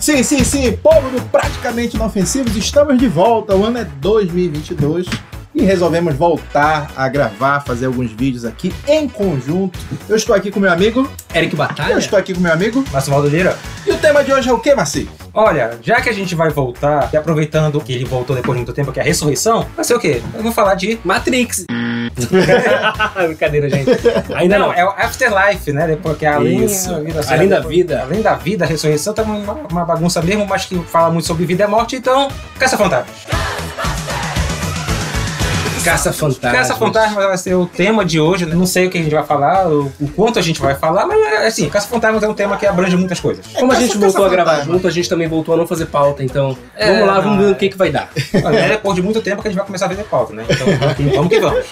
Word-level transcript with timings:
Sim, 0.00 0.22
sim, 0.22 0.42
sim, 0.42 0.72
povo 0.78 1.10
do 1.10 1.20
Praticamente 1.26 1.94
Inofensivos, 1.94 2.56
estamos 2.56 2.98
de 2.98 3.06
volta. 3.06 3.54
O 3.54 3.66
ano 3.66 3.76
é 3.78 3.84
2022 3.84 5.06
e 5.54 5.62
resolvemos 5.62 6.14
voltar 6.14 6.90
a 6.96 7.06
gravar, 7.06 7.60
fazer 7.60 7.84
alguns 7.84 8.10
vídeos 8.10 8.46
aqui 8.46 8.72
em 8.88 9.06
conjunto. 9.06 9.78
Eu 10.08 10.16
estou 10.16 10.34
aqui 10.34 10.50
com 10.50 10.58
meu 10.58 10.72
amigo, 10.72 11.06
Eric 11.34 11.54
Batalha? 11.54 11.92
eu 11.92 11.98
estou 11.98 12.18
aqui 12.18 12.32
com 12.32 12.40
meu 12.40 12.50
amigo. 12.50 12.82
Máximo 12.90 13.20
Lira. 13.26 13.58
E 13.86 13.90
o 13.90 13.98
tema 13.98 14.24
de 14.24 14.32
hoje 14.32 14.48
é 14.48 14.52
o 14.54 14.58
que, 14.58 14.74
Marci? 14.74 15.06
Olha, 15.34 15.78
já 15.82 16.00
que 16.00 16.08
a 16.08 16.12
gente 16.14 16.34
vai 16.34 16.48
voltar, 16.48 17.10
e 17.12 17.16
aproveitando 17.18 17.78
que 17.82 17.92
ele 17.92 18.06
voltou 18.06 18.34
depois 18.34 18.56
de 18.56 18.64
muito 18.64 18.72
tempo, 18.72 18.90
que 18.92 19.00
é 19.00 19.02
a 19.02 19.06
ressurreição, 19.06 19.66
vai 19.76 19.84
ser 19.84 19.94
o 19.94 20.00
quê? 20.00 20.22
Eu 20.34 20.42
vou 20.42 20.50
falar 20.50 20.76
de. 20.76 20.98
Matrix. 21.04 21.66
Brincadeira, 23.26 23.68
gente. 23.68 23.90
Ainda 24.34 24.58
não. 24.58 24.72
é 24.72 24.84
o 24.84 24.88
Afterlife, 24.90 25.72
né? 25.72 25.86
Depois 25.86 26.16
que 26.16 26.26
além, 26.26 26.64
Isso. 26.64 26.94
a 26.94 27.00
vida, 27.00 27.20
Além 27.28 27.48
da 27.48 27.60
vida. 27.60 28.02
Além 28.02 28.22
da 28.22 28.34
vida, 28.34 28.64
a 28.64 28.68
ressurreição 28.68 29.14
tá 29.14 29.22
uma, 29.22 29.54
uma 29.70 29.84
bagunça 29.84 30.20
mesmo, 30.22 30.46
mas 30.46 30.64
que 30.64 30.78
fala 30.84 31.10
muito 31.10 31.26
sobre 31.26 31.44
vida 31.44 31.64
e 31.64 31.66
morte, 31.66 31.96
então, 31.96 32.28
caça 32.58 32.76
fantasmas. 32.76 33.26
Caça 35.84 36.12
fantasma. 36.12 36.58
Caça 36.58 36.74
fantasmas 36.76 37.24
vai 37.24 37.38
ser 37.38 37.54
o 37.54 37.66
tema 37.66 38.04
de 38.04 38.20
hoje, 38.20 38.44
né? 38.44 38.54
não 38.54 38.66
sei 38.66 38.86
o 38.86 38.90
que 38.90 38.98
a 38.98 39.02
gente 39.02 39.14
vai 39.14 39.24
falar, 39.24 39.66
o, 39.66 39.90
o 40.00 40.08
quanto 40.08 40.38
a 40.38 40.42
gente 40.42 40.60
vai 40.60 40.74
falar, 40.74 41.06
mas 41.06 41.46
assim, 41.46 41.68
caça 41.68 41.88
fantasmas 41.88 42.22
é 42.22 42.28
um 42.28 42.34
tema 42.34 42.56
que 42.56 42.66
abrange 42.66 42.96
muitas 42.96 43.18
coisas. 43.18 43.46
Como 43.46 43.72
a 43.72 43.74
gente 43.74 43.96
voltou 43.96 44.26
a 44.26 44.28
gravar 44.28 44.50
fantasma. 44.50 44.74
junto, 44.74 44.86
a 44.86 44.90
gente 44.90 45.08
também 45.08 45.26
voltou 45.26 45.54
a 45.54 45.56
não 45.56 45.66
fazer 45.66 45.86
pauta, 45.86 46.22
então 46.22 46.56
É, 46.76 46.92
vamos 46.92 47.06
lá, 47.06 47.20
vamos 47.20 47.38
não, 47.38 47.44
ver 47.44 47.50
é. 47.50 47.52
o 47.52 47.56
que, 47.56 47.68
que 47.70 47.78
vai 47.78 47.90
dar. 47.90 48.10
É 48.34 48.68
depois 48.68 48.94
de 48.94 49.02
muito 49.02 49.22
tempo 49.22 49.40
que 49.40 49.48
a 49.48 49.50
gente 49.50 49.58
vai 49.58 49.66
começar 49.66 49.86
a 49.86 49.88
fazer 49.88 50.04
pauta, 50.04 50.34
né? 50.34 50.44
Então, 50.48 50.66
vamos 51.16 51.28
que 51.28 51.40
vamos. 51.40 51.66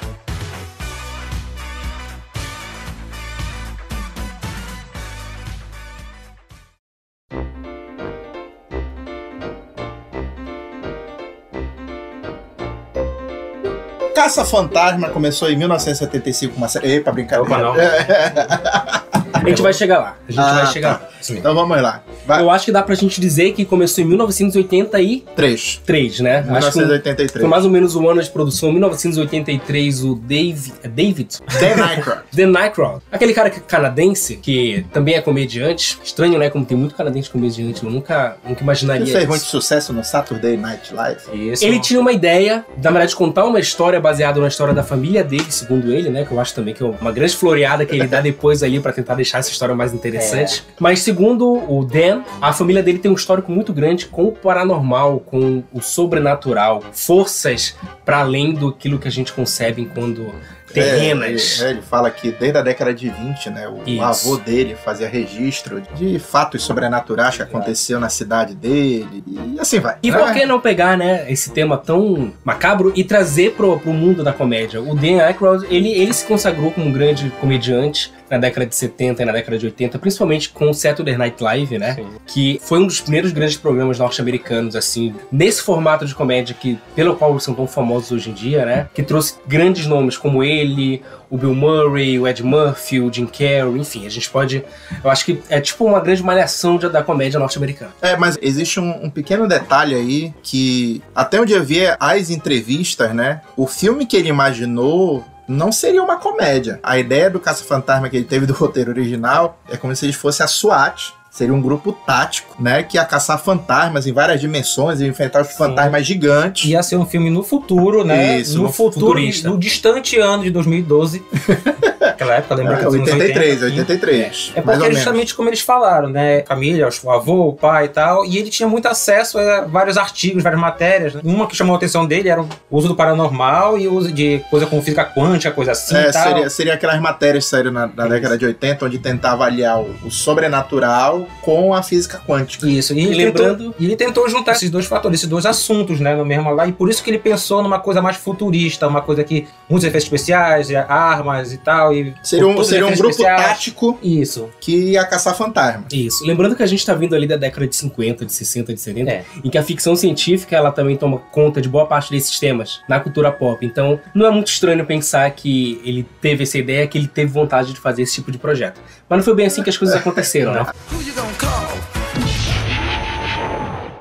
Caça 14.19 14.45
Fantasma 14.45 15.11
começou 15.11 15.49
em 15.49 15.57
1975 15.57 16.53
com 16.55 16.59
uma 16.59 16.67
série. 16.67 16.97
Epa, 16.97 17.13
brincadeira. 17.13 17.45
Opa, 17.45 17.57
não. 17.63 17.75
A 19.33 19.49
gente 19.49 19.63
vai 19.63 19.73
chegar 19.73 20.01
lá. 20.01 20.17
A 20.29 20.33
gente 20.33 20.41
Ah, 20.41 20.55
vai 20.55 20.67
chegar 20.67 20.99
tá. 20.99 21.05
lá. 21.05 21.11
Mesmo. 21.19 21.39
Então 21.39 21.55
vamos 21.55 21.81
lá. 21.81 22.03
Vai. 22.27 22.43
Eu 22.43 22.51
acho 22.51 22.65
que 22.67 22.73
dá 22.73 22.83
pra 22.83 22.95
gente 22.95 23.21
dizer 23.21 23.53
que 23.53 23.65
começou 23.65 24.03
em 24.03 24.07
1983, 24.07 25.81
Três. 25.85 26.21
né? 26.21 26.39
Acho 26.39 26.73
que 26.73 26.79
1983. 26.79 27.33
foi 27.41 27.49
mais 27.49 27.65
ou 27.65 27.71
menos 27.71 27.95
o 27.97 28.09
ano 28.09 28.23
de 28.23 28.31
produção. 28.31 28.73
1983, 28.73 30.05
o 30.05 30.15
Dave... 30.15 30.73
É 30.83 30.89
David? 30.89 31.39
Dan 31.61 31.85
Aykroyd. 31.85 32.21
The 32.35 32.47
Nightcrawler. 32.47 33.01
Aquele 33.11 33.35
cara 33.35 33.51
que- 33.51 33.61
canadense, 33.61 34.37
que 34.37 34.85
também 34.93 35.15
é 35.15 35.21
comediante. 35.21 35.99
Estranho, 36.03 36.39
né? 36.39 36.51
Como 36.51 36.65
tem 36.65 36.77
muito 36.77 36.95
canadense 36.95 37.29
comediante. 37.31 37.83
Eu 37.85 37.91
nunca, 37.91 38.37
nunca 38.47 38.63
imaginaria 38.63 39.03
Ele 39.03 39.11
fez 39.11 39.23
isso. 39.25 39.29
muito 39.31 39.45
sucesso 39.45 39.93
no 39.93 40.05
Saturday 40.05 40.57
Night 40.57 40.93
Live. 40.95 41.21
Isso. 41.33 41.65
Ele 41.65 41.81
tinha 41.81 42.01
uma 42.01 42.13
ideia, 42.13 42.65
na 42.83 42.91
verdade, 42.91 43.11
de 43.11 43.17
contar 43.17 43.45
uma 43.45 43.59
história 43.61 44.01
baseada 44.01 44.41
na 44.41 44.49
história 44.49 44.73
da 44.75 44.83
família 44.83 45.25
dele, 45.25 45.47
segundo 45.51 45.93
ele, 45.93 46.11
né? 46.11 46.25
Que 46.25 46.33
eu 46.33 46.41
acho 46.41 46.55
também 46.55 46.75
que 46.75 46.83
é 46.83 46.87
uma 46.87 47.13
grande 47.13 47.37
floreada 47.37 47.85
que 47.85 47.95
ele 47.95 48.07
dá 48.07 48.21
depois 48.21 48.63
ali 48.63 48.81
pra 48.81 48.93
tentar 48.93 49.15
deixar 49.15 49.39
essa 49.39 49.51
história 49.51 49.75
mais 49.75 49.93
interessante. 49.93 50.65
Mas 50.79 51.01
segundo 51.09 51.55
o 51.73 51.87
Dan, 51.87 52.21
a 52.39 52.53
família 52.53 52.83
dele 52.83 52.99
tem 52.99 53.11
um 53.11 53.15
histórico 53.15 53.51
muito 53.51 53.73
grande 53.73 54.05
com 54.05 54.27
o 54.27 54.33
paranormal, 54.33 55.21
com 55.21 55.65
o 55.73 55.81
sobrenatural, 55.81 56.83
forças 56.93 57.75
pra 58.05 58.19
além 58.19 58.53
do 58.53 58.69
aquilo 58.69 58.99
que 58.99 59.09
a 59.09 59.11
gente 59.11 59.33
concebe 59.33 59.81
enquanto 59.81 60.27
terrenas. 60.71 61.63
É, 61.63 61.65
ele, 61.65 61.71
ele 61.71 61.83
fala 61.83 62.11
que 62.11 62.31
desde 62.31 62.59
a 62.59 62.63
década 62.63 62.93
de 62.93 63.09
20, 63.09 63.49
né, 63.49 63.67
o 63.67 63.89
Isso. 63.89 64.03
avô 64.03 64.37
dele 64.37 64.75
fazia 64.75 65.09
registro 65.09 65.81
de 65.95 66.19
fatos 66.19 66.63
sobrenaturais 66.63 67.37
que 67.37 67.43
aconteceu 67.43 67.99
na 67.99 68.11
cidade 68.11 68.55
dele 68.55 69.25
e 69.27 69.59
assim 69.59 69.81
vai. 69.81 69.97
E 70.03 70.11
né? 70.11 70.19
por 70.19 70.31
que 70.35 70.45
não 70.45 70.61
pegar, 70.61 70.99
né, 70.99 71.25
esse 71.33 71.53
tema 71.53 71.79
tão 71.79 72.35
macabro 72.45 72.93
e 72.95 73.03
trazer 73.03 73.53
pro, 73.53 73.81
pro 73.81 73.95
mundo 73.95 74.23
da 74.23 74.33
comédia? 74.35 74.83
O 74.83 74.95
Dan 74.95 75.23
Aykroyd, 75.23 75.67
ele, 75.71 75.89
ele 75.91 76.13
se 76.13 76.27
consagrou 76.27 76.71
como 76.71 76.87
um 76.87 76.93
grande 76.93 77.31
comediante 77.41 78.13
na 78.31 78.39
década 78.39 78.67
de 78.67 78.75
70 78.75 79.23
e 79.23 79.25
na 79.27 79.33
década 79.33 79.59
de 79.59 79.67
80, 79.67 79.99
principalmente 79.99 80.51
com 80.51 80.71
o 80.71 80.75
Saturday 80.75 81.17
Night 81.17 81.43
Live, 81.43 81.79
né? 81.79 81.95
Sim. 81.95 82.07
Que 82.27 82.61
foi 82.63 82.79
um 82.79 82.87
dos 82.87 83.01
primeiros 83.01 83.33
grandes 83.33 83.57
programas 83.57 83.99
norte-americanos, 83.99 84.77
assim, 84.77 85.15
nesse 85.33 85.63
formato 85.63 86.05
de 86.07 86.15
comédia 86.15 86.55
que, 86.59 86.79
pelo 86.95 87.17
qual 87.17 87.31
eles 87.33 87.43
são 87.43 87.55
tão 87.55 87.67
famosos 87.67 88.13
hoje 88.13 88.31
em 88.31 88.35
dia, 88.35 88.65
né? 88.65 88.89
Que 88.95 89.03
trouxe 89.03 89.35
grandes 89.47 89.87
nomes 89.87 90.17
como 90.17 90.43
ele, 90.45 91.03
o 91.31 91.37
Bill 91.37 91.55
Murray, 91.55 92.19
o 92.19 92.27
Ed 92.27 92.43
Murphy, 92.43 93.01
o 93.01 93.13
Jim 93.13 93.27
Carrey, 93.27 93.79
enfim, 93.79 94.07
a 94.07 94.11
gente 94.11 94.29
pode... 94.31 94.65
Eu 95.05 95.11
acho 95.11 95.25
que 95.25 95.41
é 95.49 95.61
tipo 95.61 95.85
uma 95.85 96.01
grande 96.01 96.23
malhação 96.23 96.77
de- 96.79 96.89
da 96.89 97.03
comédia 97.03 97.39
norte-americana. 97.39 97.93
É, 98.01 98.17
mas 98.17 98.39
existe 98.41 98.81
um, 98.81 99.05
um 99.05 99.11
pequeno 99.11 99.47
detalhe 99.47 99.95
aí 99.95 100.35
que 100.43 101.03
até 101.15 101.41
onde 101.41 101.53
eu 101.53 101.63
vi 101.63 101.81
as 102.01 102.31
entrevistas, 102.31 103.15
né, 103.15 103.43
o 103.57 103.67
filme 103.67 104.07
que 104.07 104.17
ele 104.17 104.29
imaginou 104.29 105.25
não 105.49 105.73
seria 105.73 106.03
uma 106.03 106.19
comédia. 106.19 106.79
A 106.83 106.99
ideia 106.99 107.31
do 107.31 107.41
Caça-Fantasma 107.41 108.09
que 108.11 108.17
ele 108.17 108.27
teve 108.27 108.45
do 108.45 108.53
roteiro 108.53 108.91
original 108.91 109.59
é 109.69 109.77
como 109.77 109.97
se 109.97 110.05
ele 110.05 110.13
fosse 110.13 110.43
a 110.43 110.47
SWAT. 110.47 111.15
Seria 111.39 111.55
um 111.55 111.63
grupo 111.63 111.93
tático, 111.93 112.57
né? 112.61 112.83
Que 112.83 112.97
ia 112.97 113.05
caçar 113.05 113.39
fantasmas 113.39 114.09
em 114.09 114.13
várias 114.13 114.41
dimensões 114.41 115.01
e 115.01 115.07
enfrentar 115.07 115.43
os 115.43 115.53
fantasmas 115.53 116.05
gigantes. 116.05 116.69
Ia 116.69 116.83
ser 116.83 116.97
um 116.97 117.07
filme 117.07 117.31
no 117.31 117.45
futuro, 117.45 118.03
né? 118.05 118.41
Isso, 118.41 118.57
no, 118.57 118.65
no 118.65 118.73
futuro, 118.73 119.07
futurista. 119.07 119.49
no 119.49 119.57
distante 119.57 120.19
ano 120.19 120.43
de 120.43 120.51
2012. 120.51 121.23
Aquela 122.03 122.35
época, 122.35 122.57
lembra 122.57 122.77
que 122.77 122.83
É, 122.83 122.87
anos 122.89 122.95
83, 123.01 123.63
80, 123.63 123.81
83. 123.93 124.53
É 124.57 124.59
ou 124.59 124.65
porque 124.65 124.93
justamente 124.93 125.33
como 125.37 125.49
eles 125.49 125.61
falaram, 125.61 126.09
né? 126.09 126.43
Família, 126.45 126.89
o 127.05 127.11
avô, 127.13 127.49
o 127.51 127.53
pai 127.53 127.85
e 127.85 127.89
tal. 127.89 128.25
E 128.25 128.37
ele 128.37 128.51
tinha 128.51 128.69
muito 128.69 128.89
acesso 128.89 129.39
a 129.39 129.61
vários 129.61 129.97
artigos, 129.97 130.43
várias 130.43 130.61
matérias. 130.61 131.15
né? 131.15 131.21
Uma 131.23 131.47
que 131.47 131.55
chamou 131.55 131.75
a 131.75 131.77
atenção 131.77 132.05
dele 132.05 132.29
era 132.29 132.43
o 132.43 132.49
uso 132.71 132.89
do 132.89 132.97
paranormal 132.97 133.79
e 133.79 133.87
o 133.87 133.95
uso 133.95 134.11
de 134.11 134.41
coisa 134.51 134.67
com 134.67 134.83
física 134.83 135.05
quântica, 135.05 135.53
coisa 135.53 135.71
assim 135.71 135.95
É, 135.97 136.09
e 136.09 136.13
tal. 136.13 136.23
seria, 136.25 136.51
seria 136.51 136.75
aquelas 136.75 137.01
matérias 137.01 137.45
que 137.45 137.51
saíram 137.51 137.71
na, 137.71 137.87
na 137.87 138.09
década 138.09 138.37
de 138.37 138.47
80, 138.47 138.85
onde 138.87 138.99
tentava 138.99 139.45
aliar 139.45 139.79
o, 139.81 139.95
o 140.05 140.11
sobrenatural 140.11 141.28
com 141.43 141.73
a 141.75 141.83
física 141.83 142.21
quântica. 142.27 142.69
Isso, 142.69 142.93
e 142.95 142.99
E 143.01 143.07
ele, 143.07 143.25
lembrando- 143.27 143.59
tentou, 143.59 143.75
e 143.79 143.85
ele 143.85 143.97
tentou 143.97 144.29
juntar 144.29 144.53
esses 144.53 144.71
dois 144.71 144.87
fatores, 144.87 145.21
esses 145.21 145.29
dois 145.29 145.47
assuntos, 145.47 146.01
né, 146.01 146.15
no 146.15 146.25
mesmo 146.25 146.51
lá, 146.53 146.67
e 146.67 146.73
por 146.73 146.89
isso 146.91 147.03
que 147.03 147.11
ele 147.11 147.19
pensou 147.19 147.63
numa 147.63 147.79
coisa 147.79 148.01
mais 148.03 148.17
futurista, 148.17 148.87
uma 148.87 149.01
coisa 149.03 149.23
que 149.25 149.47
muitos 149.69 149.85
efeitos 149.87 150.05
especiais, 150.05 150.69
armas 150.89 151.53
e 151.53 151.59
tal, 151.59 151.93
e 151.95 152.15
Seria 152.23 152.47
um, 152.47 152.63
seria 152.65 152.87
um 152.87 152.91
grupo 152.93 153.11
especiais. 153.11 153.43
tático 153.43 153.99
Isso. 154.03 154.49
que 154.61 154.93
ia 154.93 155.05
caçar 155.05 155.35
fantasma. 155.37 155.85
Isso. 155.93 156.25
Lembrando 156.25 156.55
que 156.57 156.63
a 156.63 156.67
gente 156.67 156.85
tá 156.85 156.95
vindo 156.95 157.15
ali 157.15 157.27
da 157.27 157.37
década 157.37 157.67
de 157.67 157.77
50, 157.77 158.25
de 158.25 158.33
60, 158.33 158.75
de 158.75 158.81
70, 158.81 159.11
É. 159.11 159.25
em 159.45 159.51
que 159.51 159.59
a 159.59 159.63
ficção 159.63 159.95
científica 159.97 160.57
ela 160.57 160.71
também 160.73 160.97
toma 160.97 161.19
conta 161.33 161.61
de 161.61 161.69
boa 161.69 161.87
parte 161.87 162.11
desses 162.11 162.39
temas 162.39 162.81
na 162.89 162.99
cultura 163.01 163.31
pop. 163.33 163.65
Então, 163.65 164.01
não 164.15 164.27
é 164.27 164.31
muito 164.31 164.49
estranho 164.49 164.85
pensar 164.85 165.31
que 165.31 165.81
ele 165.85 166.07
teve 166.21 166.43
essa 166.45 166.59
ideia, 166.59 166.87
que 166.87 166.97
ele 166.99 167.09
teve 167.09 167.31
vontade 167.33 167.73
de 167.73 167.81
fazer 167.81 168.03
esse 168.03 168.15
tipo 168.15 168.31
de 168.33 168.39
projeto. 168.39 168.81
Mas 169.09 169.19
não 169.19 169.25
foi 169.25 169.35
bem 169.35 169.47
assim 169.47 169.63
que 169.63 169.71
as 169.71 169.77
coisas 169.77 169.97
aconteceram, 169.97 170.53
né? 170.53 170.67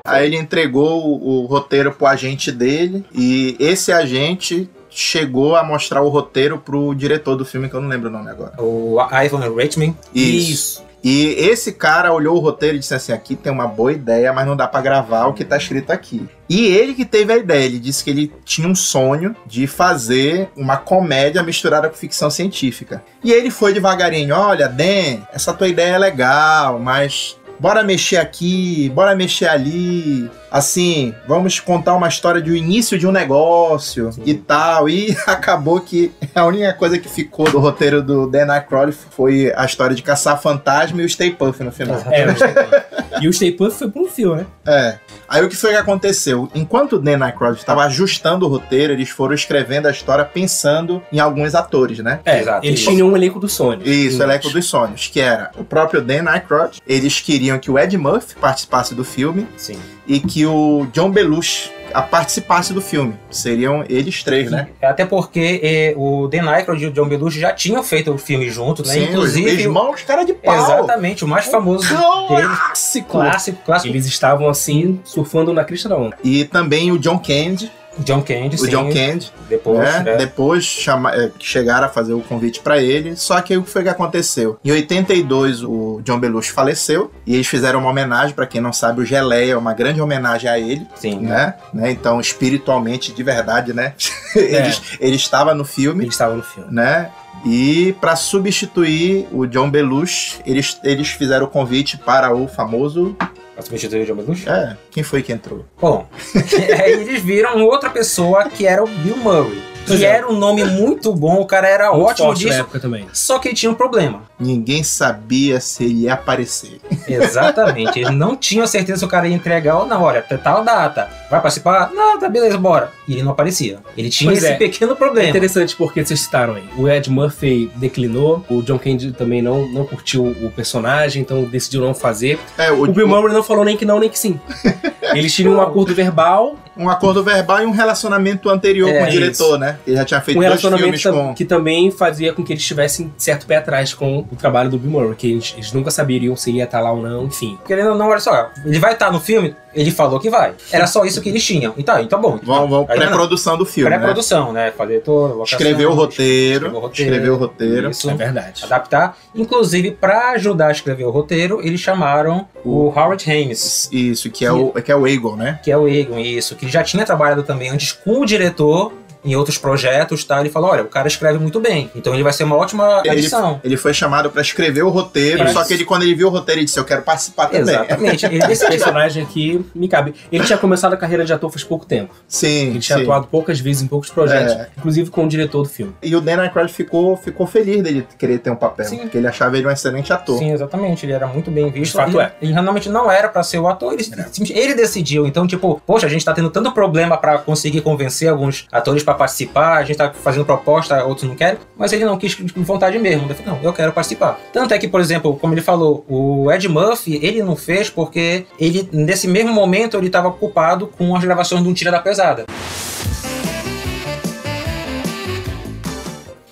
Aí 0.04 0.26
ele 0.26 0.36
entregou 0.36 1.06
o, 1.06 1.42
o 1.42 1.46
roteiro 1.46 1.92
pro 1.92 2.06
agente 2.06 2.50
dele 2.50 3.04
e 3.14 3.56
esse 3.58 3.92
agente 3.92 4.68
chegou 4.88 5.54
a 5.54 5.62
mostrar 5.62 6.02
o 6.02 6.08
roteiro 6.08 6.58
pro 6.58 6.94
diretor 6.94 7.36
do 7.36 7.44
filme, 7.44 7.68
que 7.68 7.74
eu 7.74 7.80
não 7.80 7.88
lembro 7.88 8.08
o 8.08 8.12
nome 8.12 8.30
agora. 8.30 8.54
O 8.58 8.96
Ivan 9.24 9.54
Reitman. 9.54 9.96
Isso. 10.14 10.87
E 11.02 11.34
esse 11.38 11.72
cara 11.72 12.12
olhou 12.12 12.36
o 12.36 12.40
roteiro 12.40 12.76
e 12.76 12.80
disse 12.80 12.94
assim: 12.94 13.12
aqui 13.12 13.36
tem 13.36 13.52
uma 13.52 13.66
boa 13.66 13.92
ideia, 13.92 14.32
mas 14.32 14.46
não 14.46 14.56
dá 14.56 14.66
pra 14.66 14.80
gravar 14.80 15.26
o 15.26 15.32
que 15.32 15.44
tá 15.44 15.56
escrito 15.56 15.90
aqui. 15.90 16.28
E 16.48 16.66
ele 16.66 16.94
que 16.94 17.04
teve 17.04 17.32
a 17.32 17.36
ideia, 17.36 17.64
ele 17.64 17.78
disse 17.78 18.02
que 18.02 18.10
ele 18.10 18.32
tinha 18.44 18.66
um 18.66 18.74
sonho 18.74 19.36
de 19.46 19.66
fazer 19.66 20.50
uma 20.56 20.76
comédia 20.76 21.42
misturada 21.42 21.88
com 21.88 21.96
ficção 21.96 22.30
científica. 22.30 23.02
E 23.22 23.32
ele 23.32 23.50
foi 23.50 23.72
devagarinho: 23.72 24.34
olha, 24.34 24.68
Dan, 24.68 25.22
essa 25.32 25.52
tua 25.52 25.68
ideia 25.68 25.94
é 25.94 25.98
legal, 25.98 26.78
mas 26.78 27.36
bora 27.58 27.82
mexer 27.82 28.16
aqui, 28.16 28.90
bora 28.94 29.14
mexer 29.14 29.48
ali. 29.48 30.30
Assim, 30.50 31.14
vamos 31.26 31.60
contar 31.60 31.94
uma 31.94 32.08
história 32.08 32.40
de 32.40 32.50
um 32.50 32.54
início 32.54 32.98
de 32.98 33.06
um 33.06 33.12
negócio 33.12 34.12
Sim. 34.12 34.22
e 34.24 34.34
tal. 34.34 34.88
E 34.88 35.16
acabou 35.26 35.80
que 35.80 36.12
a 36.34 36.44
única 36.44 36.72
coisa 36.74 36.98
que 36.98 37.08
ficou 37.08 37.50
do 37.50 37.58
roteiro 37.58 38.02
do 38.02 38.26
Dan 38.26 38.50
Aykroyd 38.52 38.96
foi 39.10 39.52
a 39.54 39.64
história 39.64 39.94
de 39.94 40.02
caçar 40.02 40.40
fantasma 40.40 41.02
e 41.02 41.04
o 41.04 41.08
Stay 41.08 41.32
Puff 41.32 41.62
no 41.62 41.72
final. 41.72 42.02
É, 42.10 42.26
o 42.26 42.34
Stay 42.34 42.52
Puft. 42.52 42.98
E 43.20 43.28
o 43.28 43.32
Stay 43.32 43.52
Puft 43.52 43.78
foi 43.78 44.02
um 44.02 44.06
fio, 44.06 44.36
né? 44.36 44.46
É. 44.66 44.98
Aí 45.28 45.44
o 45.44 45.48
que 45.48 45.56
foi 45.56 45.70
que 45.70 45.76
aconteceu? 45.76 46.48
Enquanto 46.54 46.94
o 46.94 46.98
Dan 46.98 47.22
Aykroyd 47.22 47.58
estava 47.58 47.84
ajustando 47.84 48.46
o 48.46 48.48
roteiro, 48.48 48.92
eles 48.92 49.10
foram 49.10 49.34
escrevendo 49.34 49.86
a 49.86 49.90
história 49.90 50.24
pensando 50.24 51.02
em 51.12 51.18
alguns 51.18 51.54
atores, 51.54 51.98
né? 51.98 52.20
É, 52.24 52.40
Exato, 52.40 52.66
eles 52.66 52.82
tinham 52.82 53.08
um 53.08 53.16
elenco 53.16 53.38
dos 53.38 53.52
sonhos. 53.52 53.86
Isso, 53.86 54.22
Elenco 54.22 54.50
dos 54.50 54.66
Sonhos, 54.66 55.08
que 55.08 55.20
era 55.20 55.50
o 55.56 55.64
próprio 55.64 56.00
Dan 56.00 56.28
Aykroyd. 56.28 56.80
Eles 56.86 57.20
queriam 57.20 57.58
que 57.58 57.70
o 57.70 57.78
Ed 57.78 57.96
Murphy 57.96 58.34
participasse 58.36 58.94
do 58.94 59.04
filme 59.04 59.46
Sim. 59.56 59.78
E 60.08 60.18
que 60.18 60.46
o 60.46 60.86
John 60.92 61.10
Belushi 61.10 61.70
a 61.92 62.02
participasse 62.02 62.72
do 62.72 62.80
filme. 62.80 63.14
Seriam 63.30 63.84
eles 63.88 64.22
três, 64.22 64.50
né? 64.50 64.68
Até 64.82 65.06
porque 65.06 65.60
eh, 65.62 65.94
o 65.96 66.28
Dan 66.28 66.48
Aykroyd 66.48 66.84
e 66.84 66.86
o 66.88 66.90
John 66.90 67.08
Belushi 67.08 67.40
já 67.40 67.52
tinham 67.52 67.82
feito 67.82 68.12
o 68.12 68.18
filme 68.18 68.50
juntos, 68.50 68.88
né? 68.88 68.94
Sim, 68.94 69.04
Inclusive, 69.04 69.50
os 69.50 69.58
irmãos 69.60 70.02
cara 70.02 70.24
de 70.24 70.34
pau. 70.34 70.54
exatamente, 70.54 71.24
o 71.24 71.28
mais 71.28 71.46
famoso 71.46 71.88
deles. 71.88 72.04
Clássico. 72.28 73.08
Clássico, 73.08 73.58
clássico. 73.64 73.92
Eles 73.92 74.06
estavam 74.06 74.48
assim, 74.48 75.00
surfando 75.04 75.52
na 75.52 75.64
crista 75.64 75.88
da 75.88 75.96
onda. 75.96 76.16
E 76.22 76.44
também 76.44 76.92
o 76.92 76.98
John 76.98 77.18
Candy, 77.18 77.70
John 78.00 78.22
Candy, 78.22 78.56
o 78.56 78.58
sim. 78.58 78.70
John 78.70 78.92
Candy, 78.92 79.32
Depois, 79.48 79.78
né? 79.78 80.00
né? 80.00 80.16
Depois 80.16 80.64
chama, 80.64 81.14
é, 81.14 81.30
chegaram 81.38 81.86
a 81.86 81.90
fazer 81.90 82.12
o 82.12 82.20
convite 82.20 82.60
pra 82.60 82.78
ele, 82.78 83.16
só 83.16 83.40
que 83.40 83.52
aí 83.52 83.58
o 83.58 83.62
que 83.62 83.70
foi 83.70 83.82
que 83.82 83.88
aconteceu? 83.88 84.58
Em 84.64 84.70
82 84.70 85.62
o 85.64 86.00
John 86.04 86.18
Belushi 86.18 86.52
faleceu 86.52 87.10
e 87.26 87.34
eles 87.34 87.46
fizeram 87.46 87.80
uma 87.80 87.90
homenagem, 87.90 88.34
pra 88.34 88.46
quem 88.46 88.60
não 88.60 88.72
sabe, 88.72 89.00
o 89.00 89.04
Geleia 89.04 89.52
é 89.52 89.56
uma 89.56 89.74
grande 89.74 90.00
homenagem 90.00 90.48
a 90.48 90.58
ele, 90.58 90.86
Sim. 90.94 91.20
né? 91.20 91.54
né? 91.72 91.90
Então, 91.90 92.20
espiritualmente, 92.20 93.12
de 93.12 93.22
verdade, 93.22 93.72
né? 93.72 93.94
ele, 94.34 94.74
ele 95.00 95.16
estava 95.16 95.54
no 95.54 95.64
filme, 95.64 96.04
Eles 96.04 96.14
estavam 96.14 96.36
no 96.36 96.42
filme. 96.42 96.68
né? 96.72 97.10
E 97.44 97.94
pra 98.00 98.16
substituir 98.16 99.28
o 99.30 99.46
John 99.46 99.70
Belushi, 99.70 100.40
eles, 100.44 100.78
eles 100.82 101.08
fizeram 101.08 101.46
o 101.46 101.48
convite 101.48 101.96
para 101.96 102.34
o 102.34 102.48
famoso. 102.48 103.16
Pra 103.58 103.66
substituir 103.66 104.02
o 104.02 104.06
John 104.06 104.14
Belushi? 104.14 104.48
É, 104.48 104.76
quem 104.88 105.02
foi 105.02 105.20
que 105.20 105.32
entrou? 105.32 105.64
Bom, 105.80 106.08
aí 106.80 106.92
eles 106.92 107.20
viram 107.24 107.60
outra 107.64 107.90
pessoa 107.90 108.48
que 108.48 108.64
era 108.64 108.84
o 108.84 108.86
Bill 108.86 109.16
Murray. 109.16 109.60
Pois 109.88 110.00
Que 110.00 110.06
é. 110.06 110.08
era 110.16 110.28
um 110.28 110.36
nome 110.38 110.64
muito 110.64 111.12
bom, 111.12 111.40
o 111.40 111.46
cara 111.46 111.68
era 111.68 111.90
Muito 111.92 112.04
ótimo 112.06 112.26
forte 112.28 112.44
na 112.44 112.50
disso. 112.50 112.60
época 112.60 112.80
também. 112.80 113.06
Só 113.12 113.38
que 113.38 113.48
ele 113.48 113.54
tinha 113.56 113.70
um 113.70 113.74
problema. 113.74 114.22
Ninguém 114.38 114.82
sabia 114.84 115.58
se 115.60 115.84
ele 115.84 116.02
ia 116.02 116.14
aparecer. 116.14 116.80
Exatamente. 117.08 117.98
Eles 117.98 118.12
não 118.12 118.36
tinham 118.36 118.66
certeza 118.66 119.00
se 119.00 119.04
o 119.04 119.08
cara 119.08 119.26
ia 119.28 119.34
entregar 119.34 119.76
ou 119.78 119.86
não. 119.86 120.02
Olha, 120.02 120.20
até 120.20 120.36
tal 120.36 120.62
data. 120.64 121.08
Vai 121.30 121.40
participar? 121.40 121.90
Não, 121.92 122.18
tá 122.18 122.28
beleza, 122.28 122.56
bora. 122.58 122.92
E 123.06 123.14
ele 123.14 123.22
não 123.22 123.32
aparecia. 123.32 123.78
Ele 123.96 124.08
tinha 124.10 124.30
Pois 124.30 124.42
esse 124.42 124.52
é. 124.52 124.56
pequeno 124.56 124.92
É 124.92 124.94
problema. 124.96 125.28
interessante 125.28 125.74
porque 125.76 126.04
vocês 126.04 126.20
citaram 126.20 126.54
aí. 126.54 126.64
O 126.76 126.88
Ed 126.88 127.10
Murphy 127.10 127.70
declinou, 127.76 128.44
o 128.48 128.62
John 128.62 128.78
Candy 128.78 129.12
também 129.12 129.42
não, 129.42 129.66
não 129.68 129.84
curtiu 129.84 130.24
o 130.24 130.50
personagem, 130.50 131.22
então 131.22 131.44
decidiu 131.44 131.80
não 131.80 131.94
fazer. 131.94 132.38
É, 132.56 132.70
o, 132.70 132.84
O 132.84 132.92
Bill 132.92 133.08
Murray 133.08 133.32
não 133.32 133.42
falou 133.42 133.64
nem 133.64 133.76
que 133.76 133.84
não, 133.84 133.98
nem 133.98 134.08
que 134.08 134.18
sim. 134.18 134.38
Eles 135.16 135.34
tinham 135.34 135.54
um 135.54 135.60
acordo 135.60 135.94
verbal, 135.94 136.56
um 136.76 136.88
acordo 136.88 137.22
verbal 137.22 137.62
e 137.62 137.66
um 137.66 137.70
relacionamento 137.70 138.48
anterior 138.48 138.88
É, 138.90 138.98
com 139.00 139.04
o 139.04 139.10
diretor, 139.10 139.58
né? 139.58 139.78
Ele 139.86 139.96
já 139.96 140.04
tinha 140.04 140.20
feito 140.20 140.36
um 140.36 140.40
dois 140.40 140.48
relacionamento 140.60 140.98
filmes 140.98 141.28
com. 141.28 141.34
que 141.34 141.44
também 141.44 141.90
fazia 141.90 142.32
com 142.32 142.44
que 142.44 142.52
eles 142.52 142.64
tivessem 142.64 143.12
certo 143.16 143.46
pé 143.46 143.56
atrás 143.56 143.92
com 143.94 144.20
o 144.30 144.36
trabalho 144.36 144.70
do 144.70 144.78
Bill 144.78 144.90
Murray, 144.90 145.14
que 145.16 145.32
eles, 145.32 145.54
eles 145.56 145.72
nunca 145.72 145.90
saberiam 145.90 146.34
se 146.36 146.50
ele 146.50 146.58
ia 146.58 146.64
estar 146.64 146.80
lá 146.80 146.92
ou 146.92 147.02
não, 147.02 147.24
enfim. 147.24 147.58
Querendo 147.66 147.90
ou 147.90 147.96
não, 147.96 148.08
olha 148.08 148.20
só. 148.20 148.50
Ele 148.64 148.78
vai 148.78 148.92
estar 148.92 149.10
no 149.10 149.20
filme? 149.20 149.54
Ele 149.74 149.90
falou 149.90 150.18
que 150.18 150.28
vai. 150.30 150.54
Era 150.72 150.86
só 150.86 151.04
isso 151.04 151.20
que 151.20 151.28
eles 151.28 151.44
tinham. 151.44 151.72
Então, 151.76 152.00
então 152.00 152.20
bom. 152.20 152.38
Vamos, 152.42 152.70
vamos 152.70 152.88
não. 152.88 152.96
pré-produção 152.96 153.56
do 153.56 153.64
filme. 153.64 153.90
né? 153.90 153.96
Pré-produção, 153.96 154.52
né? 154.52 154.72
Fazer 154.76 155.00
toda 155.02 155.34
locação, 155.34 155.58
Escrever 155.58 155.86
o 155.86 155.94
roteiro. 155.94 156.66
escrever 156.66 156.76
o 156.76 156.80
roteiro. 156.80 157.10
Escrever 157.12 157.30
o 157.30 157.36
roteiro. 157.36 157.90
Isso. 157.90 158.10
É 158.10 158.14
verdade. 158.14 158.64
Adaptar. 158.64 159.16
Inclusive, 159.34 159.92
pra 159.92 160.30
ajudar 160.30 160.68
a 160.68 160.72
escrever 160.72 161.04
o 161.04 161.10
roteiro, 161.10 161.60
eles 161.62 161.80
chamaram 161.80 162.48
o 162.64 162.88
Howard 162.88 163.24
Hames. 163.30 163.88
Isso, 163.92 164.30
que 164.30 164.44
é, 164.44 164.50
o, 164.50 164.72
que 164.72 164.90
é 164.90 164.96
o 164.98 165.06
Eagle, 165.06 165.36
né? 165.36 165.58
que 165.62 165.70
é 165.70 165.76
o 165.76 165.88
Egon, 165.88 166.18
isso, 166.18 166.56
que 166.56 166.64
ele 166.64 166.72
já 166.72 166.82
tinha 166.82 167.04
trabalhado 167.04 167.42
também 167.42 167.70
antes 167.70 167.92
com 167.92 168.20
o 168.20 168.26
diretor 168.26 168.92
em 169.24 169.34
outros 169.36 169.58
projetos, 169.58 170.24
tá? 170.24 170.40
Ele 170.40 170.50
falou, 170.50 170.70
olha, 170.70 170.82
o 170.82 170.86
cara 170.88 171.08
escreve 171.08 171.38
muito 171.38 171.60
bem, 171.60 171.90
então 171.94 172.14
ele 172.14 172.22
vai 172.22 172.32
ser 172.32 172.44
uma 172.44 172.56
ótima 172.56 173.00
Ele, 173.04 173.10
adição. 173.10 173.60
ele 173.64 173.76
foi 173.76 173.92
chamado 173.92 174.30
pra 174.30 174.42
escrever 174.42 174.82
o 174.82 174.88
roteiro, 174.88 175.44
Isso. 175.44 175.52
só 175.54 175.64
que 175.64 175.74
ele, 175.74 175.84
quando 175.84 176.02
ele 176.02 176.14
viu 176.14 176.28
o 176.28 176.30
roteiro, 176.30 176.60
ele 176.60 176.64
disse: 176.66 176.78
Eu 176.78 176.84
quero 176.84 177.02
participar 177.02 177.46
também. 177.46 177.60
Exatamente. 177.74 178.26
Ele 178.26 178.38
Esse 178.52 178.66
personagem 178.66 179.22
aqui 179.22 179.64
me 179.74 179.88
cabe. 179.88 180.14
Ele 180.32 180.44
tinha 180.44 180.58
começado 180.58 180.92
a 180.92 180.96
carreira 180.96 181.24
de 181.24 181.32
ator 181.32 181.50
faz 181.50 181.64
pouco 181.64 181.84
tempo. 181.86 182.14
Sim. 182.26 182.70
Ele 182.70 182.78
tinha 182.78 182.96
sim. 182.98 183.02
atuado 183.04 183.26
poucas 183.26 183.60
vezes 183.60 183.82
em 183.82 183.86
poucos 183.86 184.10
projetos, 184.10 184.54
É. 184.54 184.68
inclusive 184.78 185.10
com 185.10 185.24
o 185.24 185.28
diretor 185.28 185.62
do 185.62 185.68
filme. 185.68 185.94
E 186.02 186.14
o 186.16 186.20
Dan 186.20 186.40
Aykroyd 186.42 186.72
ficou, 186.72 187.16
ficou 187.16 187.46
feliz 187.46 187.82
dele 187.82 188.06
querer 188.18 188.38
ter 188.38 188.50
um 188.50 188.56
papel, 188.56 188.86
Sim. 188.86 188.98
porque 188.98 189.18
ele 189.18 189.26
achava 189.26 189.56
ele 189.56 189.66
um 189.66 189.70
excelente 189.70 190.12
ator. 190.12 190.38
Sim, 190.38 190.52
exatamente. 190.52 191.04
Ele 191.04 191.12
era 191.12 191.26
muito 191.26 191.50
bem 191.50 191.70
visto. 191.70 191.92
De 191.92 191.98
fato 191.98 192.10
ele, 192.10 192.20
é. 192.20 192.32
ele 192.40 192.52
realmente 192.52 192.88
não 192.88 193.10
era 193.10 193.28
pra 193.28 193.42
ser 193.42 193.58
o 193.58 193.68
ator, 193.68 193.92
ele, 193.92 194.04
ele 194.50 194.74
decidiu. 194.74 195.26
Então, 195.26 195.46
tipo, 195.46 195.80
poxa, 195.86 196.06
a 196.06 196.10
gente 196.10 196.24
tá 196.24 196.32
tendo 196.32 196.50
tanto 196.50 196.72
problema 196.72 197.16
pra 197.16 197.38
conseguir 197.38 197.80
convencer 197.80 198.28
alguns 198.28 198.66
atores 198.70 199.02
pra 199.08 199.14
participar, 199.14 199.78
a 199.78 199.84
gente 199.84 199.96
tá 199.96 200.12
fazendo 200.12 200.44
proposta, 200.44 201.02
outros 201.04 201.26
não 201.26 201.34
querem, 201.34 201.58
mas 201.76 201.92
ele 201.92 202.04
não 202.04 202.18
quis 202.18 202.34
com 202.34 202.62
vontade 202.62 202.98
mesmo. 202.98 203.26
Ele 203.26 203.34
falou, 203.34 203.54
não, 203.54 203.64
eu 203.64 203.72
quero 203.72 203.90
participar. 203.92 204.38
Tanto 204.52 204.74
é 204.74 204.78
que, 204.78 204.86
por 204.86 205.00
exemplo, 205.00 205.36
como 205.38 205.54
ele 205.54 205.62
falou, 205.62 206.04
o 206.06 206.52
Ed 206.52 206.68
Murphy, 206.68 207.18
ele 207.22 207.42
não 207.42 207.56
fez 207.56 207.88
porque 207.88 208.44
ele, 208.58 208.86
nesse 208.92 209.26
mesmo 209.26 209.52
momento, 209.52 209.96
ele 209.96 210.10
tava 210.10 210.28
ocupado 210.28 210.88
com 210.88 211.16
as 211.16 211.24
gravações 211.24 211.62
de 211.62 211.68
Um 211.68 211.72
Tira 211.72 211.90
da 211.90 212.00
Pesada. 212.00 212.44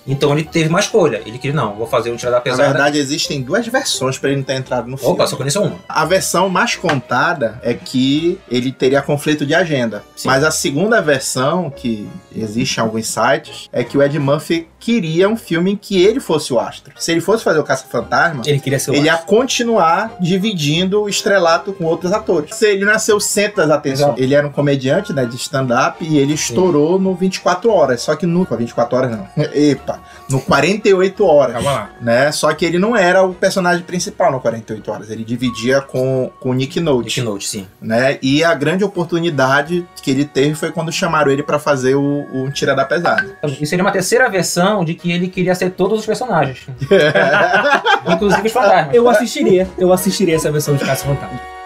Então 0.07 0.31
ele 0.31 0.43
teve 0.43 0.69
uma 0.69 0.79
escolha. 0.79 1.21
Ele 1.25 1.37
queria, 1.37 1.55
não, 1.55 1.75
vou 1.75 1.85
fazer 1.87 2.11
o 2.11 2.15
Tira 2.17 2.31
da 2.31 2.37
Na 2.37 2.41
Pesada. 2.41 2.69
verdade, 2.69 2.97
existem 2.97 3.41
duas 3.41 3.67
versões 3.67 4.17
pra 4.17 4.29
ele 4.29 4.37
não 4.37 4.43
ter 4.43 4.53
entrado 4.53 4.87
no 4.89 4.97
filme. 4.97 5.13
Opa, 5.13 5.27
só 5.27 5.35
conheço 5.35 5.61
uma. 5.61 5.75
A 5.87 6.05
versão 6.05 6.47
mais 6.49 6.75
contada 6.75 7.59
é 7.61 7.73
que 7.73 8.39
ele 8.49 8.71
teria 8.71 9.01
conflito 9.01 9.45
de 9.45 9.53
agenda. 9.53 10.03
Sim. 10.15 10.27
Mas 10.27 10.43
a 10.43 10.51
segunda 10.51 11.01
versão, 11.01 11.69
que 11.69 12.07
existe 12.35 12.77
em 12.77 12.81
alguns 12.81 13.07
sites, 13.07 13.69
é 13.71 13.83
que 13.83 13.97
o 13.97 14.01
Ed 14.03 14.17
Murphy 14.17 14.67
queria 14.79 15.27
um 15.27 15.35
filme 15.35 15.71
em 15.71 15.75
que 15.75 16.03
ele 16.03 16.19
fosse 16.19 16.53
o 16.53 16.59
astro. 16.59 16.93
Se 16.97 17.11
ele 17.11 17.21
fosse 17.21 17.43
fazer 17.43 17.59
o 17.59 17.63
Caça-Fantasma, 17.63 18.41
Ele 18.45 18.59
queria 18.59 18.79
ser 18.79 18.91
o 18.91 18.93
ele 18.95 19.05
ia 19.07 19.13
astro. 19.13 19.27
continuar 19.27 20.15
dividindo 20.19 21.01
o 21.03 21.09
estrelato 21.09 21.73
com 21.73 21.85
outros 21.85 22.11
atores. 22.13 22.55
Se 22.55 22.67
ele 22.67 22.85
nasceu 22.85 23.17
o 23.17 23.21
centro 23.21 23.57
das 23.57 23.69
atenções. 23.71 24.15
Ele 24.17 24.33
era 24.33 24.45
um 24.47 24.51
comediante, 24.51 25.11
né, 25.13 25.25
de 25.25 25.35
stand-up, 25.35 26.03
e 26.03 26.17
ele 26.17 26.33
estourou 26.33 26.99
no 26.99 27.13
24 27.15 27.71
horas. 27.71 28.01
Só 28.01 28.15
que 28.15 28.25
no 28.25 28.45
24 28.45 28.97
horas 28.97 29.11
não. 29.11 29.27
Epa, 29.53 29.99
no 30.29 30.39
48 30.41 31.25
horas 31.25 31.53
Calma 31.55 31.71
lá. 31.71 31.89
né? 32.01 32.31
Só 32.31 32.53
que 32.53 32.65
ele 32.65 32.79
não 32.79 32.95
era 32.95 33.23
o 33.23 33.33
personagem 33.33 33.83
principal 33.83 34.31
no 34.31 34.39
48 34.39 34.91
horas. 34.91 35.09
Ele 35.09 35.23
dividia 35.23 35.81
com 35.81 36.31
com 36.39 36.49
o 36.51 36.53
Nick 36.53 36.79
Note, 36.79 37.05
Nick 37.19 37.21
Note, 37.21 37.47
sim. 37.47 37.67
né? 37.81 38.17
E 38.21 38.43
a 38.43 38.53
grande 38.53 38.83
oportunidade 38.83 39.87
que 40.01 40.11
ele 40.11 40.25
teve 40.25 40.55
foi 40.55 40.71
quando 40.71 40.91
chamaram 40.91 41.31
ele 41.31 41.43
pra 41.43 41.57
fazer 41.59 41.95
o, 41.95 42.25
o 42.33 42.51
Tira 42.51 42.75
da 42.75 42.85
Pesada. 42.85 43.37
E 43.59 43.65
seria 43.65 43.83
uma 43.83 43.91
terceira 43.91 44.29
versão 44.29 44.66
de 44.83 44.93
que 44.93 45.11
ele 45.11 45.27
queria 45.27 45.55
ser 45.55 45.71
todos 45.71 45.99
os 45.99 46.05
personagens. 46.05 46.67
inclusive 48.07 48.47
os 48.47 48.53
fantasmas. 48.53 48.95
Eu 48.95 49.09
assistiria, 49.09 49.67
eu 49.77 49.91
assistiria 49.91 50.35
essa 50.35 50.51
versão 50.51 50.75
de 50.75 50.85
Caça 50.85 51.05
Fantasma. 51.05 51.57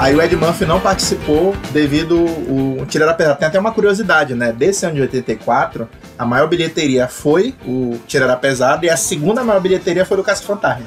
Aí 0.00 0.16
o 0.16 0.22
Ed 0.22 0.34
Murphy 0.34 0.64
não 0.64 0.80
participou 0.80 1.54
devido 1.72 2.16
o, 2.16 2.80
o 2.80 2.86
Tira 2.86 3.04
da 3.04 3.12
Pesada. 3.12 3.36
Tem 3.36 3.48
até 3.48 3.60
uma 3.60 3.70
curiosidade, 3.70 4.34
né? 4.34 4.50
Desse 4.50 4.86
ano 4.86 4.94
de 4.94 5.02
84, 5.02 5.86
a 6.18 6.24
maior 6.24 6.48
bilheteria 6.48 7.06
foi 7.06 7.54
o 7.66 7.98
Tira 8.06 8.26
da 8.26 8.34
Pesada 8.34 8.86
e 8.86 8.88
a 8.88 8.96
segunda 8.96 9.44
maior 9.44 9.60
bilheteria 9.60 10.06
foi 10.06 10.16
do 10.16 10.24
Caça 10.24 10.42
Fantasma. 10.42 10.86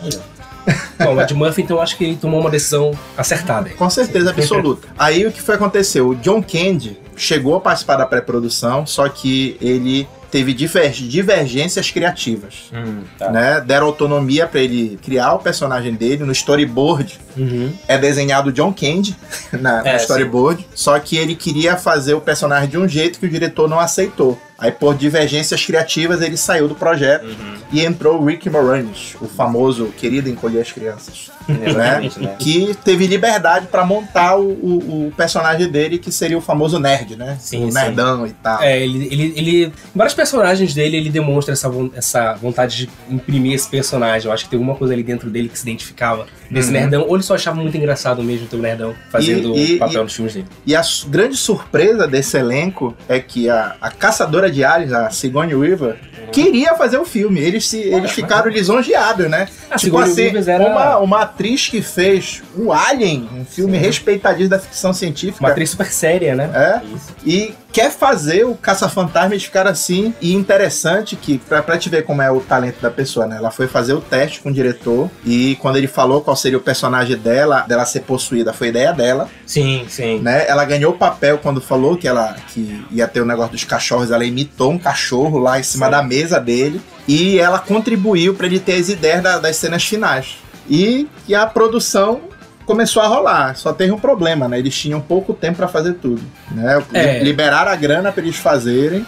Bom, 0.99 1.15
o 1.15 1.21
Ed 1.21 1.33
Murphy, 1.33 1.61
então, 1.61 1.81
acho 1.81 1.97
que 1.97 2.03
ele 2.03 2.15
tomou 2.15 2.39
uma 2.39 2.49
decisão 2.49 2.91
acertada. 3.17 3.69
Com 3.71 3.89
certeza 3.89 4.29
absoluta. 4.29 4.87
Aí 4.97 5.25
o 5.25 5.31
que 5.31 5.41
foi 5.41 5.55
acontecer? 5.55 6.01
O 6.01 6.15
John 6.15 6.41
Candy 6.41 6.97
chegou 7.15 7.55
a 7.55 7.59
participar 7.59 7.97
da 7.97 8.05
pré-produção, 8.05 8.85
só 8.85 9.07
que 9.09 9.57
ele 9.61 10.07
teve 10.31 10.51
diver- 10.51 10.89
divergências 10.91 11.91
criativas. 11.91 12.71
Hum, 12.73 13.01
tá. 13.19 13.29
Né? 13.29 13.61
Deram 13.61 13.85
autonomia 13.85 14.47
pra 14.47 14.59
ele 14.61 14.97
criar 15.03 15.33
o 15.35 15.39
personagem 15.39 15.93
dele. 15.93 16.23
No 16.23 16.31
storyboard 16.31 17.19
Uhum. 17.37 17.71
é 17.87 17.97
desenhado 17.99 18.51
John 18.51 18.73
Candy 18.73 19.15
na, 19.53 19.81
no 19.81 19.87
É, 19.87 19.95
storyboard. 19.97 20.65
Só 20.73 20.97
que 20.99 21.17
ele 21.17 21.35
queria 21.35 21.77
fazer 21.77 22.15
o 22.15 22.21
personagem 22.21 22.67
de 22.69 22.77
um 22.79 22.87
jeito 22.87 23.19
que 23.19 23.25
o 23.27 23.29
diretor 23.29 23.67
não 23.69 23.79
aceitou. 23.79 24.39
Aí, 24.63 24.71
por 24.71 24.95
divergências 24.95 25.65
criativas, 25.65 26.21
ele 26.21 26.37
saiu 26.37 26.67
do 26.67 26.75
projeto 26.75 27.25
Uhum. 27.25 27.55
e 27.71 27.85
entrou 27.85 28.19
o 28.21 28.25
Rick 28.25 28.49
Moranis, 28.49 29.15
o 29.21 29.27
famoso 29.27 29.87
querido 29.97 30.29
encolher 30.29 30.61
as 30.61 30.71
crianças 30.71 31.29
Exatamente, 31.47 32.19
né? 32.19 32.35
que 32.39 32.73
teve 32.83 33.05
liberdade 33.05 33.67
pra 33.67 33.85
montar 33.85 34.37
o, 34.37 34.47
o- 34.51 35.07
o 35.07 35.13
personagem 35.17 35.67
dele, 35.69 35.97
que 35.97 36.11
seria 36.11 36.37
o 36.37 36.41
famoso 36.41 36.79
nerd, 36.79 37.15
né? 37.17 37.37
Sim, 37.39 37.65
o 37.65 37.71
sim. 37.71 37.77
nerdão 37.77 38.25
e 38.25 38.31
tal. 38.31 38.61
É, 38.63 38.79
ele, 38.81 39.05
ele, 39.11 39.33
ele. 39.35 39.65
Em 39.65 39.71
vários 39.93 40.13
personagens 40.15 40.73
dele, 40.73 40.95
ele 40.97 41.09
demonstra 41.09 41.51
essa, 41.53 41.69
essa 41.95 42.33
vontade 42.35 42.77
de 42.77 42.89
imprimir 43.09 43.53
esse 43.53 43.67
personagem. 43.69 44.27
Eu 44.27 44.33
acho 44.33 44.45
que 44.45 44.49
tem 44.51 44.57
alguma 44.57 44.75
coisa 44.77 44.93
ali 44.93 45.03
dentro 45.03 45.29
dele 45.29 45.49
que 45.49 45.57
se 45.59 45.63
identificava 45.65 46.25
desse 46.53 46.67
Uhum. 46.67 46.73
nerdão. 46.73 47.05
Ou 47.07 47.15
ele 47.15 47.23
só 47.23 47.35
achava 47.35 47.59
muito 47.61 47.75
engraçado 47.75 48.23
mesmo 48.23 48.47
ter 48.47 48.55
o 48.55 48.59
nerdão 48.61 48.93
fazendo 49.09 49.55
E- 49.55 49.73
e- 49.75 49.77
papel 49.79 50.01
e- 50.01 50.03
nos 50.03 50.13
filmes 50.13 50.33
dele. 50.33 50.47
E 50.65 50.75
a 50.75 50.81
grande 51.07 51.35
surpresa 51.35 52.07
desse 52.07 52.37
elenco 52.37 52.95
é 53.09 53.19
que 53.19 53.49
a, 53.49 53.75
a 53.81 53.89
caçadora 53.91 54.49
de 54.51 54.63
Aliens, 54.63 54.93
a 54.93 55.09
Sigourney 55.09 55.55
Weaver, 55.55 55.95
queria 56.31 56.73
fazer 56.75 56.97
o 56.97 57.05
filme. 57.05 57.39
Eles, 57.39 57.67
se, 57.67 57.77
eles 57.79 58.11
ficaram 58.11 58.49
lisonjeados, 58.49 59.29
né? 59.29 59.47
A 59.69 59.75
tipo 59.75 59.79
Sigourney 59.79 60.11
assim, 60.11 60.21
Weaver 60.35 60.49
era- 60.49 60.63
uma, 60.67 60.97
uma 60.99 61.21
atriz 61.21 61.67
que 61.67 61.81
fez 61.81 62.41
o 62.55 62.71
Alien, 62.71 63.29
um 63.35 63.45
filme 63.45 63.77
respeitadíssimo 63.77 64.49
da 64.49 64.59
ficção 64.59 64.93
científica. 64.93 65.39
Uma 65.43 65.49
atriz 65.49 65.69
super 65.69 65.87
séria, 65.91 66.33
né? 66.35 66.49
É, 66.53 66.81
Isso. 66.95 67.13
e 67.25 67.53
quer 67.71 67.91
fazer 67.91 68.45
o 68.45 68.55
Caça-Fantasma 68.55 69.33
eles 69.33 69.43
ficaram 69.45 69.71
assim. 69.71 70.13
E 70.21 70.33
interessante 70.33 71.15
que, 71.15 71.37
pra, 71.39 71.61
pra 71.63 71.77
te 71.77 71.89
ver 71.89 72.03
como 72.03 72.21
é 72.21 72.29
o 72.31 72.39
talento 72.39 72.79
da 72.81 72.89
pessoa, 72.91 73.25
né? 73.25 73.37
Ela 73.37 73.49
foi 73.51 73.67
fazer 73.67 73.93
o 73.93 74.01
teste 74.01 74.39
com 74.39 74.49
o 74.49 74.53
diretor. 74.53 75.09
E 75.25 75.55
quando 75.55 75.77
ele 75.77 75.87
falou 75.87 76.21
qual 76.21 76.35
seria 76.43 76.57
o 76.57 76.61
personagem 76.61 77.17
dela, 77.17 77.61
dela 77.61 77.85
ser 77.85 78.01
possuída, 78.01 78.53
foi 78.53 78.67
ideia 78.67 78.93
dela, 78.93 79.27
Sim, 79.45 79.85
sim. 79.89 80.19
né? 80.19 80.45
Ela 80.47 80.63
ganhou 80.65 80.91
o 80.93 80.97
papel 80.97 81.39
quando 81.39 81.59
falou 81.59 81.97
que 81.97 82.07
ela 82.07 82.35
que 82.49 82.85
ia 82.91 83.07
ter 83.07 83.21
o 83.21 83.25
negócio 83.25 83.51
dos 83.53 83.63
cachorros. 83.63 84.11
Ela 84.11 84.23
imitou 84.25 84.71
um 84.71 84.77
cachorro 84.77 85.39
lá 85.39 85.59
em 85.59 85.63
cima 85.63 85.85
Sim. 85.87 85.91
da 85.91 86.03
mesa 86.03 86.39
dele. 86.39 86.79
E 87.07 87.39
ela 87.39 87.57
contribuiu 87.59 88.33
pra 88.35 88.45
ele 88.45 88.59
ter 88.59 88.73
as 88.79 88.89
ideias 88.89 89.21
da- 89.23 89.39
das 89.39 89.55
cenas 89.55 89.83
finais. 89.83 90.37
E, 90.69 91.07
e 91.27 91.33
a 91.35 91.45
produção 91.45 92.21
começou 92.65 93.01
a 93.01 93.07
rolar. 93.07 93.55
Só 93.57 93.73
teve 93.73 93.91
um 93.91 93.99
problema, 93.99 94.47
né? 94.47 94.57
Eles 94.59 94.73
tinham 94.77 95.01
pouco 95.01 95.33
tempo 95.33 95.57
pra 95.57 95.67
fazer 95.67 95.93
tudo, 95.95 96.21
né? 96.51 96.81
É. 96.93 97.21
Liberaram 97.23 97.71
a 97.71 97.75
grana 97.75 98.11
pra 98.11 98.23
eles 98.23 98.37
fazerem, 98.37 98.99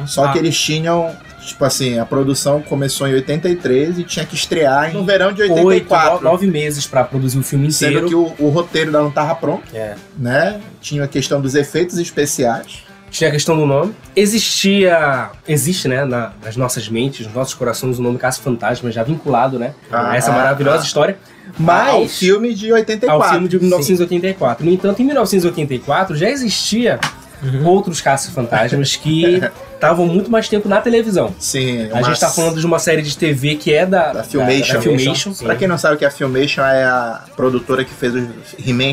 Uhum. 0.00 0.06
só 0.06 0.24
Ah. 0.24 0.32
que 0.32 0.38
eles 0.38 0.58
tinham 0.58 1.14
Tipo 1.46 1.64
assim, 1.64 1.98
a 1.98 2.06
produção 2.06 2.62
começou 2.62 3.06
em 3.06 3.14
83 3.14 3.98
e 3.98 4.04
tinha 4.04 4.24
que 4.24 4.34
estrear 4.34 4.92
no 4.92 5.04
verão 5.04 5.32
de 5.32 5.42
Oito, 5.42 5.52
84. 5.54 6.16
no- 6.16 6.30
nove 6.30 6.46
meses 6.46 6.86
pra 6.86 7.04
produzir 7.04 7.38
o 7.38 7.42
filme 7.42 7.70
Sendo 7.70 7.90
inteiro. 8.04 8.08
que 8.08 8.14
o, 8.14 8.46
o 8.46 8.48
roteiro 8.50 8.88
ainda 8.88 9.00
não 9.02 9.10
tava 9.10 9.34
pronto, 9.34 9.64
É. 9.74 9.94
né? 10.18 10.60
Tinha 10.80 11.04
a 11.04 11.08
questão 11.08 11.40
dos 11.40 11.54
efeitos 11.54 11.98
especiais. 11.98 12.82
Tinha 13.10 13.28
a 13.28 13.32
questão 13.32 13.56
do 13.56 13.64
nome. 13.64 13.94
Existia. 14.16 15.30
Existe, 15.46 15.86
né, 15.86 16.04
na- 16.04 16.32
nas 16.42 16.56
nossas 16.56 16.88
mentes, 16.88 17.26
nos 17.26 17.34
nossos 17.34 17.54
corações, 17.54 17.98
o 17.98 18.02
nome 18.02 18.18
Caça 18.18 18.40
Fantasma, 18.42 18.90
já 18.90 19.02
vinculado, 19.02 19.58
né? 19.58 19.74
Ah, 19.92 20.10
a 20.12 20.16
essa 20.16 20.32
maravilhosa 20.32 20.82
ah. 20.82 20.86
história. 20.86 21.16
Mas... 21.58 21.88
Ao 21.94 22.08
filme 22.08 22.52
de 22.54 22.72
84. 22.72 23.22
Ao 23.24 23.30
filme 23.32 23.48
de 23.48 23.58
1984. 23.60 24.64
No 24.64 24.72
entanto, 24.72 25.00
em 25.00 25.04
1984 25.04 26.16
já 26.16 26.28
existia 26.28 26.98
Uhum. 27.42 27.66
outros 27.66 28.00
caça-fantasmas 28.00 28.96
que 28.96 29.42
estavam 29.74 30.06
muito 30.06 30.30
mais 30.30 30.48
tempo 30.48 30.68
na 30.68 30.80
televisão. 30.80 31.34
Sim, 31.38 31.88
A 31.92 32.02
gente 32.02 32.18
tá 32.20 32.28
falando 32.30 32.58
de 32.60 32.66
uma 32.66 32.78
série 32.78 33.02
de 33.02 33.16
TV 33.16 33.56
que 33.56 33.72
é 33.72 33.84
da, 33.84 34.12
Da 34.12 34.24
Filmation. 34.24 34.68
Da, 34.68 34.74
da 34.74 34.80
Filmation. 34.82 35.32
Pra 35.34 35.56
quem 35.56 35.68
não 35.68 35.76
sabe 35.78 35.96
o 35.96 35.98
que 35.98 36.04
é 36.04 36.08
a 36.08 36.10
Filmation, 36.10 36.62
é 36.62 36.84
a 36.84 37.22
produtora 37.36 37.84
que 37.84 37.92
fez 37.92 38.14
o 38.14 38.26
He-Man. 38.66 38.84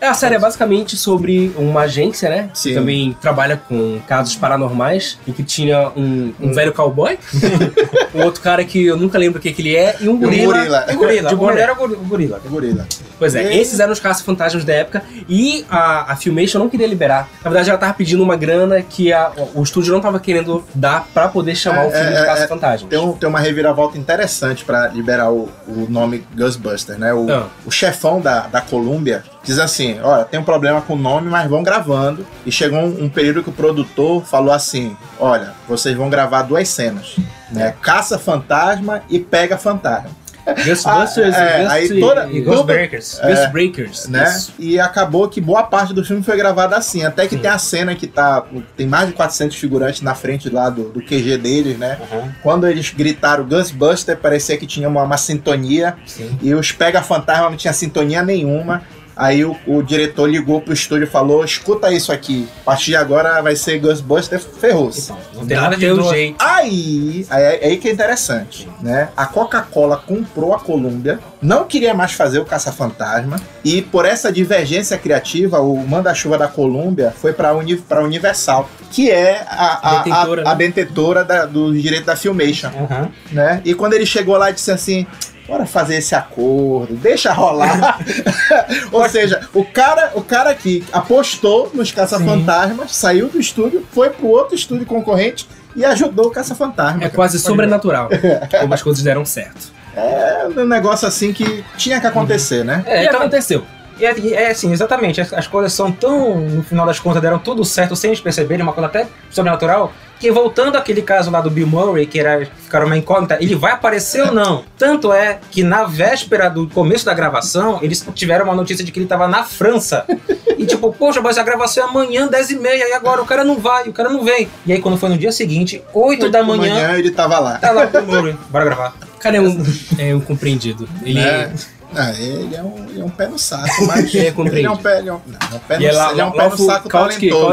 É, 0.00 0.08
a 0.08 0.14
série 0.14 0.34
é 0.34 0.38
basicamente 0.38 0.96
sobre 0.96 1.52
uma 1.56 1.82
agência, 1.82 2.28
né? 2.28 2.50
Sim. 2.54 2.70
Que 2.70 2.74
também 2.74 3.16
trabalha 3.20 3.56
com 3.56 4.00
casos 4.08 4.34
paranormais 4.34 5.18
e 5.26 5.32
que 5.32 5.42
tinha 5.42 5.90
um, 5.96 6.32
um 6.40 6.52
velho 6.52 6.72
cowboy, 6.72 7.18
um 8.14 8.22
outro 8.22 8.40
cara 8.42 8.64
que 8.64 8.84
eu 8.86 8.96
nunca 8.96 9.18
lembro 9.18 9.38
o 9.38 9.42
que, 9.42 9.52
que 9.52 9.62
ele 9.62 9.76
é, 9.76 9.96
e 10.00 10.08
um 10.08 10.18
gorila. 10.18 10.54
gorila. 10.54 10.86
O 10.90 10.96
gorila. 10.96 11.28
De 11.30 11.34
gorila 11.36 11.60
era 11.60 11.72
o 11.72 11.76
gor- 11.76 11.92
o 11.92 11.96
gorila. 12.04 12.40
O 12.44 12.48
gorila. 12.48 12.86
Pois 13.18 13.34
é, 13.34 13.54
E- 13.54 13.60
esses 13.60 13.78
eram 13.80 13.92
os 13.92 14.00
caça-fantasmas 14.00 14.64
da 14.64 14.72
época 14.72 15.02
e 15.28 15.64
a, 15.70 16.12
a 16.12 16.16
Filmation 16.16 16.58
não 16.58 16.68
queria 16.68 16.86
liberar. 16.86 17.28
Na 17.42 17.50
verdade, 17.50 17.70
ela 17.70 17.78
tava 17.78 17.94
pedindo 17.94 18.22
uma 18.22 18.36
grana 18.36 18.82
que 18.82 19.12
a- 19.12 19.32
o 19.54 19.62
estúdio 19.62 19.83
não 19.92 20.00
tava 20.00 20.18
querendo 20.20 20.64
dar 20.74 21.06
pra 21.12 21.28
poder 21.28 21.54
chamar 21.54 21.84
É, 21.84 21.88
o 21.88 21.90
filme 21.90 22.06
é, 22.06 22.10
de 22.12 22.16
é, 22.22 22.24
caça-fantasmas. 22.24 22.88
Tem, 22.90 22.98
um- 22.98 23.12
tem 23.12 23.28
uma 23.28 23.40
reviravolta 23.40 23.96
interessante 23.98 24.64
pra 24.64 24.88
liberar 24.88 25.30
o, 25.30 25.48
o 25.66 25.86
nome 25.88 26.26
Ghostbuster, 26.36 26.98
né? 26.98 27.12
O, 27.12 27.30
Ah. 27.30 27.46
o 27.66 27.70
chefão 27.70 28.20
da, 28.20 28.40
da 28.46 28.60
Columbia 28.60 29.22
diz 29.42 29.58
assim: 29.58 29.98
olha, 30.02 30.24
tem 30.24 30.38
um 30.40 30.44
problema 30.44 30.80
com 30.80 30.94
o 30.94 30.98
nome, 30.98 31.28
mas 31.30 31.48
vão 31.48 31.62
gravando. 31.62 32.26
E 32.46 32.52
chegou 32.52 32.78
um, 32.80 33.04
um 33.04 33.08
período 33.08 33.42
que 33.42 33.50
o 33.50 33.52
produtor 33.52 34.24
falou 34.24 34.52
assim: 34.52 34.96
olha, 35.18 35.52
vocês 35.68 35.96
vão 35.96 36.08
gravar 36.10 36.42
duas 36.42 36.68
cenas, 36.68 37.16
né? 37.50 37.74
Caça 37.82 38.18
fantasma 38.18 39.02
e 39.08 39.18
pega 39.18 39.56
fantasma. 39.58 40.10
Ghostbusters, 40.46 41.34
Ah, 41.34 41.40
é, 41.78 41.80
Ghost, 41.88 42.00
toda- 42.00 42.28
E 42.30 42.40
Ghostbreakers. 42.40 43.20
Ghostbreakers. 43.24 44.08
né? 44.08 44.24
isso. 44.24 44.52
E 44.58 44.78
acabou 44.78 45.28
que 45.28 45.40
boa 45.40 45.62
parte 45.62 45.92
do 45.94 46.04
filme 46.04 46.22
foi 46.22 46.36
gravada 46.36 46.76
assim. 46.76 47.04
Até 47.04 47.24
que 47.26 47.36
Sim. 47.36 47.40
tem 47.42 47.50
a 47.50 47.58
cena 47.58 47.94
que 47.94 48.06
tá. 48.06 48.44
Tem 48.76 48.86
mais 48.86 49.08
de 49.08 49.14
400 49.14 49.56
figurantes 49.56 50.00
na 50.02 50.14
frente 50.14 50.50
lá 50.50 50.68
do, 50.70 50.90
do 50.90 51.00
QG 51.00 51.38
deles, 51.38 51.78
né? 51.78 51.98
Uhum. 52.12 52.30
Quando 52.42 52.66
eles 52.66 52.90
gritaram 52.90 53.44
Ghostbuster, 53.44 54.16
parecia 54.16 54.56
que 54.56 54.66
tinha 54.66 54.88
uma, 54.88 55.02
uma 55.02 55.16
sintonia. 55.16 55.96
Sim. 56.06 56.38
E 56.42 56.54
os 56.54 56.72
Pega 56.72 57.02
Fantasma 57.02 57.48
não 57.50 57.56
tinha 57.56 57.72
sintonia 57.72 58.22
nenhuma. 58.22 58.82
Aí 59.16 59.44
o, 59.44 59.56
o 59.66 59.82
diretor 59.82 60.28
ligou 60.28 60.60
pro 60.60 60.72
estúdio 60.74 61.04
e 61.04 61.10
falou: 61.10 61.44
escuta 61.44 61.92
isso 61.92 62.12
aqui. 62.12 62.48
A 62.62 62.64
partir 62.64 62.86
de 62.92 62.96
agora 62.96 63.40
vai 63.40 63.54
ser 63.56 63.78
Ghostbuster, 63.78 64.40
ferrou-se. 64.40 65.12
Então, 65.12 65.18
não 65.34 65.46
tem 65.46 65.56
nada 65.56 65.76
de 65.76 65.88
duas- 65.88 66.08
jeito. 66.10 66.36
Aí, 66.38 67.26
aí, 67.30 67.44
aí 67.62 67.76
que 67.76 67.88
é 67.88 67.92
interessante, 67.92 68.68
né? 68.80 69.08
A 69.16 69.26
Coca-Cola 69.26 69.96
comprou 69.96 70.54
a 70.54 70.58
Columbia, 70.60 71.18
não 71.40 71.64
queria 71.64 71.94
mais 71.94 72.12
fazer 72.12 72.38
o 72.38 72.44
Caça-Fantasma, 72.44 73.36
e 73.64 73.82
por 73.82 74.04
essa 74.04 74.32
divergência 74.32 74.98
criativa, 74.98 75.60
o 75.60 75.76
manda-chuva 75.86 76.36
da 76.38 76.48
Columbia 76.48 77.12
foi 77.20 77.32
para 77.32 77.54
Uni, 77.54 77.76
pra 77.76 78.02
Universal, 78.02 78.68
que 78.90 79.10
é 79.10 79.44
a, 79.48 79.90
a, 79.90 80.02
Detentora, 80.02 80.42
a, 80.42 80.50
a 80.50 80.54
né? 80.54 80.58
detentora 80.66 81.24
da- 81.24 81.46
do 81.46 81.72
direito 81.72 82.04
da 82.06 82.16
Filmation, 82.16 82.70
Uhum. 82.70 83.08
né? 83.32 83.60
E 83.64 83.74
quando 83.74 83.92
ele 83.94 84.06
chegou 84.06 84.36
lá, 84.36 84.50
disse 84.50 84.70
assim. 84.70 85.06
Bora 85.46 85.66
fazer 85.66 85.96
esse 85.96 86.14
acordo, 86.14 86.94
deixa 86.94 87.32
rolar. 87.32 87.98
Ou 88.90 89.06
seja, 89.08 89.46
o 89.52 89.64
cara, 89.64 90.12
o 90.14 90.22
cara 90.22 90.54
que 90.54 90.82
apostou 90.90 91.70
nos 91.74 91.92
caça-fantasmas, 91.92 92.96
saiu 92.96 93.28
do 93.28 93.38
estúdio, 93.38 93.86
foi 93.92 94.08
pro 94.08 94.26
outro 94.28 94.54
estúdio 94.54 94.86
concorrente 94.86 95.46
e 95.76 95.84
ajudou 95.84 96.28
o 96.28 96.30
caça-fantasma. 96.30 96.98
É 96.98 97.00
cara. 97.02 97.14
quase 97.14 97.38
sobrenatural 97.38 98.08
como 98.60 98.72
as 98.72 98.82
coisas 98.82 99.02
deram 99.02 99.24
certo. 99.24 99.72
É 99.96 100.46
um 100.56 100.66
negócio 100.66 101.06
assim 101.06 101.32
que 101.32 101.64
tinha 101.76 102.00
que 102.00 102.06
acontecer, 102.06 102.64
né? 102.64 102.82
É, 102.86 103.04
e 103.04 103.06
então, 103.06 103.20
aconteceu. 103.20 103.64
E 103.98 104.04
é, 104.04 104.32
é 104.34 104.50
assim, 104.50 104.72
exatamente. 104.72 105.20
As, 105.20 105.32
as 105.32 105.46
coisas 105.46 105.72
são 105.72 105.90
tão, 105.92 106.36
no 106.40 106.62
final 106.62 106.86
das 106.86 106.98
contas, 106.98 107.22
deram 107.22 107.38
tudo 107.38 107.64
certo 107.64 107.94
sem 107.94 108.10
eles 108.10 108.20
perceberem, 108.20 108.62
uma 108.62 108.72
coisa 108.72 108.86
até 108.88 109.06
sobrenatural. 109.30 109.92
Que 110.18 110.30
voltando 110.30 110.76
àquele 110.76 111.02
caso 111.02 111.30
lá 111.30 111.40
do 111.40 111.50
Bill 111.50 111.66
Murray, 111.66 112.06
que 112.06 112.18
era 112.18 112.46
ficaram 112.46 112.86
uma 112.86 112.96
incógnita, 112.96 113.36
ele 113.40 113.54
vai 113.54 113.72
aparecer 113.72 114.22
ou 114.22 114.32
não? 114.32 114.64
Tanto 114.78 115.12
é 115.12 115.38
que 115.50 115.62
na 115.62 115.84
véspera 115.84 116.48
do 116.48 116.68
começo 116.68 117.04
da 117.04 117.12
gravação, 117.12 117.78
eles 117.82 118.06
tiveram 118.14 118.44
uma 118.46 118.54
notícia 118.54 118.84
de 118.84 118.90
que 118.90 118.98
ele 118.98 119.06
tava 119.06 119.28
na 119.28 119.44
França. 119.44 120.04
E 120.56 120.66
tipo, 120.66 120.92
poxa, 120.92 121.20
mas 121.20 121.36
a 121.36 121.42
gravação 121.42 121.84
é 121.84 121.88
amanhã, 121.88 122.28
10 122.28 122.50
e 122.50 122.54
meia, 122.56 122.88
e 122.88 122.92
agora 122.92 123.20
o 123.20 123.26
cara 123.26 123.42
não 123.42 123.58
vai, 123.58 123.88
o 123.88 123.92
cara 123.92 124.08
não 124.08 124.24
vem. 124.24 124.48
E 124.64 124.72
aí 124.72 124.80
quando 124.80 124.96
foi 124.96 125.08
no 125.08 125.18
dia 125.18 125.32
seguinte, 125.32 125.82
8 125.92 126.30
da 126.30 126.44
manhã, 126.44 126.96
ele 126.96 127.10
tava 127.10 127.40
lá. 127.40 127.58
tá 127.58 127.72
lá 127.72 127.84
o 127.84 127.88
Bill 127.88 128.06
Murray, 128.06 128.36
bora 128.48 128.64
gravar. 128.64 128.94
O 129.16 129.18
cara 129.18 129.36
é 129.36 129.40
um, 129.40 129.62
é 129.98 130.14
um 130.14 130.20
compreendido. 130.20 130.88
Ele 131.02 131.18
É. 131.18 131.50
Ah, 131.96 132.12
ele 132.12 132.54
é, 132.54 132.62
um, 132.62 132.86
ele 132.88 133.00
é 133.00 133.04
um 133.04 133.08
pé 133.10 133.26
no 133.28 133.38
saco, 133.38 133.86
mas 133.86 134.12
É 134.14 134.28
ele 134.28 134.62
é 134.66 134.70
um 134.70 134.76
pé, 134.76 134.98
ele 134.98 135.08
é 135.08 135.12
um, 135.12 135.20
não, 135.26 135.38
é 135.52 135.54
um 135.54 135.58
pé 135.60 135.78
no, 135.78 135.84
é 135.86 135.92
lá, 135.92 136.10
ele 136.12 136.20
é 136.20 136.24
um 136.24 136.28
lá, 136.28 136.34
pé 136.44 136.48
no 136.48 136.56
saco 136.58 136.88
talentoso. 136.88 137.46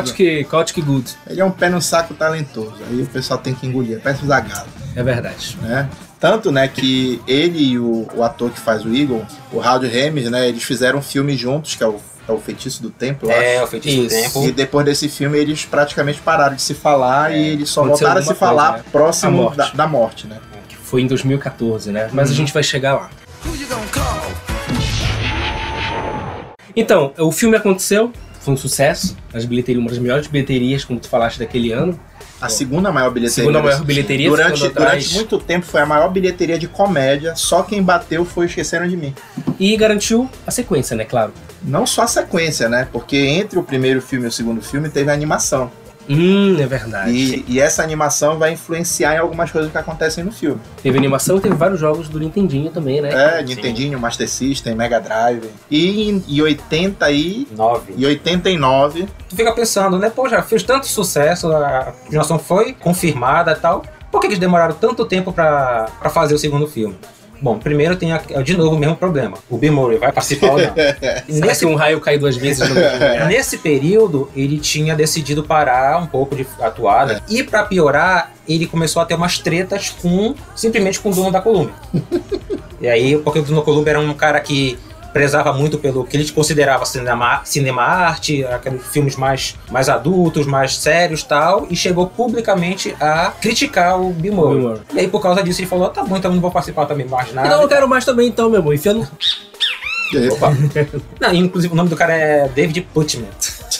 Good. 0.81 1.17
Ele 1.27 1.41
é 1.41 1.45
um 1.45 1.51
pé 1.51 1.69
no 1.69 1.81
saco 1.81 2.13
talentoso. 2.13 2.75
Aí 2.89 3.01
o 3.01 3.05
pessoal 3.07 3.39
tem 3.39 3.53
que 3.53 3.65
engolir, 3.67 3.99
parece 4.01 4.23
o 4.23 4.27
Zagalo. 4.27 4.67
É 4.95 5.03
verdade. 5.03 5.57
né? 5.61 5.89
Tanto, 6.19 6.51
né, 6.51 6.67
que 6.67 7.19
ele 7.27 7.59
e 7.71 7.79
o, 7.79 8.07
o 8.13 8.23
ator 8.23 8.51
que 8.51 8.59
faz 8.59 8.85
o 8.85 8.93
Eagle, 8.95 9.25
o 9.51 9.57
Howard 9.57 9.87
Ramis, 9.87 10.29
né, 10.29 10.47
eles 10.47 10.61
fizeram 10.63 10.99
um 10.99 11.01
filme 11.01 11.35
juntos, 11.35 11.73
que 11.73 11.83
é 11.83 11.87
o, 11.87 11.95
é 12.27 12.31
o 12.31 12.37
Feitiço 12.37 12.79
do 12.83 12.91
Tempo, 12.91 13.25
eu 13.25 13.31
É, 13.31 13.55
acho. 13.55 13.63
o 13.63 13.67
feitiço 13.67 13.97
do 14.01 14.05
Isso. 14.05 14.15
tempo. 14.33 14.45
E 14.47 14.51
depois 14.51 14.85
desse 14.85 15.09
filme 15.09 15.39
eles 15.39 15.65
praticamente 15.65 16.19
pararam 16.21 16.55
de 16.55 16.61
se 16.61 16.75
falar 16.75 17.31
É, 17.31 17.39
e 17.39 17.47
eles 17.49 17.69
só 17.69 17.83
voltaram 17.83 18.19
a 18.19 18.21
se 18.21 18.27
coisa, 18.27 18.39
falar 18.39 18.73
né? 18.73 18.83
Próximo 18.91 19.31
morte. 19.31 19.57
da, 19.57 19.69
da 19.71 19.87
morte, 19.87 20.27
né? 20.27 20.37
Que 20.69 20.75
foi 20.75 21.01
em 21.01 21.07
2014, 21.07 21.91
né? 21.91 22.07
Mas 22.13 22.29
a 22.29 22.33
gente 22.35 22.53
vai 22.53 22.61
chegar 22.61 22.93
lá. 22.93 23.09
Então, 26.75 27.13
o 27.17 27.31
filme 27.31 27.57
aconteceu, 27.57 28.11
foi 28.39 28.53
um 28.53 28.57
sucesso. 28.57 29.17
As 29.33 29.45
bilheterias, 29.45 29.81
uma 29.81 29.89
das 29.89 29.99
melhores 29.99 30.27
bilheterias, 30.27 30.83
como 30.83 30.99
tu 30.99 31.07
falaste, 31.07 31.37
daquele 31.39 31.71
ano. 31.71 31.99
A 32.41 32.49
segunda 32.49 32.91
maior 32.91 33.11
bilheteria. 33.11 33.43
Segunda 33.43 33.61
maior 33.61 33.83
bilheteria, 33.83 34.29
Durante, 34.29 34.67
durante 34.69 35.13
muito 35.13 35.37
tempo 35.37 35.63
foi 35.63 35.81
a 35.81 35.85
maior 35.85 36.09
bilheteria 36.09 36.57
de 36.57 36.67
comédia, 36.67 37.35
só 37.35 37.61
quem 37.61 37.83
bateu 37.83 38.25
foi 38.25 38.47
Esqueceram 38.47 38.87
de 38.87 38.97
Mim. 38.97 39.13
E 39.59 39.77
garantiu 39.77 40.27
a 40.45 40.49
sequência, 40.49 40.95
né? 40.95 41.05
Claro. 41.05 41.33
Não 41.61 41.85
só 41.85 42.01
a 42.01 42.07
sequência, 42.07 42.67
né? 42.67 42.87
Porque 42.91 43.15
entre 43.15 43.59
o 43.59 43.63
primeiro 43.63 44.01
filme 44.01 44.25
e 44.25 44.29
o 44.29 44.31
segundo 44.31 44.59
filme 44.59 44.89
teve 44.89 45.11
a 45.11 45.13
animação. 45.13 45.71
Hum, 46.09 46.57
é 46.59 46.65
verdade. 46.65 47.11
E, 47.11 47.45
e 47.47 47.59
essa 47.59 47.83
animação 47.83 48.37
vai 48.37 48.53
influenciar 48.53 49.15
em 49.15 49.19
algumas 49.19 49.51
coisas 49.51 49.71
que 49.71 49.77
acontecem 49.77 50.23
no 50.23 50.31
filme. 50.31 50.59
Teve 50.81 50.97
animação 50.97 51.37
e 51.37 51.41
teve 51.41 51.55
vários 51.55 51.79
jogos 51.79 52.09
do 52.09 52.19
Nintendinho 52.19 52.71
também, 52.71 53.01
né? 53.01 53.39
É, 53.39 53.43
Nintendinho, 53.43 53.99
Master 53.99 54.29
System, 54.29 54.75
Mega 54.75 54.99
Drive. 54.99 55.49
E 55.69 56.09
em, 56.09 56.23
em 56.27 56.41
80 56.41 57.11
e, 57.11 57.47
9. 57.51 57.93
e 57.97 58.05
89, 58.05 59.07
tu 59.29 59.35
fica 59.35 59.53
pensando, 59.53 59.97
né? 59.97 60.09
Pô, 60.09 60.27
já 60.27 60.41
fez 60.41 60.63
tanto 60.63 60.87
sucesso, 60.87 61.51
a 61.51 61.93
continuação 62.03 62.37
foi 62.39 62.73
confirmada 62.73 63.51
e 63.51 63.55
tal. 63.55 63.83
Por 64.11 64.19
que 64.19 64.27
eles 64.27 64.39
demoraram 64.39 64.75
tanto 64.75 65.05
tempo 65.05 65.31
pra 65.31 65.87
fazer 66.09 66.35
o 66.35 66.37
segundo 66.37 66.67
filme? 66.67 66.97
Bom, 67.41 67.57
primeiro 67.57 67.95
tem 67.95 68.11
a- 68.13 68.19
de 68.43 68.55
novo 68.55 68.75
o 68.75 68.79
mesmo 68.79 68.95
problema. 68.95 69.37
O 69.49 69.57
Bill 69.57 69.73
Murray 69.73 69.97
vai 69.97 70.11
participar 70.11 70.51
ou 70.51 70.57
não. 70.59 70.73
Nesse 71.27 71.65
um 71.65 71.75
raio 71.75 71.99
cai 71.99 72.17
duas 72.17 72.37
vezes 72.37 72.67
no? 72.69 72.75
Nesse 73.27 73.57
período, 73.57 74.29
ele 74.35 74.59
tinha 74.59 74.95
decidido 74.95 75.43
parar 75.43 75.97
um 75.99 76.05
pouco 76.05 76.35
de 76.35 76.45
atuar. 76.59 77.07
né? 77.07 77.21
E 77.27 77.41
pra 77.43 77.63
piorar, 77.63 78.31
ele 78.47 78.67
começou 78.67 79.01
a 79.01 79.05
ter 79.05 79.15
umas 79.15 79.39
tretas 79.39 79.89
com 79.89 80.35
simplesmente 80.55 80.99
com 80.99 81.09
o 81.09 81.13
dono 81.13 81.31
da 81.31 81.41
Columbia. 81.41 81.73
e 82.79 82.87
aí, 82.87 83.17
porque 83.17 83.39
o 83.39 83.41
dono 83.43 83.57
da 83.59 83.65
Columbia 83.65 83.91
era 83.91 83.99
um 83.99 84.13
cara 84.13 84.39
que 84.39 84.77
prezava 85.13 85.53
muito 85.53 85.77
pelo 85.77 86.05
que 86.05 86.17
ele 86.17 86.29
considerava 86.31 86.85
cinema, 86.85 87.41
cinema 87.43 87.83
arte, 87.83 88.43
aqueles 88.45 88.85
filmes 88.87 89.15
mais, 89.15 89.55
mais 89.69 89.89
adultos, 89.89 90.45
mais 90.45 90.77
sérios 90.77 91.23
tal, 91.23 91.67
e 91.69 91.75
chegou 91.75 92.07
publicamente 92.07 92.95
a 92.99 93.31
criticar 93.41 93.99
o 93.99 94.11
Bill 94.11 94.33
Murray. 94.33 94.55
Bill 94.55 94.69
Murray. 94.69 94.81
E 94.93 94.99
aí, 94.99 95.07
por 95.07 95.21
causa 95.21 95.43
disso, 95.43 95.61
ele 95.61 95.67
falou: 95.67 95.89
tá 95.89 96.03
bom, 96.03 96.17
então 96.17 96.31
eu 96.31 96.35
não 96.35 96.41
vou 96.41 96.51
participar 96.51 96.85
também 96.85 97.05
mais 97.05 97.33
nada. 97.33 97.47
Então 97.47 97.59
eu 97.59 97.61
não 97.63 97.69
quero 97.69 97.87
mais 97.87 98.05
também, 98.05 98.27
então, 98.27 98.49
meu 98.49 98.59
irmão. 98.59 98.73
Enfiando. 98.73 99.07
Opa. 100.33 100.51
Não, 101.21 101.33
inclusive 101.33 101.73
o 101.73 101.77
nome 101.77 101.89
do 101.89 101.95
cara 101.95 102.13
é 102.13 102.49
David 102.49 102.81
Putman. 102.93 103.29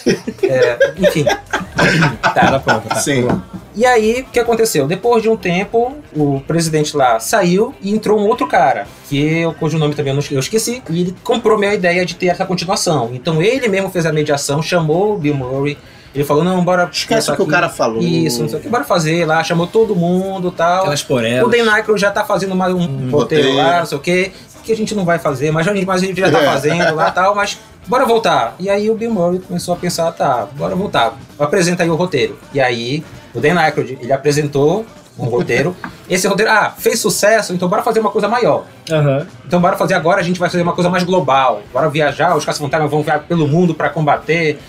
É, 0.43 0.93
enfim. 0.97 1.23
Tá, 1.23 2.47
ela 2.47 2.59
pronta, 2.59 2.89
tá. 2.89 2.95
Sim. 2.95 3.27
E 3.75 3.85
aí, 3.85 4.21
o 4.27 4.31
que 4.31 4.39
aconteceu? 4.39 4.85
Depois 4.87 5.21
de 5.23 5.29
um 5.29 5.37
tempo, 5.37 5.95
o 6.15 6.41
presidente 6.45 6.95
lá 6.97 7.19
saiu 7.19 7.73
e 7.81 7.93
entrou 7.93 8.19
um 8.19 8.27
outro 8.27 8.45
cara, 8.47 8.85
que 9.07 9.17
eu, 9.39 9.53
cujo 9.53 9.77
nome 9.77 9.95
também 9.95 10.11
eu, 10.13 10.17
não- 10.21 10.27
eu 10.31 10.39
esqueci, 10.39 10.83
e 10.89 11.01
ele 11.01 11.15
comprou 11.23 11.57
minha 11.57 11.73
ideia 11.73 12.05
de 12.05 12.15
ter 12.15 12.27
essa 12.27 12.45
continuação. 12.45 13.11
Então 13.13 13.41
ele 13.41 13.67
mesmo 13.69 13.89
fez 13.89 14.05
a 14.05 14.11
mediação, 14.11 14.61
chamou 14.61 15.13
o 15.13 15.17
Bill 15.17 15.33
Murray, 15.35 15.77
ele 16.13 16.25
falou, 16.25 16.43
não, 16.43 16.61
bora... 16.61 16.89
Esquece 16.91 17.21
isso 17.21 17.31
o 17.31 17.35
que 17.37 17.41
o 17.41 17.45
aqui. 17.45 17.51
cara 17.53 17.69
falou. 17.69 18.01
Isso, 18.01 18.41
não 18.41 18.49
sei 18.49 18.59
o 18.59 18.61
que, 18.61 18.67
bora 18.67 18.83
fazer 18.83 19.25
lá, 19.25 19.41
chamou 19.43 19.65
todo 19.65 19.95
mundo 19.95 20.49
e 20.49 20.51
tal. 20.51 20.79
Aquelas 20.81 21.01
por 21.03 21.23
O 21.23 21.25
elas. 21.25 21.49
Dan 21.51 21.71
Aykroyd 21.71 22.01
já 22.01 22.11
tá 22.11 22.25
fazendo 22.25 22.53
mais 22.53 22.73
um, 22.73 22.79
Um 22.79 23.09
roteiro 23.09 23.47
roteiro. 23.47 23.53
lá, 23.55 23.79
não 23.79 23.85
sei 23.85 23.97
o 23.97 24.01
que, 24.01 24.31
que 24.65 24.73
a 24.73 24.75
gente 24.75 24.93
não 24.93 25.05
vai 25.05 25.17
fazer, 25.17 25.49
mas 25.51 25.65
a 25.65 25.73
gente, 25.73 25.85
mas 25.85 26.03
a 26.03 26.05
gente 26.05 26.19
já 26.19 26.29
tá 26.29 26.41
É. 26.41 26.45
fazendo 26.45 26.93
lá 26.93 27.07
e 27.07 27.11
tal, 27.13 27.33
mas 27.33 27.57
bora 27.87 28.05
voltar. 28.05 28.53
E 28.59 28.69
aí 28.69 28.89
o 28.89 28.95
Bill 28.95 29.09
Murray 29.11 29.39
começou 29.39 29.73
a 29.73 29.77
pensar, 29.77 30.11
tá, 30.11 30.45
bora 30.51 30.75
voltar, 30.75 31.17
apresenta 31.39 31.83
aí 31.83 31.89
o 31.89 31.95
roteiro. 31.95 32.37
E 32.53 32.59
aí 32.59 33.01
o 33.33 33.39
Dan 33.39 33.59
Aykroyd, 33.59 33.97
ele 34.01 34.11
apresentou 34.13 34.85
um 35.17 35.25
roteiro. 35.25 35.75
Esse 36.09 36.27
roteiro, 36.27 36.51
ah, 36.51 36.73
fez 36.77 36.99
sucesso, 36.99 37.53
então 37.53 37.67
bora 37.67 37.83
fazer 37.83 37.99
uma 37.99 38.09
coisa 38.09 38.27
maior. 38.27 38.65
Aham. 38.89 39.27
Então 39.45 39.59
bora 39.61 39.77
fazer 39.77 39.93
agora, 39.93 40.19
a 40.19 40.23
gente 40.23 40.39
vai 40.39 40.49
fazer 40.49 40.63
uma 40.63 40.73
coisa 40.73 40.89
mais 40.89 41.03
global. 41.03 41.61
Bora 41.71 41.89
viajar, 41.89 42.35
os 42.35 42.43
caça-fantasmas 42.45 42.89
vão 42.89 43.03
viajar 43.03 43.19
pelo 43.23 43.47
mundo 43.47 43.73
pra 43.73 43.89
combater 43.89 44.59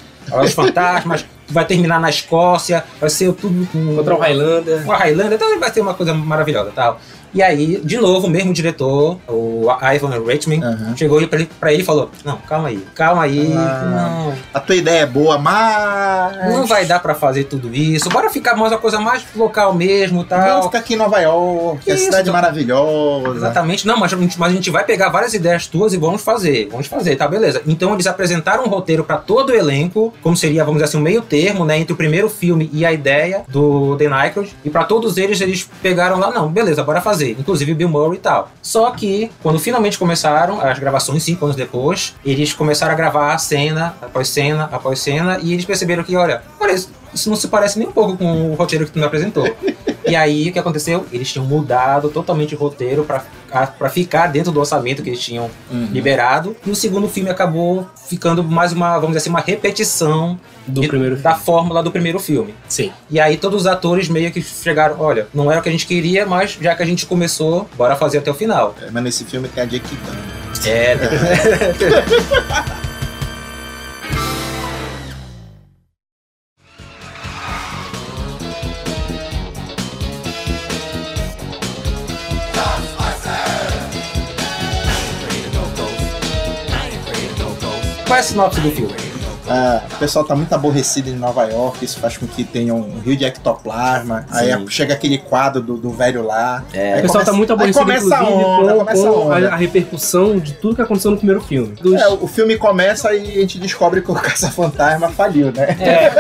os 0.43 0.53
fantasmas. 0.55 1.25
Vai 1.49 1.65
terminar 1.67 2.01
na 2.01 2.09
Escócia, 2.09 2.83
vai 3.01 3.11
ser 3.11 3.33
tudo 3.35 3.67
com 3.71 3.97
Contra 3.97 4.15
o 4.15 4.19
Highlander. 4.19 4.83
uma 4.85 4.97
Highlander, 4.97 5.35
então 5.35 5.61
vai 5.61 5.71
ser 5.71 5.81
uma 5.81 5.93
coisa 5.95 6.15
maravilhosa 6.15 6.73
tal. 6.75 6.99
E 7.35 7.43
aí, 7.43 7.81
de 7.83 7.97
novo, 7.97 8.27
o 8.27 8.31
mesmo 8.31 8.53
diretor, 8.53 9.19
o 9.29 9.67
Ivan 9.95 10.23
Reitman, 10.25 10.63
Aham. 10.63 10.97
chegou 10.97 11.27
pra 11.27 11.39
ele, 11.39 11.49
pra 11.59 11.73
ele 11.73 11.83
e 11.83 11.85
falou: 11.85 12.11
Não, 12.25 12.37
calma 12.39 12.69
aí, 12.69 12.85
calma 12.95 13.23
aí, 13.23 13.53
Ah. 13.57 14.33
A 14.55 14.61
tua 14.61 14.77
ideia 14.77 15.01
é 15.03 15.07
boa, 15.07 15.39
mas. 15.39 16.37
não, 16.49 16.59
não 16.59 16.67
vai 16.67 16.85
dar 16.85 17.01
pra 17.01 17.15
fazer 17.15 17.45
tudo 17.45 17.75
isso, 17.75 18.09
bora 18.11 18.29
ficar 18.31 18.55
mais 18.57 18.73
uma 18.73 18.79
coisa 18.79 19.01
mais 19.01 19.25
local 19.35 19.75
mesmo 19.75 20.27
Vamos 20.29 20.29
tal. 20.47 20.63
ficar 20.65 20.79
aqui 20.79 20.95
em 20.95 20.97
Nova 20.97 21.19
York, 21.21 21.91
a 21.91 21.95
Isso, 21.95 22.05
cidade 22.05 22.23
então. 22.29 22.35
maravilhosa. 22.35 23.37
Exatamente, 23.37 23.87
não, 23.87 23.97
mas 23.97 24.13
a, 24.13 24.17
gente, 24.17 24.39
mas 24.39 24.53
a 24.53 24.55
gente 24.55 24.71
vai 24.71 24.85
pegar 24.85 25.09
várias 25.09 25.35
ideias 25.35 25.67
tuas 25.67 25.93
e 25.93 25.97
vamos 25.97 26.23
fazer, 26.23 26.69
vamos 26.71 26.87
fazer, 26.87 27.17
tá, 27.17 27.27
beleza. 27.27 27.63
Então 27.67 27.93
eles 27.95 28.07
apresentaram 28.07 28.65
um 28.65 28.69
roteiro 28.69 29.05
pra 29.05 29.17
todo 29.17 29.51
o 29.51 29.55
elenco, 29.55 30.13
como 30.23 30.37
seria, 30.37 30.65
vamos 30.65 30.81
dizer 30.83 30.91
assim, 30.91 30.99
um 30.99 31.03
meio 31.03 31.23
termo, 31.23 31.65
né, 31.65 31.79
entre 31.79 31.93
o 31.93 31.97
primeiro 31.97 32.29
filme 32.29 32.69
e 32.73 32.85
a 32.85 32.93
ideia 32.93 33.43
do 33.49 33.97
Dan 33.97 34.15
Aykroyd, 34.15 34.55
e 34.65 34.71
pra 34.71 34.85
todos 34.85 35.17
eles, 35.17 35.41
eles 35.41 35.69
pegaram 35.83 36.19
lá, 36.19 36.31
não, 36.31 36.49
beleza, 36.49 36.83
bora 36.85 37.01
fazer, 37.01 37.22
inclusive 37.31 37.75
Bill 37.75 37.89
Murray 37.89 38.17
e 38.17 38.21
tal. 38.21 38.51
Só 38.61 38.91
que, 38.91 39.31
quando 39.43 39.59
finalmente 39.59 39.99
começaram 39.99 40.61
as 40.61 40.79
gravações, 40.79 41.23
cinco 41.23 41.45
anos 41.45 41.57
depois, 41.57 42.15
eles 42.25 42.53
começaram 42.53 42.93
a 42.93 42.97
gravar 42.97 43.37
cena 43.39 43.95
após 44.01 44.29
cena 44.29 44.69
após 44.73 44.99
cena, 45.01 45.39
e 45.43 45.53
eles 45.53 45.65
perceberam 45.65 46.03
que, 46.03 46.17
olha, 46.17 46.43
olha, 46.61 46.73
isso 46.73 47.29
não 47.29 47.37
se 47.37 47.49
parece 47.49 47.79
nem 47.79 47.89
um 47.89 47.93
pouco 47.93 48.17
com 48.17 48.51
o 48.51 48.55
roteiro 48.55 48.87
que 48.87 48.93
tu 48.93 48.99
me 48.99 49.05
apresentou. 49.05 49.45
E 50.07 50.17
aí, 50.17 50.49
o 50.49 50.53
que 50.53 50.59
aconteceu? 50.59 51.07
Eles 51.13 51.31
tinham 51.33 51.47
mudado 51.47 52.09
totalmente 52.09 52.55
o 52.55 52.59
roteiro 52.59 53.05
pra, 53.05 53.25
a- 53.51 53.67
pra 53.67 53.89
ficar 53.89 54.27
dentro 54.29 54.51
do 54.51 54.59
orçamento 54.61 55.03
que 55.03 55.09
eles 55.11 55.21
tinham 55.21 55.49
Uhum. 55.71 55.89
liberado. 55.93 56.57
E 56.67 56.71
o 56.71 56.75
segundo 56.75 57.09
filme 57.09 57.31
acabou 57.31 57.87
ficando 58.09 58.43
mais 58.43 58.73
uma, 58.73 58.95
vamos 58.95 59.09
dizer 59.09 59.19
assim, 59.19 59.31
uma 59.31 59.41
repetição 59.41 60.39
Do 60.67 60.81
de- 60.81 60.89
primeiro 60.89 61.17
da 61.17 61.31
filme. 61.31 61.45
fórmula 61.45 61.83
do 61.83 61.91
primeiro 61.93 62.19
filme. 62.19 62.55
Sim. 62.69 62.93
E 63.11 63.21
aí 63.21 63.37
todos 63.37 63.63
os 63.63 63.67
atores 63.67 64.09
meio 64.09 64.31
que 64.33 64.43
chegaram, 64.43 64.97
olha, 64.99 65.27
não 65.33 65.51
era 65.51 65.61
o 65.61 65.63
que 65.63 65.69
a 65.69 65.73
gente 65.73 65.87
queria, 65.87 66.27
mas 66.27 66.59
já 66.61 66.75
que 66.75 66.83
a 66.83 66.87
gente 66.87 67.07
começou, 67.07 67.69
bora 67.77 67.95
fazer 67.97 68.19
até 68.19 68.31
o 68.31 68.35
final. 68.35 68.75
É, 68.83 68.91
Mas 68.91 69.03
nesse 69.05 69.25
filme 69.25 69.49
tem 69.49 69.63
a 69.63 69.67
Jake 69.67 69.95
Dunn. 69.97 70.69
É, 70.71 70.97
Qual 70.97 71.11
a 88.23 88.25
sinopse 88.25 88.61
do 88.61 88.71
filme? 88.71 88.95
Ah, 89.49 89.83
o 89.93 89.97
pessoal 89.99 90.25
tá 90.25 90.37
muito 90.37 90.55
aborrecido 90.55 91.11
em 91.11 91.17
Nova 91.17 91.43
York, 91.45 91.85
isso 91.85 91.99
faz 91.99 92.17
com 92.17 92.27
que 92.29 92.45
tenha 92.45 92.73
um 92.73 93.01
rio 93.01 93.17
de 93.17 93.25
ectoplasma. 93.25 94.25
Aí 94.31 94.53
Sim. 94.53 94.67
chega 94.69 94.95
aquele 94.95 95.19
quadro 95.19 95.61
do, 95.61 95.77
do 95.77 95.91
velho 95.91 96.25
lá. 96.25 96.63
É, 96.73 96.95
Aí 96.95 96.99
O 97.01 97.03
pessoal 97.03 97.25
começa- 97.25 97.31
tá 97.33 97.37
muito 97.37 97.53
aí 97.53 97.57
aborrecido, 97.57 97.85
começa 97.85 98.17
a 98.17 98.25
onda, 98.25 98.73
com, 98.73 98.79
começa 98.79 99.03
a 99.09 99.13
com 99.13 99.19
onda. 99.27 99.49
a, 99.49 99.53
a 99.53 99.57
repercussão 99.57 100.39
de 100.39 100.53
tudo 100.55 100.77
que 100.77 100.83
aconteceu 100.83 101.11
no 101.11 101.17
primeiro 101.17 101.41
filme. 101.43 101.75
Dos- 101.83 102.01
É, 102.01 102.09
o 102.09 102.29
filme 102.29 102.57
começa 102.57 103.13
e 103.13 103.37
a 103.37 103.41
gente 103.41 103.59
descobre 103.59 104.01
que 104.01 104.11
o 104.11 104.15
caça-fantasma 104.15 105.09
faliu, 105.09 105.51
né? 105.53 105.77
É, 105.81 106.13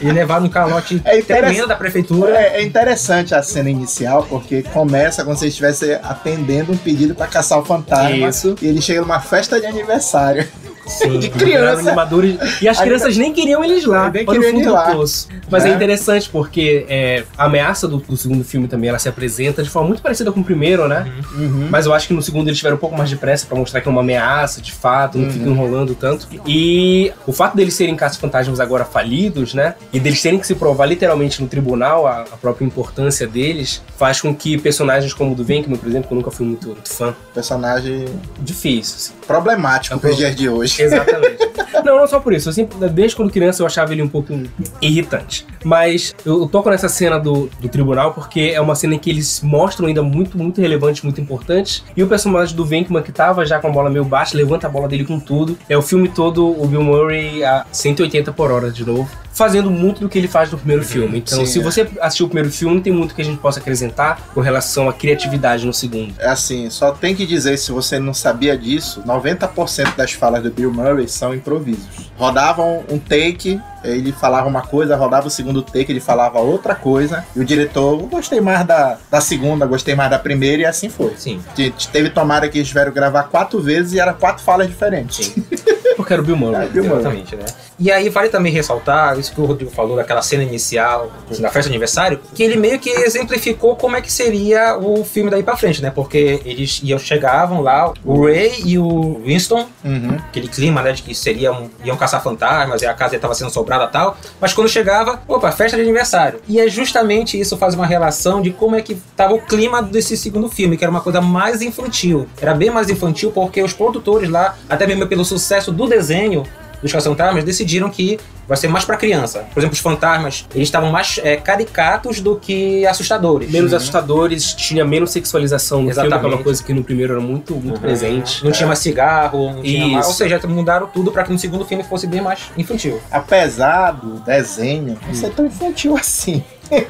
e 0.00 0.10
levaram 0.10 0.46
um 0.46 0.48
calote 0.48 1.02
É 1.04 1.18
interessante. 1.18 1.26
tremendo 1.52 1.68
da 1.68 1.76
prefeitura. 1.76 2.34
É, 2.34 2.60
é 2.60 2.64
interessante 2.64 3.34
a 3.34 3.42
cena 3.42 3.68
inicial, 3.68 4.26
porque 4.28 4.62
começa 4.62 5.22
como 5.22 5.36
se 5.36 5.44
ele 5.44 5.50
estivesse 5.50 5.92
atendendo 6.02 6.72
um 6.72 6.76
pedido 6.78 7.14
pra 7.14 7.26
caçar 7.26 7.58
o 7.58 7.64
fantasma. 7.64 8.28
Isso. 8.28 8.56
E 8.62 8.66
ele 8.66 8.80
chega 8.80 9.02
numa 9.02 9.20
festa 9.20 9.60
de 9.60 9.66
aniversário 9.66 10.48
Sim. 10.86 11.18
de 11.18 11.30
criança. 11.30 11.80
animadores. 11.80 12.36
E 12.60 12.68
as 12.68 12.80
crianças 12.80 13.16
nem 13.16 13.32
queriam 13.32 13.62
eles 13.64 13.84
lá, 13.84 14.10
Nem 14.10 14.24
para 14.24 14.32
o 14.32 14.40
queriam 14.40 14.52
fundo 14.54 14.64
do 14.68 14.72
lá. 14.74 14.90
poço. 14.92 15.28
Mas 15.50 15.64
é, 15.64 15.70
É. 15.70 15.74
interessante 15.74 16.28
porque 16.30 16.84
é, 16.88 17.24
a 17.36 17.44
ameaça 17.44 17.86
do, 17.88 17.98
do 17.98 18.16
segundo 18.16 18.44
filme 18.44 18.66
também 18.68 18.88
ela 18.88 18.98
se 18.98 19.08
apresenta 19.08 19.62
de 19.62 19.70
forma 19.70 19.88
muito 19.88 20.02
parecida 20.02 20.30
com 20.32 20.40
o 20.40 20.44
primeiro, 20.44 20.88
né? 20.88 21.10
Uhum. 21.34 21.68
Mas 21.70 21.86
eu 21.86 21.92
acho 21.94 22.08
que 22.08 22.14
no 22.14 22.22
segundo 22.22 22.48
eles 22.48 22.58
tiveram 22.58 22.76
um 22.76 22.80
pouco 22.80 22.96
mais 22.96 23.08
de 23.10 23.16
pressa 23.16 23.46
pra 23.46 23.56
mostrar 23.56 23.80
que 23.80 23.88
é 23.88 23.90
uma 23.90 24.00
ameaça, 24.00 24.60
de 24.60 24.72
fato, 24.72 25.18
não 25.18 25.26
Uhum. 25.26 25.30
fica 25.32 25.48
enrolando 25.48 25.94
tanto. 25.94 26.26
E 26.46 27.12
o 27.26 27.32
fato 27.32 27.56
deles 27.56 27.74
serem 27.74 27.94
caça-fantasmas 27.96 28.60
agora 28.60 28.84
falidos, 28.84 29.54
né? 29.54 29.74
E 29.92 30.00
deles 30.00 30.20
terem 30.22 30.38
que 30.38 30.46
se 30.46 30.54
provar 30.54 30.86
literalmente 30.86 31.40
no 31.42 31.48
tribunal 31.48 32.06
a, 32.06 32.22
a 32.22 32.36
própria 32.36 32.64
importância 32.64 33.26
deles, 33.26 33.82
faz 33.98 34.20
com 34.20 34.34
que 34.34 34.58
personagens 34.58 35.12
como 35.14 35.32
o 35.32 35.34
do 35.34 35.44
Venkman, 35.44 35.76
por 35.78 35.88
exemplo, 35.88 36.08
que 36.08 36.14
eu 36.14 36.18
nunca 36.18 36.30
fui 36.30 36.46
muito, 36.46 36.66
muito 36.68 36.88
fã, 36.92 37.14
Personagem 37.34 38.04
difícil, 38.40 38.94
assim. 38.96 39.12
problemático 39.26 39.94
É 39.96 39.98
pros 39.98 40.16
dias 40.16 40.34
de 40.36 40.48
hoje. 40.48 40.71
Exatamente. 40.78 41.38
não, 41.84 41.98
não 41.98 42.06
só 42.06 42.20
por 42.20 42.32
isso. 42.32 42.48
Eu 42.48 42.52
sempre, 42.52 42.88
desde 42.88 43.16
quando 43.16 43.30
criança 43.30 43.62
eu 43.62 43.66
achava 43.66 43.92
ele 43.92 44.02
um 44.02 44.08
pouco 44.08 44.38
irritante. 44.80 45.46
Mas 45.64 46.14
eu, 46.24 46.46
toco 46.46 46.70
nessa 46.70 46.88
cena 46.88 47.18
do, 47.18 47.48
do 47.60 47.68
tribunal 47.68 48.12
porque 48.12 48.52
é 48.54 48.60
uma 48.60 48.74
cena 48.74 48.94
em 48.94 48.98
que 48.98 49.10
eles 49.10 49.40
mostram 49.42 49.88
ainda 49.88 50.02
muito, 50.02 50.36
muito 50.36 50.60
relevantes, 50.60 51.02
muito 51.02 51.20
importantes. 51.20 51.84
E 51.96 52.02
o 52.02 52.08
personagem 52.08 52.54
do 52.54 52.64
Venkman, 52.64 53.02
que 53.02 53.12
tava 53.12 53.44
já 53.44 53.58
com 53.58 53.68
a 53.68 53.70
bola 53.70 53.90
meio 53.90 54.04
baixa, 54.04 54.36
levanta 54.36 54.66
a 54.66 54.70
bola 54.70 54.88
dele 54.88 55.04
com 55.04 55.18
tudo. 55.18 55.56
É 55.68 55.76
o 55.76 55.82
filme 55.82 56.08
todo, 56.08 56.46
o 56.46 56.66
Bill 56.66 56.82
Murray 56.82 57.44
a 57.44 57.64
180 57.70 58.32
por 58.32 58.50
hora 58.50 58.70
de 58.70 58.84
novo. 58.84 59.08
Fazendo 59.32 59.70
muito 59.70 60.00
do 60.00 60.08
que 60.08 60.18
ele 60.18 60.28
faz 60.28 60.50
no 60.50 60.58
primeiro 60.58 60.84
filme. 60.84 61.18
Então, 61.18 61.38
Sim, 61.38 61.46
se 61.46 61.58
é. 61.60 61.62
você 61.62 61.90
assistiu 62.00 62.26
o 62.26 62.28
primeiro 62.28 62.50
filme, 62.50 62.80
tem 62.80 62.92
muito 62.92 63.14
que 63.14 63.22
a 63.22 63.24
gente 63.24 63.38
possa 63.38 63.60
acrescentar 63.60 64.20
com 64.34 64.40
relação 64.40 64.88
à 64.88 64.92
criatividade 64.92 65.66
no 65.66 65.72
segundo. 65.72 66.14
É 66.18 66.28
assim, 66.28 66.68
só 66.68 66.92
tem 66.92 67.14
que 67.14 67.26
dizer, 67.26 67.56
se 67.56 67.72
você 67.72 67.98
não 67.98 68.12
sabia 68.12 68.56
disso, 68.56 69.02
90% 69.06 69.96
das 69.96 70.12
falas 70.12 70.42
do 70.42 70.50
Bill 70.50 70.72
Murray 70.72 71.08
são 71.08 71.34
improvisos. 71.34 72.10
Rodavam 72.16 72.84
um 72.90 72.98
take, 72.98 73.60
ele 73.84 74.12
falava 74.12 74.48
uma 74.48 74.62
coisa, 74.62 74.96
rodava 74.96 75.26
o 75.26 75.30
segundo 75.30 75.62
take, 75.62 75.90
ele 75.92 76.00
falava 76.00 76.40
outra 76.40 76.74
coisa, 76.74 77.24
e 77.34 77.40
o 77.40 77.44
diretor, 77.44 78.00
"Eu 78.00 78.06
gostei 78.06 78.40
mais 78.40 78.64
da, 78.66 78.98
da 79.10 79.20
segunda, 79.20 79.66
gostei 79.66 79.94
mais 79.94 80.10
da 80.10 80.18
primeira, 80.18 80.62
e 80.62 80.64
assim 80.66 80.88
foi. 80.88 81.14
Sim. 81.16 81.40
Te- 81.54 81.72
Teve 81.92 82.10
tomada 82.10 82.48
que 82.48 82.58
eles 82.58 82.68
tiveram 82.68 82.92
gravar 82.92 83.24
quatro 83.24 83.60
vezes 83.60 83.92
e 83.92 84.00
eram 84.00 84.14
quatro 84.14 84.42
falas 84.42 84.66
diferentes. 84.68 85.26
Sim. 85.26 85.44
Porque 85.96 86.12
era 86.14 86.22
o 86.22 86.24
Bill 86.24 86.36
Murray. 86.36 86.64
É, 86.66 86.68
Bill 86.70 86.84
Murray. 86.84 87.00
Exatamente, 87.00 87.36
né? 87.36 87.44
E 87.78 87.90
aí 87.92 88.08
vale 88.08 88.28
também 88.30 88.50
ressaltar 88.52 89.18
isso 89.18 89.34
que 89.34 89.40
o 89.40 89.44
Rodrigo 89.44 89.70
falou 89.70 89.94
daquela 89.96 90.22
cena 90.22 90.42
inicial 90.42 91.10
da 91.38 91.48
festa 91.50 91.62
de 91.62 91.68
aniversário, 91.68 92.18
que 92.34 92.42
ele 92.42 92.56
meio 92.56 92.78
que 92.78 92.88
exemplificou 92.88 93.76
como 93.76 93.96
é 93.96 94.00
que 94.00 94.10
seria 94.10 94.76
o 94.78 95.04
filme 95.04 95.30
daí 95.30 95.42
pra 95.42 95.56
frente, 95.56 95.82
né? 95.82 95.90
Porque 95.90 96.40
eles 96.46 96.80
iam, 96.82 96.98
chegavam 96.98 97.60
lá, 97.60 97.92
o 98.04 98.24
Ray 98.26 98.52
e 98.64 98.78
o 98.78 99.20
Winston, 99.24 99.66
Uhum. 99.84 100.16
aquele 100.28 100.48
clima, 100.48 100.80
né, 100.82 100.92
de 100.92 101.02
que 101.02 101.14
seriam, 101.14 101.70
iam 101.84 101.96
caçar 101.96 102.22
fantasmas 102.22 102.80
e 102.82 102.86
a 102.86 102.94
casa 102.94 103.16
estava 103.16 103.34
sendo 103.34 103.50
sobrada 103.50 103.71
e 103.84 103.88
tal, 103.88 104.16
mas 104.40 104.52
quando 104.52 104.68
chegava, 104.68 105.22
opa, 105.26 105.52
festa 105.52 105.76
de 105.76 105.82
aniversário. 105.82 106.40
E 106.48 106.60
é 106.60 106.68
justamente 106.68 107.38
isso 107.38 107.56
faz 107.56 107.74
uma 107.74 107.86
relação 107.86 108.40
de 108.40 108.50
como 108.50 108.76
é 108.76 108.82
que 108.82 108.96
tava 109.16 109.34
o 109.34 109.40
clima 109.40 109.82
desse 109.82 110.16
segundo 110.16 110.48
filme, 110.48 110.76
que 110.76 110.84
era 110.84 110.90
uma 110.90 111.00
coisa 111.00 111.20
mais 111.20 111.62
infantil. 111.62 112.26
Era 112.40 112.54
bem 112.54 112.70
mais 112.70 112.88
infantil 112.90 113.30
porque 113.32 113.62
os 113.62 113.72
produtores 113.72 114.28
lá, 114.28 114.56
até 114.68 114.86
mesmo 114.86 115.06
pelo 115.06 115.24
sucesso 115.24 115.72
do 115.72 115.86
desenho 115.86 116.44
dos 116.82 116.92
Caça-Fantasmas, 116.92 117.44
decidiram 117.44 117.88
que 117.88 118.18
vai 118.48 118.56
ser 118.56 118.66
mais 118.68 118.84
pra 118.84 118.96
criança. 118.96 119.46
Por 119.54 119.60
exemplo, 119.60 119.74
os 119.74 119.78
fantasmas, 119.80 120.46
eles 120.54 120.66
estavam 120.68 120.90
mais 120.90 121.18
é, 121.22 121.36
caricatos 121.36 122.20
do 122.20 122.36
que 122.36 122.84
assustadores. 122.86 123.50
Menos 123.50 123.72
assustadores, 123.72 124.52
tinha 124.54 124.84
menos 124.84 125.10
sexualização 125.12 125.82
no 125.82 125.84
filme, 125.84 125.94
que 125.94 126.00
é 126.00 126.06
Exatamente. 126.06 126.34
uma 126.36 126.42
coisa 126.42 126.62
que 126.62 126.72
no 126.74 126.82
primeiro 126.84 127.12
era 127.12 127.22
muito, 127.22 127.54
muito 127.54 127.76
Uhum. 127.76 127.80
presente. 127.80 128.44
Não 128.44 128.50
tinha 128.52 128.66
mais 128.66 128.80
cigarro, 128.80 129.52
não 129.54 129.62
tinha 129.62 129.86
mais... 129.86 130.06
Ou 130.06 130.12
seja, 130.12 130.40
mudaram 130.48 130.86
tudo 130.88 131.12
pra 131.12 131.22
que 131.24 131.32
no 131.32 131.38
segundo 131.38 131.64
filme 131.64 131.84
fosse 131.84 132.06
bem 132.06 132.20
mais 132.20 132.40
infantil. 132.58 133.00
Apesar 133.10 133.92
do 133.92 134.20
desenho 134.20 134.98
não 135.06 135.14
ser 135.14 135.30
tão 135.30 135.46
infantil 135.46 135.96
assim. 135.96 136.42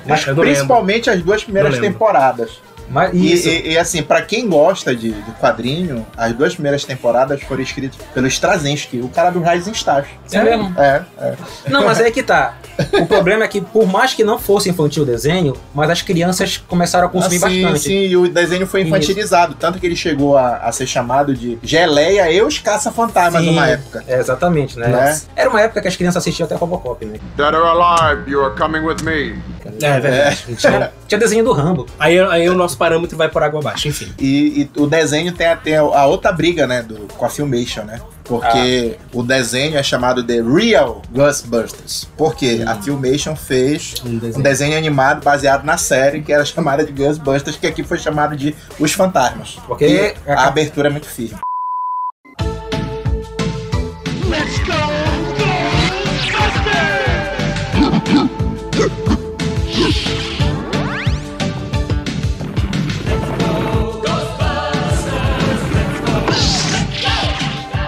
Mas 0.06 0.26
não 0.26 0.34
lembro. 0.34 0.42
Principalmente 0.44 1.10
as 1.10 1.22
duas 1.22 1.44
primeiras 1.44 1.78
temporadas. 1.78 2.50
Mas 2.92 3.10
E, 3.14 3.48
e- 3.48 3.72
e, 3.72 3.78
assim, 3.78 4.02
pra 4.02 4.20
quem 4.22 4.46
gosta 4.48 4.94
de, 4.94 5.12
de 5.12 5.30
quadrinho, 5.40 6.06
as 6.16 6.32
duas 6.34 6.52
primeiras 6.54 6.84
temporadas 6.84 7.42
foram 7.42 7.62
escritas 7.62 7.98
pelo 8.12 8.26
Straczynski, 8.26 9.00
o 9.00 9.08
cara 9.08 9.30
do 9.30 9.40
Rising 9.42 9.72
Stars. 9.72 10.06
É 10.30 10.42
mesmo? 10.42 10.74
É, 10.78 11.02
é. 11.18 11.34
Não, 11.70 11.84
mas 11.84 11.98
é 12.00 12.04
aí 12.04 12.12
que 12.12 12.22
tá. 12.22 12.54
O 13.00 13.06
problema 13.06 13.44
é 13.44 13.48
que, 13.48 13.60
por 13.60 13.86
mais 13.86 14.14
que 14.14 14.24
não 14.24 14.38
fosse 14.38 14.68
infantil 14.70 15.02
o 15.02 15.06
desenho, 15.06 15.54
mas 15.74 15.90
as 15.90 16.02
crianças 16.02 16.56
começaram 16.56 17.06
a 17.06 17.10
consumir 17.10 17.36
Assim, 17.36 17.62
bastante. 17.62 17.80
sim, 17.80 18.06
e 18.06 18.16
o 18.16 18.28
desenho 18.28 18.66
foi 18.66 18.82
infantilizado, 18.82 19.54
tanto 19.58 19.78
que 19.78 19.86
ele 19.86 19.96
chegou 19.96 20.36
a, 20.36 20.56
a 20.58 20.72
ser 20.72 20.86
chamado 20.86 21.34
de 21.34 21.58
Geleia 21.62 22.30
e 22.30 22.40
os 22.42 22.58
Caça-Fantasmas 22.58 23.42
Sim. 23.42 23.50
numa 23.50 23.68
época. 23.68 24.04
É, 24.06 24.18
exatamente, 24.18 24.78
né? 24.78 24.88
Né? 24.88 25.20
Era 25.36 25.50
uma 25.50 25.60
época 25.60 25.80
que 25.82 25.88
as 25.88 25.96
crianças 25.96 26.22
assistiam 26.22 26.46
até 26.46 26.54
Robocop, 26.54 27.04
né? 27.04 27.18
Dead 27.36 27.54
or 27.54 27.64
alive, 27.66 28.30
you 28.30 28.44
are 28.44 28.54
coming 28.56 28.80
with 28.80 29.02
me. 29.02 29.38
É, 29.80 29.86
é 29.86 30.00
verdade. 30.00 30.44
Tinha- 30.56 30.92
Tinha 31.08 31.18
desenho 31.20 31.44
do 31.44 31.52
Rambo. 31.52 31.86
Aí, 31.98 32.18
aí 32.18 32.48
o 32.48 32.54
nosso 32.54 32.76
parâmetro 32.76 33.16
vai 33.16 33.28
por 33.28 33.42
água 33.42 33.60
abaixo, 33.60 33.88
enfim. 33.88 34.12
E, 34.18 34.68
e 34.74 34.80
o 34.80 34.86
desenho 34.86 35.32
tem 35.32 35.46
até 35.48 35.76
a 35.76 36.06
outra 36.06 36.32
briga, 36.32 36.66
né, 36.66 36.82
do, 36.82 37.06
com 37.16 37.24
a 37.24 37.28
Filmation, 37.28 37.82
né? 37.84 38.00
Porque 38.24 38.96
o 39.12 39.22
desenho 39.22 39.76
é 39.76 39.82
chamado 39.82 40.22
de 40.22 40.40
Real 40.40 41.02
Ghostbusters. 41.12 42.08
Porque 42.16 42.62
a 42.66 42.76
Filmation 42.76 43.34
fez 43.36 43.94
Um 44.04 44.18
desenho. 44.18 44.38
um 44.38 44.42
desenho 44.42 44.78
animado 44.78 45.22
baseado 45.24 45.64
na 45.64 45.76
série 45.76 46.22
que 46.22 46.32
era 46.32 46.44
chamada 46.44 46.84
de 46.84 46.92
Ghostbusters, 46.92 47.56
que 47.56 47.66
aqui 47.66 47.82
foi 47.82 47.98
chamado 47.98 48.36
de 48.36 48.54
Os 48.78 48.92
Fantasmas. 48.92 49.58
Porque 49.66 50.14
E 50.26 50.30
a 50.30 50.46
abertura 50.46 50.88
é 50.88 50.90
muito 50.90 51.06
firme. 51.06 51.38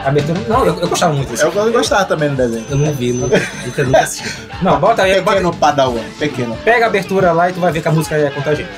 A 0.05 0.09
abertura. 0.09 0.41
Não, 0.49 0.67
eu, 0.67 0.79
eu 0.81 0.89
gostava 0.89 1.15
muito 1.15 1.31
disso. 1.31 1.45
Eu 1.45 1.73
gostar 1.73 2.05
também 2.05 2.29
do 2.29 2.37
desenho. 2.37 2.67
Eu 2.69 2.77
não 2.77 2.93
vi, 2.93 3.13
nunca, 3.13 3.41
nunca, 3.65 3.85
nunca 3.85 4.01
assisti. 4.01 4.29
Não, 4.63 4.79
bota 4.79 5.03
aí, 5.03 5.15
bota, 5.21 5.31
Pequeno 5.37 5.57
Padawan, 5.57 6.05
pequeno. 6.19 6.57
pega 6.65 6.85
a 6.85 6.89
abertura 6.89 7.33
lá 7.33 7.51
e 7.51 7.53
tu 7.53 7.61
vai 7.61 7.73
ver 7.73 7.81
que 7.83 7.89
a 7.89 7.93
música 7.93 8.17
é 8.17 8.31
contagiante. 8.31 8.71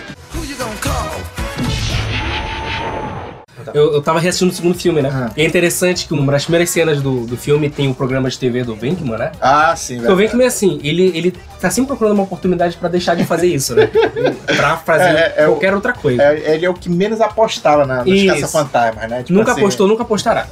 Eu, 3.75 3.95
eu 3.95 4.03
tava 4.03 4.21
reassistindo 4.21 4.53
o 4.53 4.55
segundo 4.55 4.79
filme, 4.79 5.03
né? 5.03 5.11
Ah. 5.13 5.31
E 5.37 5.43
é 5.43 5.45
interessante 5.45 6.07
que 6.07 6.15
uma 6.15 6.33
das 6.33 6.45
primeiras 6.45 6.71
cenas 6.71 7.01
do, 7.01 7.27
do 7.27 7.37
filme 7.37 7.71
tem 7.71 7.89
o 7.89 7.95
programa 7.95 8.29
de 8.29 8.39
TV 8.39 8.65
do 8.65 8.75
Venkman, 8.75 9.19
né? 9.19 9.33
Ah, 9.41 9.75
sim, 9.77 9.97
Porque 9.97 10.13
o 10.13 10.17
velho. 10.17 10.29
Venkman 10.29 10.45
é 10.45 10.49
assim, 10.49 10.81
ele, 10.83 11.13
ele 11.15 11.35
tá 11.61 11.71
sempre 11.71 11.89
procurando 11.89 12.15
uma 12.15 12.23
oportunidade 12.23 12.77
pra 12.77 12.89
deixar 12.89 13.15
de 13.15 13.25
fazer 13.25 13.47
isso, 13.47 13.75
né? 13.75 13.89
pra 14.47 14.77
fazer 14.77 15.05
É, 15.05 15.35
é, 15.37 15.43
é 15.43 15.47
qualquer 15.47 15.75
outra 15.75 15.93
coisa. 15.93 16.23
É, 16.23 16.55
ele 16.55 16.67
é 16.67 16.71
o 16.71 16.75
que 16.75 16.89
menos 16.89 17.21
apostava 17.21 17.87
na, 17.87 18.05
nos 18.05 18.25
caça-fantasmas, 18.25 19.11
né? 19.11 19.23
Tipo 19.23 19.39
Nunca 19.39 19.53
assim, 19.53 19.61
apostou, 19.61 19.89
nunca 19.89 20.03
apostará. 20.03 20.47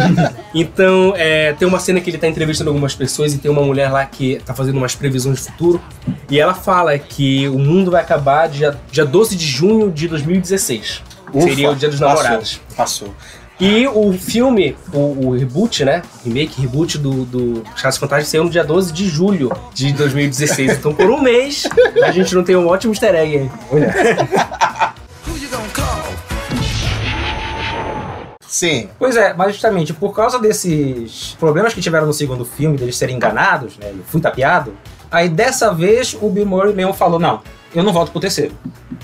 então, 0.54 1.14
é, 1.16 1.52
tem 1.52 1.66
uma 1.66 1.78
cena 1.78 2.00
que 2.00 2.10
ele 2.10 2.18
tá 2.18 2.26
entrevistando 2.28 2.70
algumas 2.70 2.94
pessoas 2.94 3.34
e 3.34 3.38
tem 3.38 3.50
uma 3.50 3.62
mulher 3.62 3.90
lá 3.90 4.04
que 4.06 4.40
tá 4.44 4.54
fazendo 4.54 4.76
umas 4.76 4.94
previsões 4.94 5.38
de 5.38 5.50
futuro. 5.50 5.80
E 6.30 6.38
ela 6.38 6.54
fala 6.54 6.98
que 6.98 7.48
o 7.48 7.58
mundo 7.58 7.90
vai 7.90 8.02
acabar 8.02 8.48
dia, 8.48 8.76
dia 8.90 9.04
12 9.04 9.36
de 9.36 9.46
junho 9.46 9.90
de 9.90 10.08
2016. 10.08 11.02
Ufa, 11.34 11.48
Seria 11.48 11.70
o 11.70 11.76
dia 11.76 11.88
dos 11.88 11.98
passou, 11.98 12.22
namorados. 12.22 12.60
Passou. 12.76 13.14
E 13.60 13.86
o 13.86 14.12
filme, 14.12 14.76
o, 14.92 15.28
o 15.28 15.36
reboot, 15.36 15.84
né? 15.84 16.02
Remake, 16.24 16.60
reboot 16.60 16.98
do, 16.98 17.24
do 17.24 17.62
Chaves 17.76 17.98
Fantasmas 17.98 18.28
saiu 18.28 18.44
no 18.44 18.50
dia 18.50 18.64
12 18.64 18.92
de 18.92 19.08
julho 19.08 19.52
de 19.72 19.92
2016. 19.92 20.78
Então, 20.78 20.92
por 20.92 21.10
um 21.10 21.20
mês, 21.20 21.64
a 22.02 22.10
gente 22.10 22.34
não 22.34 22.42
tem 22.42 22.56
um 22.56 22.66
ótimo 22.66 22.92
easter 22.92 23.14
egg 23.14 23.38
aí. 23.38 23.50
Sim. 28.54 28.88
Pois 29.00 29.16
é, 29.16 29.34
mas 29.34 29.52
justamente 29.52 29.92
por 29.92 30.14
causa 30.14 30.38
desses 30.38 31.36
problemas 31.40 31.74
que 31.74 31.80
tiveram 31.80 32.06
no 32.06 32.12
segundo 32.12 32.44
filme, 32.44 32.78
deles 32.78 32.96
serem 32.96 33.16
enganados, 33.16 33.76
né? 33.78 33.90
Eu 33.90 34.04
fui 34.06 34.20
tapeado. 34.20 34.76
Aí 35.10 35.28
dessa 35.28 35.74
vez 35.74 36.16
o 36.20 36.30
Bill 36.30 36.46
Murray 36.46 36.72
mesmo 36.72 36.92
falou: 36.92 37.18
não, 37.18 37.42
eu 37.74 37.82
não 37.82 37.92
volto 37.92 38.10
pro 38.10 38.20
terceiro. 38.20 38.52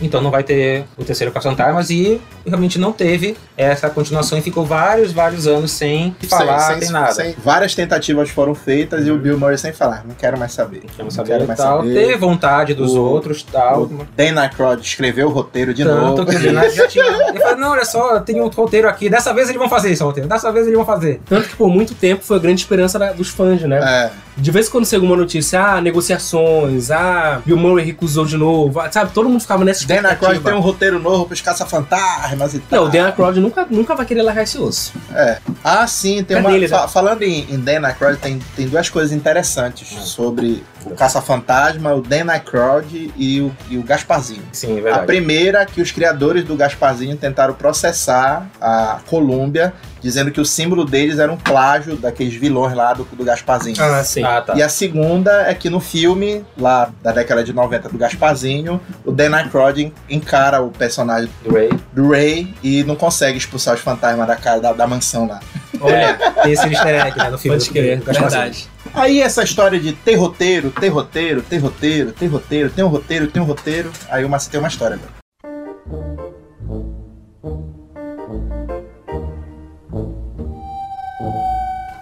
Então 0.02 0.20
não 0.22 0.30
vai 0.30 0.42
ter 0.42 0.84
o 0.96 1.04
terceiro 1.04 1.30
Caça-Fantasmas 1.32 1.90
e 1.90 2.20
realmente 2.46 2.78
não 2.78 2.90
teve 2.90 3.36
essa 3.56 3.90
continuação 3.90 4.38
e 4.38 4.40
ficou 4.40 4.64
vários, 4.64 5.12
vários 5.12 5.46
anos 5.46 5.72
sem 5.72 6.14
falar, 6.28 6.58
sem, 6.60 6.74
sem, 6.76 6.82
sem- 6.84 6.92
nada. 6.92 7.12
sem- 7.12 7.34
várias 7.44 7.74
tentativas 7.74 8.30
foram 8.30 8.54
feitas 8.54 9.06
e 9.06 9.10
o 9.10 9.18
Bill 9.18 9.38
Murray 9.38 9.58
sem 9.58 9.72
falar. 9.74 10.02
Não 10.06 10.14
quero 10.14 10.38
mais 10.38 10.52
saber. 10.52 10.84
Não 10.96 11.04
Não 11.04 11.10
saber 11.10 11.32
quero 11.32 11.44
e 11.44 11.46
mais 11.46 11.58
tal. 11.58 11.78
saber. 11.80 11.92
Teve 11.94 12.16
vontade 12.16 12.72
dos 12.72 12.94
O- 12.94 13.02
outros 13.02 13.42
tal. 13.42 13.82
O 13.82 14.06
Dan 14.16 14.40
Aykroyd 14.40 14.80
escreveu 14.82 15.28
o 15.28 15.30
roteiro 15.30 15.74
de 15.74 15.84
Tanto 15.84 16.00
novo. 16.00 16.26
que 16.26 16.36
o 16.36 16.70
já 16.70 16.86
tinha. 16.88 17.04
Ele 17.28 17.40
falou, 17.40 17.58
não, 17.58 17.70
olha 17.72 17.84
só, 17.84 18.20
tem 18.20 18.40
um 18.40 18.48
roteiro 18.48 18.88
aqui. 18.88 19.10
Dessa 19.10 19.34
vez 19.34 19.48
eles 19.48 19.58
vão 19.60 19.68
fazer 19.68 19.90
esse 19.90 20.02
roteiro. 20.02 20.28
Dessa 20.28 20.50
vez 20.50 20.64
eles 20.66 20.76
vão 20.76 20.86
fazer. 20.86 21.20
Tanto 21.28 21.48
que 21.48 21.56
por 21.56 21.68
muito 21.68 21.94
tempo 21.94 22.24
foi 22.24 22.36
a 22.38 22.40
grande 22.40 22.60
esperança 22.62 22.98
da- 22.98 23.12
dos 23.12 23.28
fãs, 23.28 23.60
né? 23.62 23.78
É, 23.82 24.10
De 24.40 24.50
vez 24.50 24.68
em 24.68 24.70
quando 24.70 24.86
chega 24.86 25.04
uma 25.04 25.16
notícia, 25.16 25.62
ah, 25.62 25.80
negociações, 25.80 26.90
ah, 26.90 27.40
Bill 27.44 27.56
Murray 27.56 27.84
recusou 27.84 28.24
de 28.24 28.36
novo, 28.36 28.80
ah, 28.80 28.90
sabe? 28.90 29.12
Todo 29.12 29.28
mundo 29.28 29.40
ficava 29.40 29.64
nessa 29.64 29.86
Dan 29.86 30.02
Aykroyd 30.08 30.40
tem 30.40 30.54
um 30.54 30.60
roteiro 30.60 30.98
novo 30.98 31.26
pros 31.26 31.40
caça-fantasmas 31.40 32.54
e 32.54 32.58
tal. 32.60 32.80
Não, 32.82 32.88
o 32.88 32.90
Dan 32.90 33.06
Aykroyd 33.06 33.40
nunca, 33.40 33.66
nunca 33.70 33.94
vai 33.94 34.06
querer 34.06 34.22
largar 34.22 34.42
esse 34.42 34.58
osso. 34.58 34.92
É. 35.14 35.38
Ah, 35.62 35.86
sim, 35.86 36.22
tem 36.24 36.36
É 36.36 36.40
uma. 36.40 36.50
dele, 36.50 36.62
né? 36.66 36.68
fa- 36.68 36.88
falando 36.88 37.22
em, 37.22 37.46
em 37.52 37.58
Dan 37.58 37.84
Aykroyd, 37.86 38.18
tem, 38.18 38.38
tem 38.56 38.66
duas 38.68 38.88
coisas 38.88 39.12
interessantes 39.12 39.88
sobre 39.88 40.64
o 40.84 40.94
Caça-Fantasma, 40.94 41.92
o 41.94 42.00
Dan 42.00 42.30
Aykroyd 42.30 43.12
e 43.16 43.40
o, 43.40 43.52
e 43.68 43.76
o 43.78 43.82
Gasparzinho. 43.82 44.42
Sim, 44.52 44.76
é 44.76 44.80
A 44.80 44.82
verdade. 44.82 45.06
primeira 45.06 45.66
que 45.66 45.80
os 45.82 45.92
criadores 45.92 46.44
do 46.44 46.56
Gasparzinho 46.56 47.16
tentaram 47.16 47.54
processar 47.54 48.46
a 48.60 48.98
Columbia, 49.06 49.72
dizendo 50.00 50.30
que 50.30 50.40
o 50.40 50.44
símbolo 50.44 50.84
deles 50.84 51.18
era 51.18 51.30
um 51.30 51.36
plágio 51.36 51.96
daqueles 51.96 52.34
vilões 52.34 52.74
lá 52.74 52.94
do, 52.94 53.04
do 53.04 53.22
Gasparzinho. 53.24 53.76
Ah, 53.82 54.02
sim. 54.02 54.22
Ah, 54.24 54.40
tá. 54.40 54.54
E 54.56 54.62
a 54.62 54.68
segunda 54.68 55.42
é 55.48 55.54
que 55.54 55.68
no 55.68 55.80
filme, 55.80 56.44
lá 56.58 56.90
da 57.02 57.12
década 57.12 57.44
de 57.44 57.52
90 57.52 57.88
do 57.90 57.98
Gasparzinho, 57.98 58.80
o 59.04 59.12
Dan 59.12 59.34
Aykroyd 59.36 59.82
en- 59.82 59.92
encara 60.08 60.62
o 60.62 60.70
personagem 60.70 61.28
Do 61.44 61.52
Ray. 61.54 61.70
do 61.92 62.08
Ray 62.10 62.54
e 62.62 62.82
não 62.84 62.96
consegue 62.96 63.36
expulsar 63.36 63.74
os 63.74 63.80
fantasmas 63.80 64.26
da 64.26 64.36
casa 64.36 64.60
da, 64.62 64.72
da 64.72 64.86
mansão 64.86 65.26
lá. 65.28 65.40
Olha, 65.80 66.14
Tem 66.42 66.52
esse 66.52 66.66
easter 66.68 67.06
egg, 67.06 67.18
né, 67.18 67.30
no 67.30 67.38
filme. 67.38 67.58
pode 67.58 67.70
crer, 67.70 68.00
verdade. 68.00 68.68
Aí 68.94 69.20
essa 69.20 69.42
história 69.42 69.78
de 69.78 69.92
ter 69.92 70.14
roteiro, 70.16 70.70
ter 70.70 70.88
roteiro, 70.88 71.42
ter 71.42 71.58
roteiro, 71.58 72.12
ter 72.12 72.26
roteiro, 72.26 72.70
tem 72.70 72.84
um 72.84 72.88
roteiro, 72.88 73.26
tem 73.30 73.42
um 73.42 73.46
roteiro, 73.46 73.92
aí 74.10 74.24
uma, 74.24 74.38
tem 74.38 74.58
uma 74.58 74.68
história. 74.68 74.98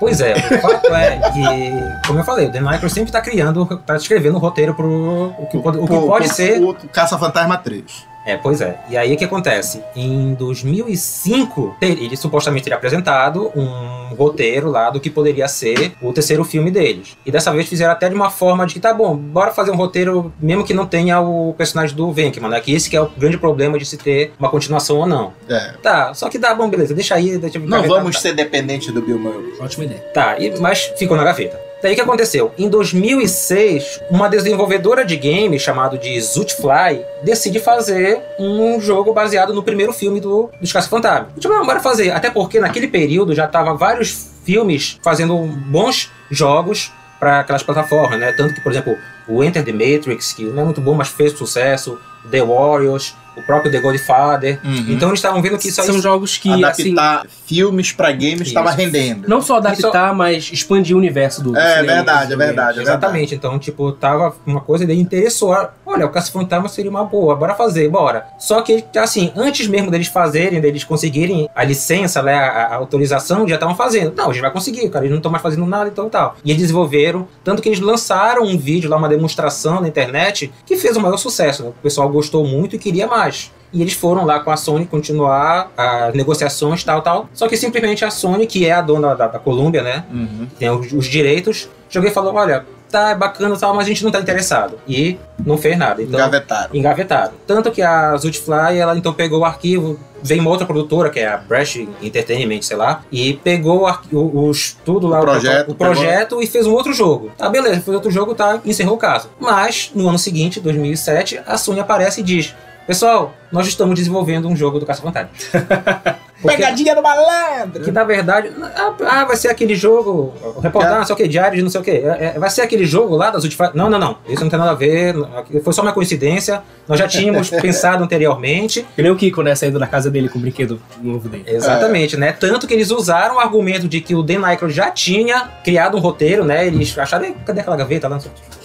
Pois 0.01 0.21
é, 0.21 0.33
o 0.35 0.61
fato 0.61 0.95
é 0.95 1.19
que, 1.33 2.07
como 2.07 2.21
eu 2.21 2.25
falei, 2.25 2.47
o 2.47 2.53
Dan 2.53 2.69
Aykroyd 2.69 2.95
sempre 2.95 3.11
tá 3.11 3.21
criando, 3.21 3.67
tá 3.85 3.97
escrevendo 3.97 4.37
o 4.37 4.39
roteiro 4.39 4.73
pro 4.73 5.35
o 5.37 5.47
que, 5.51 5.59
pode- 5.59 5.79
o 5.79 5.87
que 5.89 5.99
pode 6.07 6.29
ser. 6.29 6.63
O 6.63 6.73
Caça-Fantasma 6.93 7.59
3. 7.59 8.07
É, 8.29 8.37
pois 8.37 8.61
é. 8.61 8.79
E 8.91 8.97
aí 8.97 9.15
o 9.15 9.17
que 9.17 9.25
acontece? 9.25 9.83
Em 9.97 10.35
2005, 10.35 11.77
ter- 11.81 11.93
ele 12.03 12.17
supostamente 12.17 12.65
teria 12.65 12.77
apresentado 12.77 13.51
um 13.57 14.15
roteiro 14.15 14.71
lá 14.71 14.91
do 14.91 15.01
que 15.01 15.09
poderia 15.09 15.49
ser 15.49 15.93
o 16.03 16.13
terceiro 16.13 16.45
filme 16.45 16.71
deles. 16.71 17.17
E 17.25 17.31
dessa 17.31 17.51
vez 17.53 17.67
fizeram 17.69 17.93
até 17.93 18.09
de 18.09 18.15
uma 18.15 18.31
forma 18.31 18.67
de 18.67 18.75
que 18.75 18.81
tá 18.81 18.93
bom, 18.93 19.17
bora 19.17 19.51
fazer 19.53 19.71
um 19.71 19.77
roteiro 19.77 20.31
mesmo 20.41 20.65
que 20.65 20.75
não 20.75 20.87
tenha 20.87 21.21
o 21.21 21.55
personagem 21.57 21.97
do 21.97 22.13
Venkman, 22.13 22.51
né? 22.51 22.61
Que 22.61 22.75
esse 22.75 22.91
que 22.91 22.97
é 22.97 23.01
o 23.01 23.09
grande 23.17 23.39
problema 23.39 23.79
de 23.79 23.87
se 23.87 23.97
ter 23.97 24.33
uma 24.39 24.51
continuação 24.51 24.99
ou 24.99 25.07
não. 25.07 25.33
É. 25.49 25.73
Tá, 25.83 26.13
só 26.15 26.29
que 26.29 26.39
dá 26.39 26.55
bom, 26.55 26.69
beleza, 26.69 26.95
deixa 26.95 27.15
aí, 27.15 27.39
deixa 27.39 27.59
Não 27.59 27.83
vamos 27.85 28.17
tá. 28.17 28.21
ser 28.23 28.35
dependentes 28.35 28.93
do 28.93 29.01
Bill 29.01 29.19
Murray. 29.19 29.55
Ótima 29.61 29.85
ideia. 29.85 30.01
Tá, 30.13 30.39
e- 30.39 30.59
mas 30.61 30.93
ficou 30.99 31.17
na 31.17 31.25
gaveta. 31.25 31.59
Daí 31.83 31.93
o 31.93 31.95
que 31.95 32.01
aconteceu? 32.01 32.53
Em 32.59 32.69
2006, 32.69 34.01
uma 34.11 34.29
desenvolvedora 34.29 35.05
de 35.05 35.17
game 35.17 35.59
chamado 35.61 35.97
de 35.97 36.21
Zootfly 36.21 37.05
decide 37.23 37.61
fazer 37.61 38.21
um 38.39 38.81
jogo 38.81 39.13
baseado 39.13 39.55
no 39.55 39.63
primeiro 39.63 39.93
filme 39.93 40.21
do, 40.21 40.51
dos 40.61 40.73
Caça-Fantasma. 40.73 41.29
Tipo, 41.39 41.55
não, 41.55 41.65
bora 41.65 41.81
fazer. 41.81 42.11
Até 42.11 42.31
porque 42.31 42.59
naquele 42.59 42.89
período 42.89 43.35
já 43.35 43.47
tava 43.47 43.75
vários 43.75 44.29
filmes 44.45 44.99
fazendo 45.03 45.37
bons 45.37 46.11
jogos 46.31 46.93
para 47.21 47.41
aquelas 47.41 47.63
plataformas, 47.63 48.19
né? 48.19 48.33
Tanto 48.33 48.55
que, 48.55 48.61
por 48.61 48.73
exemplo, 48.73 48.97
o 49.29 49.43
Enter 49.45 49.65
the 49.65 49.73
Matrix, 49.73 50.33
que 50.33 50.45
não 50.45 50.63
é 50.63 50.65
muito 50.65 50.81
bom, 50.81 50.95
mas 50.95 51.09
fez 51.09 51.33
sucesso, 51.33 51.99
The 52.31 52.43
Warriors, 52.43 53.15
o 53.39 53.43
próprio 53.43 53.71
The 53.71 53.81
Godfather. 53.81 54.59
Uhum. 54.65 54.87
Então 54.89 55.09
eles 55.09 55.19
estavam 55.19 55.41
vendo 55.41 55.59
que 55.59 55.69
isso 55.69 55.81
aí 55.81 55.87
São 55.87 56.01
jogos 56.01 56.37
que, 56.37 56.49
assim, 56.65 56.93
Adaptar 56.93 57.27
filmes 57.47 57.93
pra 57.93 58.13
games 58.13 58.49
estava 58.49 58.71
rendendo. 58.71 59.27
não 59.27 59.41
só 59.41 59.57
adaptar, 59.57 60.15
mas 60.15 60.51
expandir 60.53 60.95
o 60.95 60.99
universo 60.99 61.43
do 61.43 61.57
É 61.57 61.77
cinema, 61.77 61.95
verdade, 61.95 62.33
é 62.33 62.37
verdade, 62.37 62.79
é 62.79 62.83
Exatamente, 62.83 63.35
então, 63.35 63.59
tipo, 63.59 63.91
tava 63.93 64.35
uma 64.47 64.61
coisa 64.61 64.85
dele 64.85 65.01
interessou. 65.01 65.57
Olha, 65.87 66.05
o 66.05 66.11
Caça-Fantasma 66.11 66.69
seria 66.69 66.91
uma 66.91 67.05
boa, 67.05 67.35
bora 67.35 67.55
fazer, 67.55 67.89
bora. 67.89 68.27
Só 68.39 68.61
que, 68.61 68.85
assim, 68.97 69.33
antes 69.35 69.67
mesmo 69.67 69.91
deles 69.91 70.09
fazerem, 70.09 70.61
deles 70.61 70.85
conseguirem 70.85 71.49
a 71.55 71.65
licença, 71.65 72.23
né, 72.23 72.35
a, 72.35 72.67
a 72.67 72.75
autorização, 72.77 73.49
já 73.49 73.55
estavam 73.55 73.75
fazendo. 73.75 74.15
Não, 74.15 74.31
a 74.31 74.33
gente 74.33 74.43
vai 74.43 74.51
conseguir, 74.51 74.89
cara, 74.91 75.05
eles 75.05 75.11
não 75.11 75.19
estão 75.19 75.31
mais 75.33 75.43
fazendo 75.43 75.65
nada, 75.65 75.89
então 75.89 76.09
tal. 76.11 76.37
E 76.45 76.51
eles 76.51 76.61
desenvolveram, 76.63 77.27
tanto 77.43 77.63
que 77.63 77.69
eles 77.69 77.81
lançaram 77.81 78.43
um 78.43 78.59
vídeo 78.59 78.91
lá, 78.91 78.97
uma 78.97 79.09
demonstração 79.09 79.81
na 79.81 79.89
internet, 79.89 80.53
que 80.67 80.77
fez 80.77 80.97
o 80.97 81.01
maior 81.01 81.17
sucesso. 81.17 81.63
né? 81.63 81.71
O 81.71 81.83
pessoal 81.83 82.09
gostou 82.09 82.45
muito 82.47 82.77
e 82.77 82.79
queria 82.79 83.07
mais. 83.07 83.28
E 83.73 83.83
eles 83.83 83.93
foram 83.93 84.25
lá 84.25 84.41
com 84.41 84.51
a 84.51 84.57
Sony 84.57 84.87
continuar 84.87 85.71
as 85.77 86.15
negociações, 86.15 86.83
tal, 86.85 87.03
tal. 87.03 87.29
Só 87.35 87.47
que 87.49 87.57
simplesmente 87.57 88.05
a 88.05 88.11
Sony, 88.11 88.47
que 88.47 88.65
é 88.67 88.73
a 88.73 88.81
dona 88.81 89.15
da, 89.15 89.27
da 89.29 89.39
Columbia, 89.39 89.83
né? 89.83 90.05
Uhum. 90.11 90.47
tem 90.59 90.71
os, 90.71 90.91
os 90.93 91.07
direitos, 91.07 91.69
joguei 91.91 92.11
e 92.11 92.15
falou: 92.15 92.35
olha, 92.35 92.65
tá 92.91 93.11
é 93.11 93.15
bacana 93.15 93.55
e 93.55 93.59
tal, 93.59 93.75
mas 93.75 93.85
a 93.85 93.89
gente 93.89 94.03
não 94.03 94.11
tá 94.11 94.21
interessado. 94.21 94.79
E 94.89 95.19
não 95.45 95.59
fez 95.59 95.77
nada. 95.77 96.03
Então, 96.03 96.19
Engavetaram. 96.19 96.71
engavetado. 96.75 97.33
Tanto 97.47 97.71
que 97.71 97.83
a 97.83 98.17
Zootfly, 98.17 98.79
ela 98.79 98.97
então 98.97 99.13
pegou 99.13 99.41
o 99.41 99.45
arquivo, 99.45 100.01
veio 100.23 100.41
uma 100.41 100.49
outra 100.51 100.67
produtora, 100.67 101.11
que 101.11 101.21
é 101.21 101.29
a 101.29 101.37
Brash 101.37 101.77
Entertainment, 102.03 102.63
sei 102.63 102.77
lá, 102.79 103.03
e 103.13 103.35
pegou 103.35 103.87
o 103.87 104.17
o- 104.17 104.49
os, 104.49 104.79
tudo 104.83 105.07
lá, 105.07 105.19
O 105.21 105.23
projeto, 105.25 105.71
o 105.73 105.75
projeto 105.75 106.43
e 106.43 106.47
fez 106.47 106.67
um 106.67 106.73
outro 106.73 106.95
jogo. 106.95 107.31
Tá, 107.37 107.51
beleza, 107.51 107.83
fez 107.83 107.95
outro 107.95 108.11
jogo, 108.11 108.35
tá, 108.35 108.61
encerrou 108.65 108.95
o 108.95 108.99
caso. 108.99 109.29
Mas, 109.39 109.91
no 109.95 110.09
ano 110.09 110.19
seguinte, 110.19 110.59
2007, 110.59 111.39
a 111.47 111.59
Sony 111.59 111.81
aparece 111.81 112.23
e 112.23 112.25
diz, 112.25 112.55
pessoal, 112.89 113.35
nós 113.53 113.69
estamos 113.69 113.95
desenvolvendo 113.95 114.49
um 114.49 114.57
jogo 114.57 114.81
do 114.81 114.87
Caça-Fantasma. 114.87 115.29
Pegadinha 116.43 116.95
do 116.95 117.03
malandro! 117.03 117.83
que 117.83 117.91
na 117.91 118.05
verdade, 118.05 118.51
ah, 118.63 118.95
ah, 119.07 119.25
vai 119.25 119.37
ser 119.37 119.49
aquele 119.49 119.75
jogo, 119.75 120.33
reportagem, 120.63 120.99
não 120.99 121.05
sei 121.05 121.13
o 121.13 121.17
que, 121.17 121.29
diário 121.29 121.57
de 121.57 121.63
não 121.63 121.69
sei 121.69 121.81
o 121.81 121.85
que, 121.85 122.03
vai 122.39 122.49
ser 122.49 122.63
aquele 122.63 122.87
jogo 122.87 123.15
lá 123.17 123.29
das 123.29 123.45
últimas. 123.45 123.75
Não, 123.75 123.91
não, 123.91 123.99
não, 123.99 124.17
isso 124.27 124.43
não 124.43 124.49
tem 124.49 124.59
nada 124.59 124.71
a 124.71 124.75
ver, 124.75 125.17
foi 125.63 125.73
só 125.73 125.83
uma 125.83 125.93
coincidência, 125.93 126.63
nós 126.87 126.99
já 126.99 127.07
tínhamos 127.07 127.51
pensado 127.61 128.03
anteriormente, 128.03 128.87
Que 128.95 129.03
nem 129.03 129.11
o 129.11 129.17
Kiko, 129.17 129.43
né? 129.43 129.55
Saindo 129.55 129.79
da 129.79 129.87
casa 129.87 130.11
dele 130.11 130.29
com 130.29 130.39
o 130.39 130.41
brinquedo 130.41 130.81
novo 131.03 131.29
dele. 131.29 131.45
exatamente, 131.47 132.17
né? 132.17 132.33
Tanto 132.33 132.67
que 132.67 132.73
eles 132.73 132.91
usaram 132.91 133.37
o 133.37 133.41
argumento 133.41 133.87
de 133.89 134.01
que 134.01 134.15
o 134.15 134.23
Dan 134.23 134.47
Aykroyd 134.47 134.75
já 134.75 134.91
tinha 134.93 135.51
criado 135.63 135.97
um 135.97 136.01
roteiro, 136.01 136.45
né? 136.45 136.67
Eles 136.67 136.97
acharam, 136.97 137.27
"Ih, 137.27 137.35
cadê 137.45 137.61
aquela 137.61 137.77
gaveta 137.77 138.09
lá? 138.09 138.19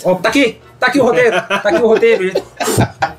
Ó, 0.05 0.15
tá 0.15 0.29
aqui, 0.29 0.59
tá 0.79 0.87
aqui 0.87 0.99
o 1.01 1.03
roteiro, 1.03 1.41
tá 1.41 1.69
aqui 1.69 1.81
o 1.81 1.87
roteiro. 1.87 2.31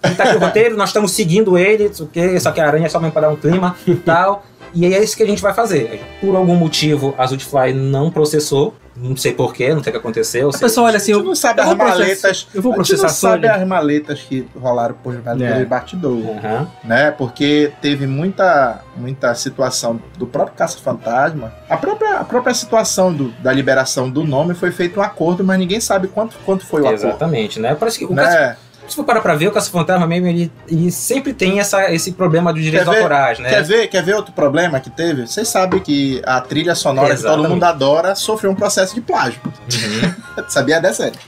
Tá 0.00 0.24
aqui 0.24 0.36
o 0.36 0.38
roteiro, 0.40 0.76
nós 0.76 0.90
estamos 0.90 1.12
seguindo 1.12 1.58
ele, 1.58 1.86
aqui, 1.86 2.40
só 2.40 2.50
que 2.52 2.60
a 2.60 2.66
aranha 2.66 2.86
é 2.86 2.88
só 2.88 2.98
mesmo 3.00 3.12
para 3.12 3.22
dar 3.22 3.30
um 3.32 3.36
clima 3.36 3.74
e 3.86 3.94
tal. 3.96 4.44
E 4.74 4.84
aí 4.84 4.92
é 4.94 5.02
isso 5.02 5.16
que 5.16 5.22
a 5.22 5.26
gente 5.26 5.40
vai 5.40 5.54
fazer. 5.54 6.00
Por 6.20 6.36
algum 6.36 6.54
motivo, 6.54 7.14
a 7.16 7.26
Zootfly 7.26 7.72
não 7.72 8.10
processou. 8.10 8.74
Não 9.00 9.16
sei 9.16 9.32
porquê, 9.32 9.72
não 9.72 9.80
sei 9.80 9.90
o 9.90 9.92
que 9.92 9.98
aconteceu. 9.98 10.50
A 10.52 10.58
pessoa 10.58 10.88
olha 10.88 10.96
assim, 10.96 11.12
eu, 11.12 11.22
não 11.22 11.32
sabe 11.34 11.60
as 11.60 11.68
processar- 11.72 11.88
maletas. 12.00 12.48
eu 12.52 12.60
vou 12.60 12.72
a 12.72 12.76
gente 12.78 12.86
processar 12.88 13.06
não 13.06 13.14
sabe 13.14 13.46
as 13.48 13.66
maletas 13.68 14.20
que 14.22 14.46
rolaram 14.60 14.94
por, 14.96 15.14
É. 15.40 15.64
bastidor. 15.64 16.18
Aham. 16.36 16.68
né? 16.82 17.12
Porque 17.12 17.70
teve 17.80 18.08
muita, 18.08 18.80
muita 18.96 19.32
situação 19.36 20.00
do 20.18 20.26
próprio 20.26 20.56
Caça-Fantasma. 20.56 21.52
A 21.70 21.76
própria, 21.76 22.16
a 22.18 22.24
própria 22.24 22.52
situação 22.52 23.12
do- 23.12 23.30
da 23.40 23.52
liberação 23.52 24.10
do 24.10 24.24
nome 24.24 24.54
foi 24.54 24.72
feito 24.72 24.98
um 24.98 25.02
acordo, 25.02 25.44
mas 25.44 25.58
ninguém 25.60 25.80
sabe 25.80 26.08
quanto, 26.08 26.36
quanto 26.44 26.66
foi 26.66 26.82
o 26.82 26.86
acordo. 26.88 27.06
Exatamente, 27.06 27.60
né? 27.60 27.76
Parece 27.78 28.00
que 28.00 28.04
o 28.04 28.14
Caça- 28.14 28.30
Né? 28.40 28.56
Se 28.88 28.96
for 28.96 29.04
parar 29.04 29.20
pra 29.20 29.34
ver, 29.34 29.48
o 29.48 29.52
Caça-Fantasma 29.52 30.06
mesmo, 30.06 30.26
ele, 30.26 30.52
ele 30.68 30.90
sempre 30.90 31.32
tem 31.32 31.60
essa, 31.60 31.92
esse 31.92 32.12
problema 32.12 32.52
dos 32.52 32.62
direitos 32.62 32.88
ver? 32.88 32.96
autorais, 32.96 33.38
né? 33.38 33.48
Quer, 33.48 33.62
ver, 33.62 33.88
quer 33.88 34.02
ver 34.02 34.14
outro 34.14 34.32
problema 34.32 34.80
que 34.80 34.90
teve? 34.90 35.26
Vocês 35.26 35.48
sabem 35.48 35.80
que 35.80 36.22
a 36.24 36.40
trilha 36.40 36.74
sonora 36.74 37.08
que 37.08 37.14
Exatamente. 37.14 37.42
todo 37.42 37.50
mundo 37.50 37.64
adora 37.64 38.14
sofreu 38.14 38.50
um 38.50 38.54
processo 38.54 38.94
de 38.94 39.00
plágio. 39.00 39.40
Uhum. 39.44 40.44
Sabia 40.48 40.80
dessa? 40.80 41.08
Ed? 41.08 41.18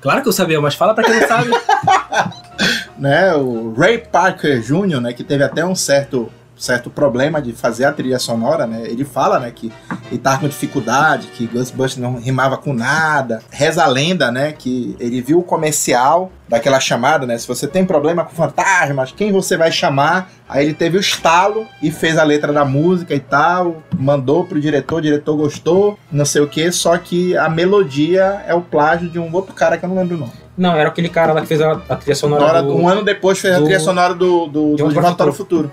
Claro 0.00 0.22
que 0.22 0.28
eu 0.28 0.32
sabia, 0.32 0.60
mas 0.60 0.74
fala 0.74 0.94
pra 0.94 1.04
quem 1.04 1.20
não 1.20 1.28
sabe. 1.28 1.50
né? 2.98 3.34
O 3.34 3.74
Ray 3.74 3.98
Parker 3.98 4.60
Jr., 4.60 5.00
né? 5.00 5.12
Que 5.12 5.22
teve 5.22 5.44
até 5.44 5.64
um 5.64 5.74
certo, 5.74 6.32
certo 6.60 6.90
problema 6.90 7.40
de 7.40 7.52
fazer 7.52 7.84
a 7.86 7.92
trilha 7.92 8.18
sonora, 8.18 8.66
né? 8.66 8.82
Ele 8.86 9.04
fala, 9.04 9.38
né? 9.38 9.50
Que 9.50 9.72
ele 10.10 10.20
tava 10.20 10.40
com 10.40 10.48
dificuldade, 10.48 11.28
que 11.28 11.46
Ghostbusters 11.46 11.96
não 11.96 12.18
rimava 12.20 12.56
com 12.56 12.72
nada. 12.74 13.42
Reza 13.50 13.82
a 13.82 13.86
lenda, 13.86 14.30
né? 14.30 14.52
Que 14.52 14.94
ele 15.00 15.20
viu 15.22 15.38
o 15.38 15.42
comercial 15.42 16.30
daquela 16.48 16.78
chamada, 16.80 17.26
né? 17.26 17.38
Se 17.38 17.46
você 17.48 17.66
tem 17.66 17.84
problema 17.84 18.24
com 18.24 18.34
fantasmas, 18.34 19.12
quem 19.12 19.32
você 19.32 19.56
vai 19.56 19.70
chamar? 19.72 20.30
Aí 20.48 20.64
ele 20.66 20.74
teve 20.74 20.96
o 20.96 21.00
estalo 21.00 21.66
e 21.80 21.90
fez 21.92 22.18
a 22.18 22.24
letra 22.24 22.52
da 22.52 22.64
música 22.64 23.14
e 23.14 23.20
tal, 23.20 23.82
mandou 23.96 24.44
pro 24.44 24.60
diretor, 24.60 24.96
o 24.96 25.00
diretor 25.00 25.36
gostou, 25.36 25.96
não 26.10 26.24
sei 26.24 26.42
o 26.42 26.48
que, 26.48 26.72
só 26.72 26.98
que 26.98 27.36
a 27.36 27.48
melodia 27.48 28.42
é 28.48 28.52
o 28.52 28.60
plágio 28.60 29.08
de 29.08 29.18
um 29.18 29.32
outro 29.32 29.54
cara 29.54 29.78
que 29.78 29.84
eu 29.84 29.88
não 29.88 29.96
lembro 29.96 30.16
o 30.16 30.20
nome. 30.20 30.32
Não, 30.58 30.74
era 30.74 30.88
aquele 30.88 31.08
cara 31.08 31.32
lá 31.32 31.40
que 31.40 31.46
fez 31.46 31.60
a, 31.62 31.80
a 31.88 31.96
trilha 31.96 32.16
sonora 32.16 32.62
do... 32.62 32.74
um 32.76 32.86
ano 32.88 33.02
depois 33.04 33.38
fez 33.38 33.54
a 33.54 33.58
do- 33.58 33.64
trilha 33.64 33.80
sonora 33.80 34.12
do, 34.12 34.46
do, 34.46 34.76
do 34.76 34.76
Volta 34.76 34.88
De 34.88 34.94
Volta 34.94 35.00
para 35.02 35.14
para 35.14 35.26
o 35.26 35.30
o 35.30 35.32
Futuro. 35.32 35.72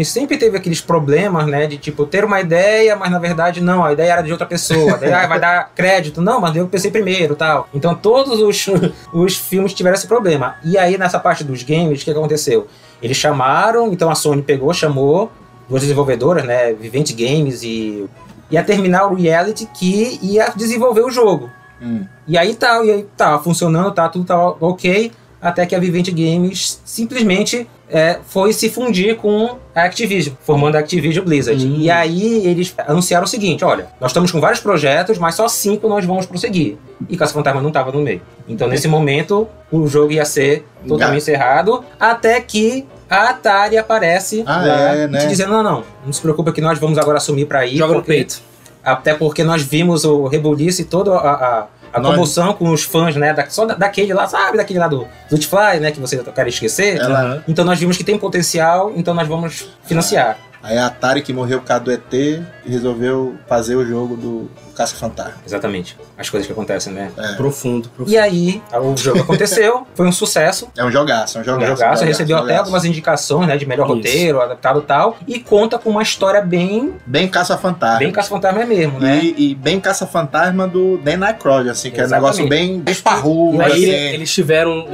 Ele 0.00 0.04
sempre 0.06 0.38
teve 0.38 0.56
aqueles 0.56 0.80
problemas, 0.80 1.46
né? 1.46 1.66
De 1.66 1.76
tipo, 1.76 2.06
ter 2.06 2.24
uma 2.24 2.40
ideia, 2.40 2.96
mas 2.96 3.10
na 3.10 3.18
verdade 3.18 3.60
não, 3.60 3.84
a 3.84 3.92
ideia 3.92 4.12
era 4.12 4.22
de 4.22 4.32
outra 4.32 4.46
pessoa. 4.46 4.96
Daí 4.96 5.12
ah, 5.12 5.26
vai 5.26 5.38
dar 5.38 5.72
crédito. 5.76 6.22
Não, 6.22 6.40
mas 6.40 6.56
eu 6.56 6.66
pensei 6.66 6.90
primeiro 6.90 7.36
tal. 7.36 7.68
Então 7.74 7.94
todos 7.94 8.40
os, 8.40 8.66
os 9.12 9.36
filmes 9.36 9.74
tiveram 9.74 9.94
esse 9.94 10.06
problema. 10.06 10.56
E 10.64 10.78
aí 10.78 10.96
nessa 10.96 11.20
parte 11.20 11.44
dos 11.44 11.62
games, 11.62 12.00
o 12.00 12.04
que 12.06 12.10
aconteceu? 12.10 12.66
Eles 13.02 13.18
chamaram, 13.18 13.92
então 13.92 14.08
a 14.08 14.14
Sony 14.14 14.40
pegou, 14.40 14.72
chamou 14.72 15.30
duas 15.68 15.82
desenvolvedoras, 15.82 16.46
né? 16.46 16.72
Vivente 16.72 17.12
Games 17.12 17.62
e 17.62 18.08
ia 18.50 18.64
terminar 18.64 19.06
o 19.06 19.14
Reality 19.14 19.66
que 19.66 20.18
ia 20.22 20.50
desenvolver 20.56 21.02
o 21.02 21.10
jogo. 21.10 21.50
Hum. 21.82 22.06
E 22.26 22.38
aí 22.38 22.54
tá, 22.54 22.82
e 22.82 22.90
aí 22.90 23.06
tá 23.18 23.38
funcionando, 23.38 23.92
tá, 23.92 24.08
tudo 24.08 24.24
tá 24.24 24.48
ok, 24.48 25.12
até 25.42 25.66
que 25.66 25.74
a 25.74 25.78
Vivente 25.78 26.10
Games 26.10 26.80
simplesmente 26.86 27.68
é, 27.90 28.18
foi 28.26 28.52
se 28.52 28.68
fundir 28.70 29.16
com 29.16 29.58
a 29.74 29.82
Activision, 29.82 30.34
formando 30.42 30.76
a 30.76 30.78
Activision 30.78 31.24
Blizzard. 31.24 31.66
Hum. 31.66 31.76
E 31.78 31.90
aí 31.90 32.46
eles 32.46 32.74
anunciaram 32.86 33.24
o 33.24 33.28
seguinte, 33.28 33.64
olha, 33.64 33.88
nós 34.00 34.10
estamos 34.10 34.30
com 34.30 34.40
vários 34.40 34.60
projetos, 34.60 35.18
mas 35.18 35.34
só 35.34 35.48
cinco 35.48 35.88
nós 35.88 36.04
vamos 36.04 36.26
prosseguir. 36.26 36.76
E 37.08 37.16
Caça 37.16 37.32
Fantasma 37.34 37.60
não 37.60 37.68
estava 37.68 37.90
no 37.92 38.00
meio. 38.00 38.22
Então 38.48 38.68
nesse 38.68 38.86
momento 38.88 39.48
o 39.70 39.86
jogo 39.86 40.12
ia 40.12 40.24
ser 40.24 40.64
totalmente 40.86 41.22
encerrado, 41.22 41.84
até 41.98 42.40
que 42.40 42.86
a 43.08 43.30
Atari 43.30 43.76
aparece 43.76 44.44
Ah, 44.46 44.58
lá 44.64 44.94
é, 44.94 45.06
te 45.06 45.12
né? 45.12 45.26
dizendo, 45.26 45.50
não, 45.52 45.62
não, 45.62 45.84
não 46.06 46.12
se 46.12 46.20
preocupa 46.20 46.52
que 46.52 46.60
nós 46.60 46.78
vamos 46.78 46.96
agora 46.96 47.18
assumir 47.18 47.44
para 47.46 47.66
ir. 47.66 47.76
Joga 47.76 47.94
no 47.94 48.02
peito. 48.02 48.40
até 48.84 49.14
porque 49.14 49.42
nós 49.42 49.62
vimos 49.62 50.04
o 50.04 50.26
rebuliço 50.26 50.80
e 50.82 50.84
toda 50.84 51.12
a, 51.16 51.32
a, 51.32 51.66
a 51.92 52.00
Nós- 52.00 52.14
comoção 52.14 52.52
com 52.52 52.70
os 52.70 52.82
fãs, 52.84 53.16
né? 53.16 53.32
Da, 53.32 53.48
só 53.50 53.66
da- 53.66 53.74
daquele 53.74 54.12
lá, 54.14 54.26
sabe? 54.26 54.56
Daquele 54.56 54.78
lá 54.78 54.88
do 54.88 55.06
Zootfly, 55.28 55.80
né? 55.80 55.90
Que 55.90 56.00
você 56.00 56.16
quer 56.18 56.46
esquecer. 56.48 56.96
Ela- 56.98 57.20
Aham. 57.20 57.44
Então 57.48 57.64
nós 57.64 57.78
vimos 57.78 57.96
que 57.96 58.04
tem 58.04 58.16
potencial, 58.18 58.92
então 58.96 59.12
nós 59.14 59.26
vamos 59.26 59.68
financiar. 59.84 60.36
Aí 60.62 60.76
a 60.76 60.86
Atari, 60.86 61.22
que 61.22 61.32
morreu 61.32 61.60
por 61.60 61.66
causa 61.66 61.84
do 61.84 61.90
ET, 61.92 62.42
resolveu 62.66 63.34
fazer 63.48 63.76
o 63.76 63.86
jogo 63.86 64.14
do, 64.16 64.42
do 64.42 64.72
Caça-Fantasma. 64.74 65.34
Exatamente. 65.46 65.96
As 66.18 66.28
coisas 66.28 66.46
que 66.46 66.52
acontecem, 66.52 66.92
né? 66.92 67.10
É. 67.16 67.32
Profundo, 67.34 67.88
profundo. 67.88 68.12
E 68.14 68.18
aí, 68.18 68.62
o 68.74 68.94
jogo 68.96 69.20
aconteceu, 69.20 69.86
foi 69.94 70.06
um 70.06 70.12
sucesso. 70.12 70.68
É 70.76 70.84
um 70.84 70.90
jogaço, 70.90 71.38
é 71.38 71.40
um 71.40 71.42
Um 71.42 71.46
jogaço. 71.46 71.76
jogaço, 71.76 72.04
um 72.04 72.06
recebeu 72.06 72.36
até 72.36 72.42
jogaço. 72.44 72.60
algumas 72.62 72.84
indicações, 72.84 73.48
né, 73.48 73.56
de 73.56 73.64
melhor 73.66 73.86
Isso. 73.86 73.94
roteiro, 73.96 74.40
adaptado 74.42 74.80
e 74.80 74.82
tal, 74.82 75.16
e 75.26 75.38
conta 75.40 75.78
com 75.78 75.88
uma 75.90 76.02
história 76.02 76.42
bem, 76.42 76.92
Bem 77.06 77.26
Caça-Fantasma. 77.28 77.98
bem 77.98 78.12
caça-fantasma 78.12 78.64
mesmo, 78.66 79.00
né? 79.00 79.18
E, 79.22 79.50
e 79.50 79.54
bem 79.54 79.80
caça-fantasma 79.80 80.68
do 80.68 80.98
Dan 80.98 81.24
Aykroyd, 81.24 81.70
assim, 81.70 81.90
que 81.90 82.00
é 82.00 82.06
um 82.06 82.10
negócio 82.10 82.46
bem 82.48 82.82
esparrudo, 82.86 83.56
E 83.56 83.62
Aí 83.62 83.72
assim. 83.72 83.82
ele- 83.84 84.14
eles 84.16 84.32
tiveram 84.32 84.86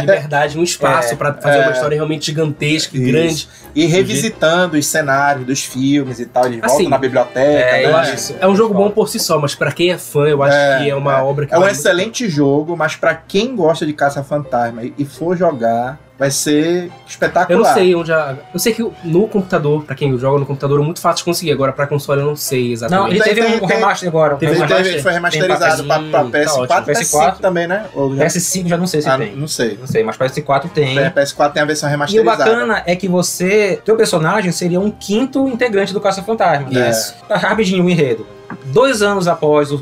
liberdade, 0.00 0.58
um 0.58 0.62
espaço 0.62 1.12
É, 1.14 1.16
pra 1.16 1.34
fazer 1.34 1.58
é. 1.58 1.62
uma 1.62 1.72
história 1.72 1.94
realmente 1.94 2.26
gigantesca 2.26 2.96
e 2.96 3.00
grande. 3.00 3.48
E 3.74 3.86
revisitando 3.86 4.76
os 4.76 4.86
cenários 4.86 5.03
dos 5.44 5.64
filmes 5.64 6.18
e 6.20 6.26
tal, 6.26 6.46
eles 6.46 6.60
voltam 6.60 6.76
Assim, 6.76 6.88
na 6.88 6.98
biblioteca, 6.98 7.38
é, 7.40 7.82
né? 7.82 7.84
Eu 7.86 7.96
acho, 7.96 8.34
é 8.40 8.46
um 8.46 8.56
jogo 8.56 8.74
bom 8.74 8.90
por 8.90 9.08
si 9.08 9.18
só, 9.18 9.38
mas 9.38 9.54
pra 9.54 9.70
quem 9.72 9.90
é 9.92 9.98
fã, 9.98 10.26
eu 10.26 10.42
acho 10.42 10.56
É, 10.56 10.78
que 10.82 10.90
é 10.90 10.94
uma 10.94 11.18
é. 11.18 11.22
obra 11.22 11.46
que 11.46 11.54
É 11.54 11.56
um 11.56 11.60
vale 11.60 11.72
excelente 11.72 12.28
jogo, 12.28 12.76
mas 12.76 12.96
pra 12.96 13.14
quem 13.14 13.54
gosta 13.54 13.84
de 13.86 13.92
Caça-Fantasma 13.92 14.82
e- 14.84 14.94
e 14.98 15.04
for 15.04 15.36
jogar, 15.36 15.98
vai 16.18 16.30
ser 16.30 16.90
espetacular. 17.06 17.50
Eu 17.58 17.64
não 17.64 17.74
sei 17.74 17.94
onde 17.94 18.12
a. 18.12 18.36
Eu 18.52 18.60
sei 18.60 18.72
que 18.72 18.82
no 19.04 19.26
computador, 19.28 19.82
pra 19.84 19.94
quem 19.96 20.16
joga 20.18 20.38
no 20.38 20.46
computador, 20.46 20.80
é 20.80 20.82
muito 20.84 21.00
fácil 21.00 21.18
de 21.18 21.24
conseguir. 21.24 21.52
Agora, 21.52 21.72
pra 21.72 21.86
console, 21.86 22.20
eu 22.20 22.26
não 22.26 22.36
sei 22.36 22.66
Não, 22.66 22.72
exatamente. 22.72 23.10
ele 23.16 23.24
Tem- 23.24 23.34
teve 23.34 23.46
tem- 23.46 23.56
um 23.56 23.66
tem- 23.66 23.76
remaster 23.76 24.08
agora. 24.08 24.34
um 24.34 24.38
Teve 24.38 24.52
Ele, 24.52 24.60
remaster. 24.60 24.76
teve, 24.84 24.94
ele 24.96 25.02
foi 25.02 25.12
remasterizado 25.12 25.76
Tem 25.78 25.86
pra, 25.86 25.98
pra- 25.98 26.08
pra 26.10 26.22
Hum, 26.22 26.30
PS4 26.30 26.68
tá 26.68 26.74
e 26.74 26.80
ótimo. 26.80 26.86
PS5 26.94 27.38
também, 27.40 27.66
né? 27.66 27.86
Ou 27.94 28.14
já- 28.16 28.24
PS5 28.24 28.68
já 28.68 28.76
não 28.76 28.86
sei 28.86 29.02
se 29.02 29.08
Ah, 29.08 29.18
tem. 29.18 29.34
não 29.34 29.48
sei. 29.48 29.76
Não 29.80 29.86
sei, 29.86 30.02
mas 30.04 30.16
PS4 30.16 30.68
tem. 30.68 30.98
É, 30.98 31.10
PS4 31.10 31.52
tem 31.52 31.62
a 31.62 31.66
versão 31.66 31.88
E 31.88 31.90
o 31.90 31.92
remasterizada. 31.92 32.44
bacana 32.44 32.82
é 32.86 32.94
que 32.94 33.08
você, 33.08 33.80
teu 33.84 33.96
personagem 33.96 34.52
seria 34.52 34.78
um 34.80 34.90
quinto 34.90 35.48
integrante 35.48 35.92
do 35.92 36.00
Caça-Fantasma. 36.00 36.68
É. 36.78 36.90
Isso. 36.90 37.14
Tá 37.28 37.36
rapidinho 37.36 37.84
o 37.84 37.90
enredo. 37.90 38.26
Dois 38.66 39.02
anos 39.02 39.26
após 39.26 39.72
o, 39.72 39.76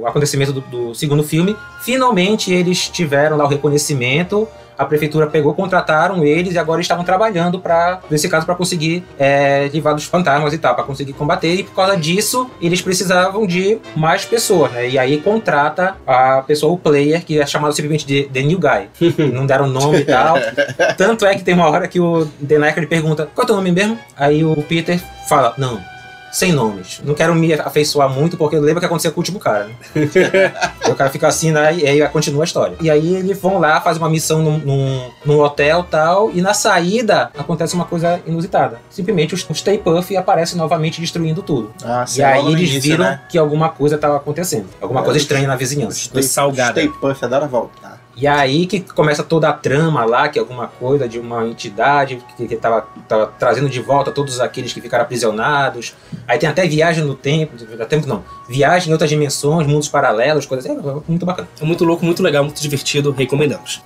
o 0.00 0.04
acontecimento 0.06 0.52
do, 0.52 0.60
do 0.60 0.94
segundo 0.94 1.22
filme, 1.22 1.56
finalmente 1.80 2.52
eles 2.52 2.88
tiveram 2.88 3.36
lá 3.38 3.44
o 3.44 3.48
reconhecimento. 3.48 4.46
A 4.78 4.84
prefeitura 4.84 5.26
pegou, 5.26 5.52
contrataram 5.54 6.24
eles 6.24 6.54
e 6.54 6.58
agora 6.58 6.80
estavam 6.80 7.04
trabalhando 7.04 7.58
para, 7.58 8.00
nesse 8.08 8.28
caso, 8.28 8.46
para 8.46 8.54
conseguir 8.54 9.04
é, 9.18 9.68
livrar 9.72 9.94
dos 9.94 10.04
fantasmas 10.04 10.52
e 10.52 10.58
tal, 10.58 10.74
para 10.74 10.84
conseguir 10.84 11.12
combater. 11.12 11.54
E 11.54 11.64
por 11.64 11.74
causa 11.74 11.96
disso, 11.96 12.48
eles 12.60 12.80
precisavam 12.80 13.46
de 13.46 13.78
mais 13.96 14.24
pessoas, 14.24 14.70
né? 14.72 14.88
E 14.88 14.98
aí 14.98 15.18
contrata 15.20 15.96
a 16.06 16.42
pessoa, 16.42 16.72
o 16.72 16.78
player, 16.78 17.24
que 17.24 17.40
é 17.40 17.46
chamado 17.46 17.74
simplesmente 17.74 18.06
de 18.06 18.24
The 18.24 18.42
New 18.42 18.58
Guy. 18.58 19.24
Não 19.34 19.46
deram 19.46 19.66
nome 19.66 19.98
e 19.98 20.04
tal. 20.04 20.36
Tanto 20.96 21.26
é 21.26 21.34
que 21.34 21.42
tem 21.42 21.54
uma 21.54 21.68
hora 21.68 21.88
que 21.88 21.98
o 21.98 22.26
The 22.26 22.58
Nike 22.58 22.86
pergunta: 22.86 23.28
qual 23.34 23.42
é 23.42 23.44
o 23.44 23.46
teu 23.46 23.56
nome 23.56 23.72
mesmo? 23.72 23.98
Aí 24.16 24.44
o 24.44 24.54
Peter 24.62 25.00
fala: 25.28 25.54
não. 25.58 25.97
Sem 26.32 26.52
nomes. 26.52 27.00
Não 27.04 27.14
quero 27.14 27.34
me 27.34 27.52
afeiçoar 27.54 28.08
muito, 28.10 28.36
porque 28.36 28.56
lembra 28.58 28.76
o 28.76 28.80
que 28.80 28.86
aconteceu 28.86 29.12
com 29.12 29.18
o 29.18 29.22
último 29.22 29.38
cara. 29.38 29.66
Né? 29.66 29.74
O 30.88 30.94
cara 30.94 31.10
fica 31.10 31.28
assim, 31.28 31.52
né? 31.52 31.74
E 31.74 31.86
aí 31.86 32.08
continua 32.08 32.42
a 32.42 32.46
história. 32.46 32.74
E 32.80 32.90
aí 32.90 33.16
eles 33.16 33.38
vão 33.38 33.58
lá, 33.58 33.78
fazem 33.80 34.00
uma 34.02 34.08
missão 34.08 34.40
num, 34.42 34.56
num, 34.58 35.10
num 35.24 35.38
hotel 35.40 35.84
tal. 35.84 36.30
E 36.32 36.40
na 36.40 36.54
saída 36.54 37.30
acontece 37.38 37.74
uma 37.74 37.84
coisa 37.84 38.18
inusitada. 38.26 38.80
Simplesmente 38.88 39.34
o 39.34 39.54
Stay 39.54 39.76
Puff 39.76 40.16
aparece 40.16 40.56
novamente 40.56 40.98
destruindo 41.00 41.42
tudo. 41.42 41.72
Ah, 41.84 42.06
sim, 42.06 42.20
e 42.20 42.24
aí 42.24 42.40
eles 42.52 42.70
início, 42.70 42.80
viram 42.92 43.04
né? 43.04 43.20
que 43.28 43.36
alguma 43.36 43.68
coisa 43.68 43.96
estava 43.96 44.16
acontecendo. 44.16 44.66
Alguma 44.80 45.00
É, 45.00 45.04
coisa 45.04 45.18
os- 45.18 45.22
estranha 45.22 45.46
na 45.46 45.56
vizinhança. 45.56 45.98
Stay, 45.98 46.22
salgada. 46.22 46.70
Stay 46.72 46.88
Puff 46.88 47.22
adora 47.22 47.46
voltar. 47.46 47.97
E 48.20 48.26
aí 48.26 48.66
que 48.66 48.80
começa 48.80 49.22
toda 49.22 49.48
a 49.48 49.52
trama 49.52 50.04
lá, 50.04 50.28
que 50.28 50.40
é 50.40 50.42
alguma 50.42 50.66
coisa 50.66 51.08
de 51.08 51.20
uma 51.20 51.46
entidade 51.46 52.20
que, 52.36 52.48
que 52.48 52.56
tava, 52.56 52.84
tava 53.06 53.32
trazendo 53.38 53.68
de 53.68 53.80
volta 53.80 54.10
todos 54.10 54.40
aqueles 54.40 54.72
que 54.72 54.80
ficaram 54.80 55.04
aprisionados. 55.04 55.94
Aí 56.26 56.36
tem 56.36 56.48
até 56.48 56.66
viagem 56.66 57.04
no 57.04 57.14
tempo, 57.14 57.54
no 57.56 57.86
tempo 57.86 58.08
não, 58.08 58.24
viagem 58.48 58.88
em 58.88 58.92
outras 58.92 59.08
dimensões, 59.08 59.68
mundos 59.68 59.88
paralelos, 59.88 60.46
coisas 60.46 60.68
assim, 60.68 60.76
é 60.76 61.00
muito 61.06 61.24
bacana. 61.24 61.48
É 61.60 61.64
muito 61.64 61.84
louco, 61.84 62.04
muito 62.04 62.20
legal, 62.20 62.42
muito 62.42 62.60
divertido. 62.60 63.12
Recomendamos. 63.12 63.80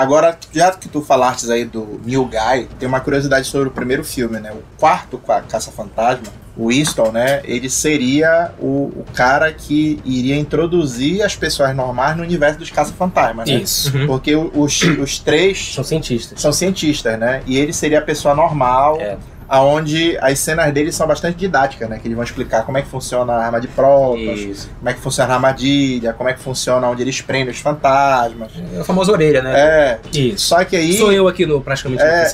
Agora, 0.00 0.38
já 0.50 0.70
que 0.72 0.88
tu 0.88 1.02
falastes 1.02 1.50
aí 1.50 1.62
do 1.66 2.00
New 2.06 2.24
Guy, 2.24 2.68
tem 2.78 2.88
uma 2.88 3.00
curiosidade 3.00 3.46
sobre 3.46 3.68
o 3.68 3.70
primeiro 3.70 4.02
filme, 4.02 4.40
né? 4.40 4.50
O 4.50 4.62
quarto 4.78 5.18
com 5.18 5.30
a 5.30 5.42
Caça-Fantasma, 5.42 6.28
o 6.56 6.68
Winston, 6.68 7.12
né? 7.12 7.42
Ele 7.44 7.68
seria 7.68 8.50
o, 8.58 8.92
o 8.96 9.04
cara 9.14 9.52
que 9.52 10.00
iria 10.02 10.36
introduzir 10.36 11.22
as 11.22 11.36
pessoas 11.36 11.76
normais 11.76 12.16
no 12.16 12.22
universo 12.22 12.58
dos 12.58 12.70
Caça-Fantasmas, 12.70 13.46
né? 13.46 13.56
Isso. 13.56 13.94
Uhum. 13.94 14.06
Porque 14.06 14.34
os, 14.34 14.82
os 14.82 15.18
três 15.18 15.74
São 15.74 15.84
cientistas. 15.84 16.40
são 16.40 16.50
cientistas, 16.50 17.18
né? 17.18 17.42
E 17.46 17.58
ele 17.58 17.74
seria 17.74 17.98
a 17.98 18.02
pessoa 18.02 18.34
normal, 18.34 18.98
É. 18.98 19.18
aonde 19.50 20.16
as 20.20 20.38
cenas 20.38 20.72
dele 20.72 20.92
são 20.92 21.08
bastante 21.08 21.36
didáticas, 21.36 21.90
né? 21.90 21.98
Que 21.98 22.06
eles 22.06 22.14
vão 22.14 22.22
explicar 22.22 22.64
como 22.64 22.78
é 22.78 22.82
que 22.82 22.88
funciona 22.88 23.32
a 23.32 23.44
arma 23.44 23.60
de 23.60 23.66
Isso. 23.66 24.70
como 24.78 24.88
é 24.88 24.94
que 24.94 25.00
funciona 25.00 25.32
a 25.32 25.34
armadilha, 25.34 26.12
como 26.12 26.28
é 26.28 26.34
que 26.34 26.38
funciona 26.38 26.88
onde 26.88 27.02
eles 27.02 27.20
prendem 27.20 27.52
os 27.52 27.58
fantasmas. 27.58 28.52
É 28.72 28.80
a 28.80 28.84
famosa 28.84 29.10
orelha, 29.10 29.42
né? 29.42 29.52
É, 29.58 29.98
Isso. 30.16 30.46
só 30.46 30.64
que 30.64 30.76
aí... 30.76 30.96
Sou 30.96 31.10
eu 31.10 31.26
aqui 31.26 31.44
no 31.44 31.60
Praticamente 31.60 32.00
É. 32.00 32.30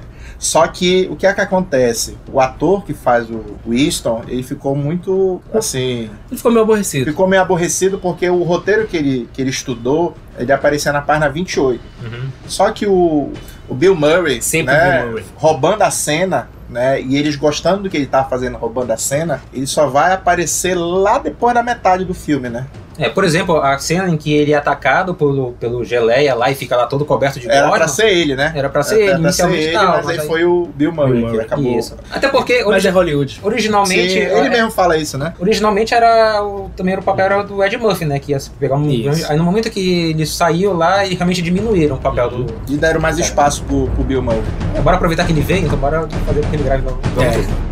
Só 0.40 0.66
que 0.66 1.06
o 1.10 1.16
que 1.16 1.26
é 1.26 1.34
que 1.34 1.40
acontece? 1.42 2.16
O 2.32 2.40
ator 2.40 2.82
que 2.82 2.94
faz 2.94 3.28
o 3.30 3.44
Winston, 3.68 4.24
ele 4.26 4.42
ficou 4.42 4.74
muito, 4.74 5.40
assim, 5.52 6.08
Ele 6.30 6.36
ficou 6.38 6.50
meio 6.50 6.62
aborrecido. 6.64 7.04
ficou 7.10 7.28
meio 7.28 7.42
aborrecido 7.42 7.98
porque 7.98 8.28
o 8.30 8.42
roteiro 8.42 8.86
que 8.86 8.96
ele, 8.96 9.28
que 9.34 9.42
ele 9.42 9.50
estudou, 9.50 10.16
ele 10.38 10.50
aparecia 10.50 10.92
na 10.92 11.02
página 11.02 11.28
28. 11.28 11.78
Uhum. 12.02 12.28
Só 12.46 12.70
que 12.72 12.86
o, 12.86 13.30
o 13.68 13.74
Bill 13.74 13.94
Murray, 13.94 14.40
Sempre 14.40 14.74
né, 14.74 15.00
Bill 15.02 15.10
Murray. 15.10 15.24
roubando 15.36 15.82
a 15.82 15.90
cena, 15.90 16.48
né, 16.70 17.02
e 17.02 17.16
eles 17.18 17.36
gostando 17.36 17.82
do 17.82 17.90
que 17.90 17.98
ele 17.98 18.06
tá 18.06 18.24
fazendo 18.24 18.56
roubando 18.56 18.92
a 18.92 18.96
cena, 18.96 19.42
ele 19.52 19.66
só 19.66 19.88
vai 19.88 20.12
aparecer 20.14 20.74
lá 20.74 21.18
depois 21.18 21.52
da 21.54 21.62
metade 21.62 22.02
do 22.04 22.14
filme, 22.14 22.48
né? 22.48 22.66
É, 23.00 23.08
por 23.08 23.24
exemplo, 23.24 23.56
a 23.60 23.78
cena 23.78 24.08
em 24.08 24.16
que 24.16 24.32
ele 24.32 24.52
é 24.52 24.56
atacado 24.56 25.14
pelo, 25.14 25.52
pelo 25.52 25.84
geleia 25.84 26.34
lá 26.34 26.50
e 26.50 26.54
fica 26.54 26.76
lá 26.76 26.86
todo 26.86 27.04
coberto 27.04 27.40
de 27.40 27.48
Era 27.48 27.62
pra 27.68 27.70
gosma, 27.70 27.88
ser 27.88 28.08
ele, 28.10 28.36
né? 28.36 28.52
era 28.54 28.68
pra 28.68 28.82
ser 28.82 28.94
Era 28.96 29.02
ele, 29.02 29.10
pra 29.22 29.32
ser 29.32 29.42
inicialmente 29.42 29.64
ele, 29.64 29.72
tal, 29.72 29.86
mas, 29.96 30.08
aí 30.08 30.20
aí- 30.20 30.26
foi 30.26 30.44
o 30.44 30.68
Bill 30.74 30.92
Murray, 30.92 31.12
Bill 31.12 31.20
que 31.26 31.30
Murray, 31.32 31.46
acabou. 31.46 31.78
Isso. 31.78 31.96
Até 32.10 32.28
porque 32.28 32.58
Mas 32.58 32.66
origi- 32.66 32.88
é 32.88 32.90
Hollywood. 32.90 33.40
originalmente 33.42 34.10
Sim, 34.12 34.18
é- 34.18 34.38
ele 34.38 34.48
mesmo 34.50 34.70
fala 34.70 34.96
isso, 34.96 35.16
né? 35.18 35.32
Originalmente 35.40 35.94
era 35.94 36.42
o, 36.44 36.70
também 36.76 36.92
era 36.92 37.00
o 37.00 37.04
papel 37.04 37.24
era 37.26 37.42
do 37.42 37.64
Ed 37.64 37.76
Murphy, 37.76 38.04
né? 38.04 38.18
Que 38.18 38.32
ia 38.32 38.40
se 38.40 38.50
pegar 38.50 38.76
um 38.76 38.88
Isso. 38.90 39.30
Aí 39.30 39.36
no 39.36 39.44
momento 39.44 39.70
que 39.70 40.10
ele 40.10 40.26
saiu 40.26 40.72
lá 40.76 41.04
e 41.06 41.14
realmente 41.14 41.40
diminuíram 41.42 41.96
o 41.96 41.98
papel 41.98 42.26
Uhum. 42.28 42.44
do. 42.44 42.54
E 42.68 42.76
deram 42.76 43.00
mais 43.00 43.18
espaço 43.18 43.62
pro, 43.64 43.86
pro 43.88 44.04
Bill 44.04 44.20
Murray. 44.22 44.42
É, 44.74 44.80
bora 44.80 44.96
aproveitar 44.96 45.24
que 45.24 45.32
ele 45.32 45.40
veio, 45.40 45.64
então 45.66 45.78
bora 45.78 46.06
fazer 46.26 46.40
com 46.42 46.50
que 46.50 46.56
ele 46.56 46.64
grave 46.64 46.82
logo. 46.84 46.98
É. 47.22 47.69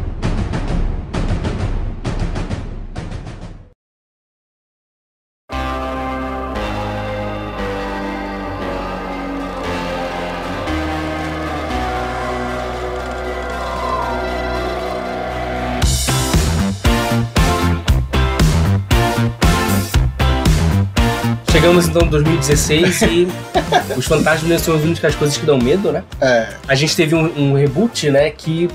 Então 21.87 22.03
em 22.03 22.09
2016 22.09 23.03
e 23.03 23.29
os 23.97 24.07
fantasmas 24.07 24.49
né, 24.51 24.59
são 24.59 24.75
ouvindo 24.75 24.99
as 25.07 25.15
coisas 25.15 25.37
que 25.37 25.47
dão 25.47 25.59
medo, 25.59 25.93
né? 25.93 26.03
É, 26.21 26.49
A 26.67 26.75
gente 26.75 26.97
teve 26.97 27.15
um, 27.15 27.33
um 27.37 27.55
reboot, 27.55 28.11
né, 28.11 28.31
que 28.31 28.69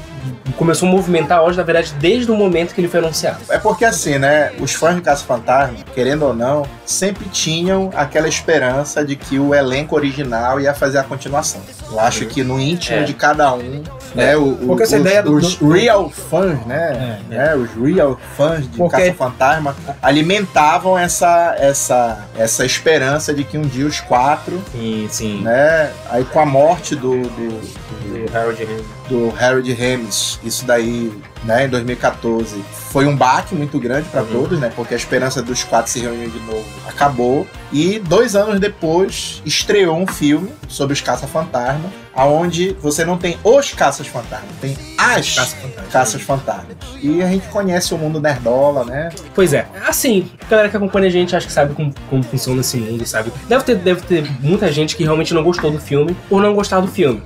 começou 0.58 0.88
a 0.88 0.92
movimentar 0.92 1.40
a 1.40 1.44
Oz, 1.44 1.58
na 1.58 1.64
verdade, 1.64 1.94
desde 2.00 2.32
o 2.32 2.36
momento 2.36 2.74
que 2.74 2.80
ele 2.80 2.88
foi 2.88 3.00
anunciado. 3.02 3.40
é 3.50 3.58
porque 3.58 3.84
assim, 3.84 4.18
né? 4.18 4.52
Os 4.60 4.74
fãs 4.74 4.96
de 4.96 5.02
Caça 5.02 5.26
Fantasma, 5.26 5.76
querendo 5.94 6.24
ou 6.26 6.34
não, 6.34 6.66
sempre 6.86 7.26
tinham 7.30 7.90
aquela 7.96 8.28
esperança 8.28 9.04
de 9.04 9.16
que 9.18 9.38
o 9.40 9.54
elenco 9.54 9.96
original 9.96 10.62
ia 10.62 10.74
fazer 10.74 11.00
a 11.00 11.04
continuação. 11.04 11.60
Eu 11.92 12.00
acho 12.00 12.26
que 12.26 12.44
no 12.44 12.60
íntimo 12.60 13.00
É. 13.00 13.04
de 13.04 13.14
cada 13.14 13.54
um, 13.54 13.84
né? 14.16 14.36
O, 14.38 14.44
o- 14.54 14.58
Porque 14.68 14.84
essa 14.84 14.96
os, 14.96 15.02
ideia 15.02 15.22
do- 15.22 15.36
os 15.36 15.56
do- 15.56 15.70
real 15.72 16.10
fãs, 16.10 16.66
né? 16.66 17.20
É, 17.30 17.36
né, 17.36 17.56
Os 17.56 17.70
real 17.74 18.18
fãs 18.38 18.62
de 18.70 18.78
Porque- 18.78 18.98
Caça 18.98 19.14
Fantasma 19.14 19.76
alimentavam 20.02 20.98
essa, 20.98 21.56
essa, 21.60 22.20
essa 22.38 22.66
esperança 22.66 22.93
de 23.34 23.44
que 23.44 23.58
um 23.58 23.62
dia 23.64 23.86
os 23.86 24.00
quatro, 24.00 24.62
Sim, 24.72 25.08
sim. 25.10 25.42
né? 25.42 25.92
Aí 26.10 26.24
com 26.26 26.40
a 26.40 26.46
morte 26.46 26.96
do, 26.96 27.22
do, 27.22 27.50
do 27.60 28.28
Do 28.30 28.38
Harold 28.38 28.64
Ramis. 28.64 28.86
do 29.10 29.34
Harold 29.40 29.74
Ramis, 29.74 30.40
isso 30.44 30.66
daí, 30.66 31.12
né, 31.44 31.66
em 31.66 31.70
2014, 31.70 32.64
foi 32.92 33.06
um 33.06 33.16
baque 33.16 33.56
muito 33.56 33.80
grande 33.80 34.08
para 34.10 34.22
Uhum. 34.22 34.28
todos, 34.32 34.60
né, 34.60 34.72
porque 34.76 34.94
a 34.94 34.98
esperança 34.98 35.42
dos 35.42 35.64
quatro 35.64 35.92
se 35.92 36.00
reunir 36.00 36.30
de 36.30 36.40
novo 36.42 36.64
acabou. 36.88 37.48
E 37.72 38.00
dois 38.00 38.36
anos 38.36 38.60
depois, 38.60 39.42
estreou 39.46 39.98
um 39.98 40.08
filme 40.08 40.50
sobre 40.68 40.94
os 40.94 41.02
caça-fantasma, 41.02 41.90
aonde 42.16 42.76
você 42.82 43.04
não 43.06 43.18
tem 43.18 43.38
os 43.44 43.72
caças 43.74 44.08
fantasmas, 44.08 44.50
tem 44.62 44.78
as 44.98 45.36
Caça 45.36 45.56
Fantasma. 45.58 45.90
caças 45.92 46.22
fantasmas. 46.22 46.76
E 47.02 47.22
a 47.22 47.28
gente 47.28 47.48
conhece 47.48 47.94
o 47.94 47.98
mundo 47.98 48.22
nerdola, 48.22 48.86
né? 48.86 49.10
Pois 49.36 49.52
é, 49.54 49.66
assim, 49.88 50.30
a 50.46 50.50
galera 50.50 50.70
que 50.70 50.78
acompanha 50.78 51.08
a 51.08 51.12
gente 51.12 51.36
acho 51.36 51.46
que 51.48 51.52
sabe 51.54 51.74
como, 51.74 51.94
como 52.10 52.24
funciona 52.24 52.62
esse 52.62 52.78
mundo, 52.78 53.06
sabe? 53.06 53.32
Deve 53.50 53.64
ter, 53.64 53.76
deve 53.76 54.02
ter 54.02 54.24
muita 54.40 54.72
gente 54.72 54.96
que 54.96 55.04
realmente 55.04 55.34
não 55.34 55.44
gostou 55.44 55.70
do 55.72 55.80
filme 55.80 56.16
por 56.30 56.42
não 56.42 56.54
gostar 56.54 56.80
do 56.80 56.88
filme. 56.88 57.22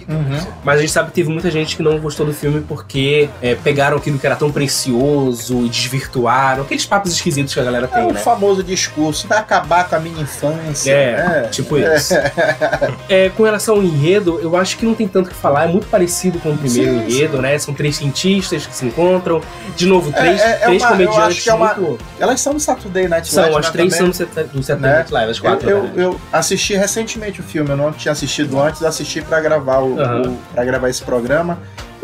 Mas 0.63 0.77
a 0.79 0.81
gente 0.81 0.91
sabe 0.91 1.09
que 1.09 1.15
teve 1.15 1.29
muita 1.29 1.51
gente 1.51 1.75
que 1.75 1.83
não 1.83 1.99
gostou 1.99 2.25
do 2.25 2.33
filme 2.33 2.61
porque 2.67 3.29
é, 3.41 3.53
pegaram 3.55 3.97
aquilo 3.97 4.17
que 4.17 4.25
era 4.25 4.35
tão 4.35 4.51
precioso 4.51 5.65
e 5.65 5.69
desvirtuaram. 5.69 6.63
Aqueles 6.63 6.85
papos 6.85 7.11
esquisitos 7.11 7.53
que 7.53 7.59
a 7.59 7.63
galera 7.63 7.85
É 7.91 7.95
tem, 7.95 8.05
o 8.07 8.13
né? 8.13 8.19
famoso 8.19 8.63
discurso, 8.63 9.27
vai 9.27 9.37
acabar 9.37 9.87
com 9.87 9.95
a 9.95 9.99
minha 9.99 10.21
infância. 10.21 10.91
É, 10.91 11.15
né? 11.17 11.47
tipo 11.51 11.77
isso. 11.77 12.13
É, 13.09 13.29
com 13.29 13.43
relação 13.43 13.75
ao 13.75 13.83
enredo, 13.83 14.39
eu 14.41 14.55
acho 14.55 14.76
que 14.77 14.85
não 14.85 14.93
tem 14.95 15.07
tanto 15.07 15.27
o 15.27 15.29
que 15.29 15.35
falar. 15.35 15.65
É 15.65 15.67
muito 15.67 15.87
parecido 15.87 16.39
com 16.39 16.49
o 16.51 16.57
primeiro 16.57 16.91
Sim, 16.91 17.05
enredo, 17.05 17.41
né? 17.41 17.57
São 17.59 17.73
três 17.73 17.95
cientistas 17.97 18.65
que 18.65 18.75
se 18.75 18.85
encontram. 18.85 19.41
De 19.75 19.85
novo, 19.85 20.09
É, 20.11 20.13
três, 20.13 20.41
é- 20.41 20.51
é 20.51 20.55
três 20.57 20.81
uma- 20.81 20.89
eu 20.89 20.91
comediantes 21.09 21.37
acho 21.39 21.49
é 21.49 21.53
uma- 21.53 21.73
muito... 21.73 21.97
Elas 22.19 22.39
são 22.41 22.53
do 22.53 22.59
Saturday 22.59 23.07
Night 23.07 23.27
São, 23.27 23.43
Live, 23.43 23.57
as 23.59 23.65
né, 23.65 23.71
três 23.71 23.93
também. 23.97 24.13
são 24.13 24.25
do 24.27 24.31
Sat- 24.33 24.47
do 24.47 24.63
Saturday 24.63 24.91
Né? 24.91 24.97
Night 24.97 25.13
Live, 25.13 25.31
as 25.31 25.37
Eu, 25.37 25.43
quatro. 25.43 25.69
eu, 25.69 25.83
né? 25.83 25.91
eu 25.95 26.21
assisti 26.31 26.75
recentemente 26.75 27.39
o 27.39 27.43
filme, 27.43 27.69
eu 27.71 27.77
não 27.77 27.91
tinha 27.91 28.11
assistido 28.11 28.59
antes, 28.59 28.83
assisti 28.83 29.21
pra 29.21 29.39
gravar 29.41 29.79
o, 29.79 29.99
Aham. 29.99 30.21
o- 30.55 30.65
gravar 30.65 30.89
esse 30.89 31.01
programa. 31.03 31.57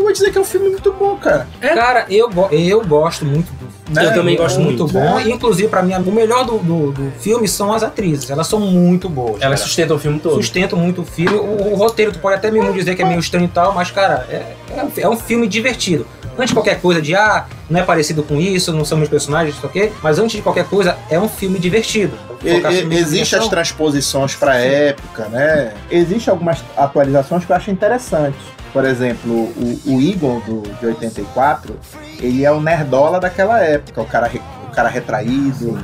Eu 0.03 0.07
vou 0.07 0.11
dizer 0.13 0.31
que 0.33 0.37
é 0.37 0.41
um 0.41 0.45
filme 0.45 0.67
muito 0.69 0.91
bom, 0.91 1.15
cara. 1.15 1.47
Cara, 1.61 2.05
eu, 2.09 2.29
eu 2.51 2.83
gosto 2.85 3.23
muito 3.23 3.49
do 3.53 3.93
Né? 3.93 4.05
Eu 4.05 4.13
também 4.13 4.35
gosto 4.35 4.59
muito, 4.59 4.85
bom. 4.85 4.99
né? 5.15 5.29
Inclusive, 5.29 5.69
pra 5.69 5.81
mim, 5.81 5.93
o 5.93 6.11
melhor 6.11 6.43
do, 6.45 6.57
do, 6.57 6.91
do 6.91 7.11
filme 7.19 7.47
são 7.47 7.71
as 7.71 7.83
atrizes. 7.83 8.29
Elas 8.29 8.47
são 8.47 8.59
muito 8.59 9.07
boas. 9.07 9.41
Elas 9.41 9.59
cara. 9.59 9.67
sustentam 9.69 9.95
o 9.95 9.99
filme 9.99 10.19
todo. 10.19 10.35
sustentam 10.35 10.77
muito 10.77 11.03
o 11.03 11.05
filme. 11.05 11.37
O, 11.37 11.71
o 11.71 11.75
roteiro, 11.75 12.11
tu 12.11 12.19
pode 12.19 12.35
até 12.35 12.51
mesmo 12.51 12.73
dizer 12.73 12.95
que 12.95 13.01
é 13.01 13.05
meio 13.05 13.19
estranho 13.21 13.45
e 13.45 13.47
tal, 13.47 13.73
mas, 13.73 13.91
cara, 13.91 14.27
é, 14.29 14.55
é, 14.75 14.83
um- 14.83 14.91
é 14.97 15.09
um 15.09 15.15
filme 15.15 15.47
divertido. 15.47 16.05
Antes 16.37 16.47
de 16.49 16.53
qualquer 16.55 16.81
coisa 16.81 17.01
de, 17.01 17.15
ah, 17.15 17.45
não 17.69 17.79
é 17.79 17.83
parecido 17.83 18.23
com 18.23 18.39
isso, 18.39 18.73
não 18.73 18.83
são 18.83 18.97
meus 18.97 19.09
personagens, 19.09 19.55
isso 19.55 19.65
aqui, 19.65 19.91
mas 20.01 20.17
antes 20.17 20.35
de 20.37 20.41
qualquer 20.41 20.65
coisa, 20.65 20.97
é 21.09 21.19
um 21.19 21.29
filme 21.29 21.59
divertido. 21.59 22.17
E- 22.43 22.61
Existem 22.95 23.19
as 23.39 23.47
transposições 23.49 24.35
pra 24.35 24.55
época, 24.55 25.25
né? 25.29 25.73
Existem 25.91 26.31
algumas 26.31 26.63
atualizações 26.75 27.45
que 27.45 27.51
eu 27.51 27.55
acho 27.55 27.69
interessantes. 27.71 28.39
Por 28.73 28.83
exemplo, 28.85 29.31
o, 29.31 29.79
o 29.85 30.01
Eagle 30.01 30.41
do, 30.47 30.61
de 30.79 30.85
84, 30.87 31.75
ele 32.19 32.43
é 32.43 32.51
o 32.51 32.59
nerdola 32.59 33.19
daquela 33.19 33.59
época, 33.61 34.01
o 34.01 34.05
cara, 34.05 34.31
o 34.67 34.71
cara 34.71 34.89
retraído. 34.89 35.77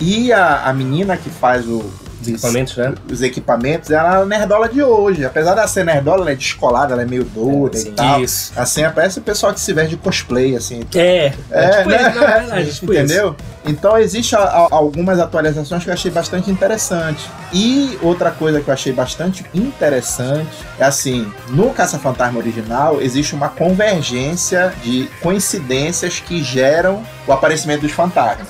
E 0.00 0.32
a, 0.32 0.64
a 0.64 0.72
menina 0.72 1.16
que 1.16 1.30
faz 1.30 1.64
o, 1.68 1.84
Os 2.22 2.28
equipamentos, 2.28 2.76
né? 2.76 2.94
os 3.10 3.22
equipamentos, 3.22 3.90
ela 3.90 4.18
é 4.18 4.22
a 4.22 4.24
nerdola 4.24 4.68
de 4.68 4.82
hoje. 4.82 5.24
Apesar 5.24 5.54
dela 5.54 5.66
ser 5.66 5.84
nerdola, 5.84 6.22
ela 6.22 6.30
é 6.32 6.34
descolada, 6.34 6.92
ela 6.94 7.02
é 7.02 7.06
meio 7.06 7.24
doida 7.24 7.78
e 7.78 7.84
tal. 7.92 8.22
Isso. 8.22 8.52
Assim, 8.56 8.82
parece 8.94 9.18
o 9.18 9.22
pessoal 9.22 9.52
que 9.52 9.60
se 9.60 9.72
veste 9.72 9.90
de 9.90 9.96
cosplay, 9.96 10.56
assim. 10.56 10.82
É, 10.94 11.32
é, 11.50 11.64
É, 11.64 11.70
tipo 11.78 11.88
né? 11.90 11.96
isso, 12.10 12.20
na 12.20 12.26
verdade, 12.26 12.72
tipo 12.74 12.92
isso. 12.92 13.02
Entendeu? 13.02 13.36
Então 13.64 13.96
existe 13.96 14.34
a- 14.34 14.40
a- 14.40 14.68
algumas 14.72 15.20
atualizações 15.20 15.84
que 15.84 15.90
eu 15.90 15.94
achei 15.94 16.10
bastante 16.10 16.50
interessante. 16.50 17.28
E 17.52 17.96
outra 18.02 18.30
coisa 18.30 18.60
que 18.60 18.68
eu 18.68 18.74
achei 18.74 18.92
bastante 18.92 19.44
interessante 19.54 20.48
é 20.78 20.84
assim, 20.84 21.30
no 21.48 21.70
Caça-Fantasma 21.70 22.38
original 22.38 23.00
existe 23.00 23.34
uma 23.34 23.48
convergência 23.48 24.72
de 24.82 25.08
coincidências 25.20 26.18
que 26.20 26.42
geram 26.42 27.02
o 27.26 27.32
aparecimento 27.32 27.82
dos 27.82 27.92
fantasmas. 27.92 28.48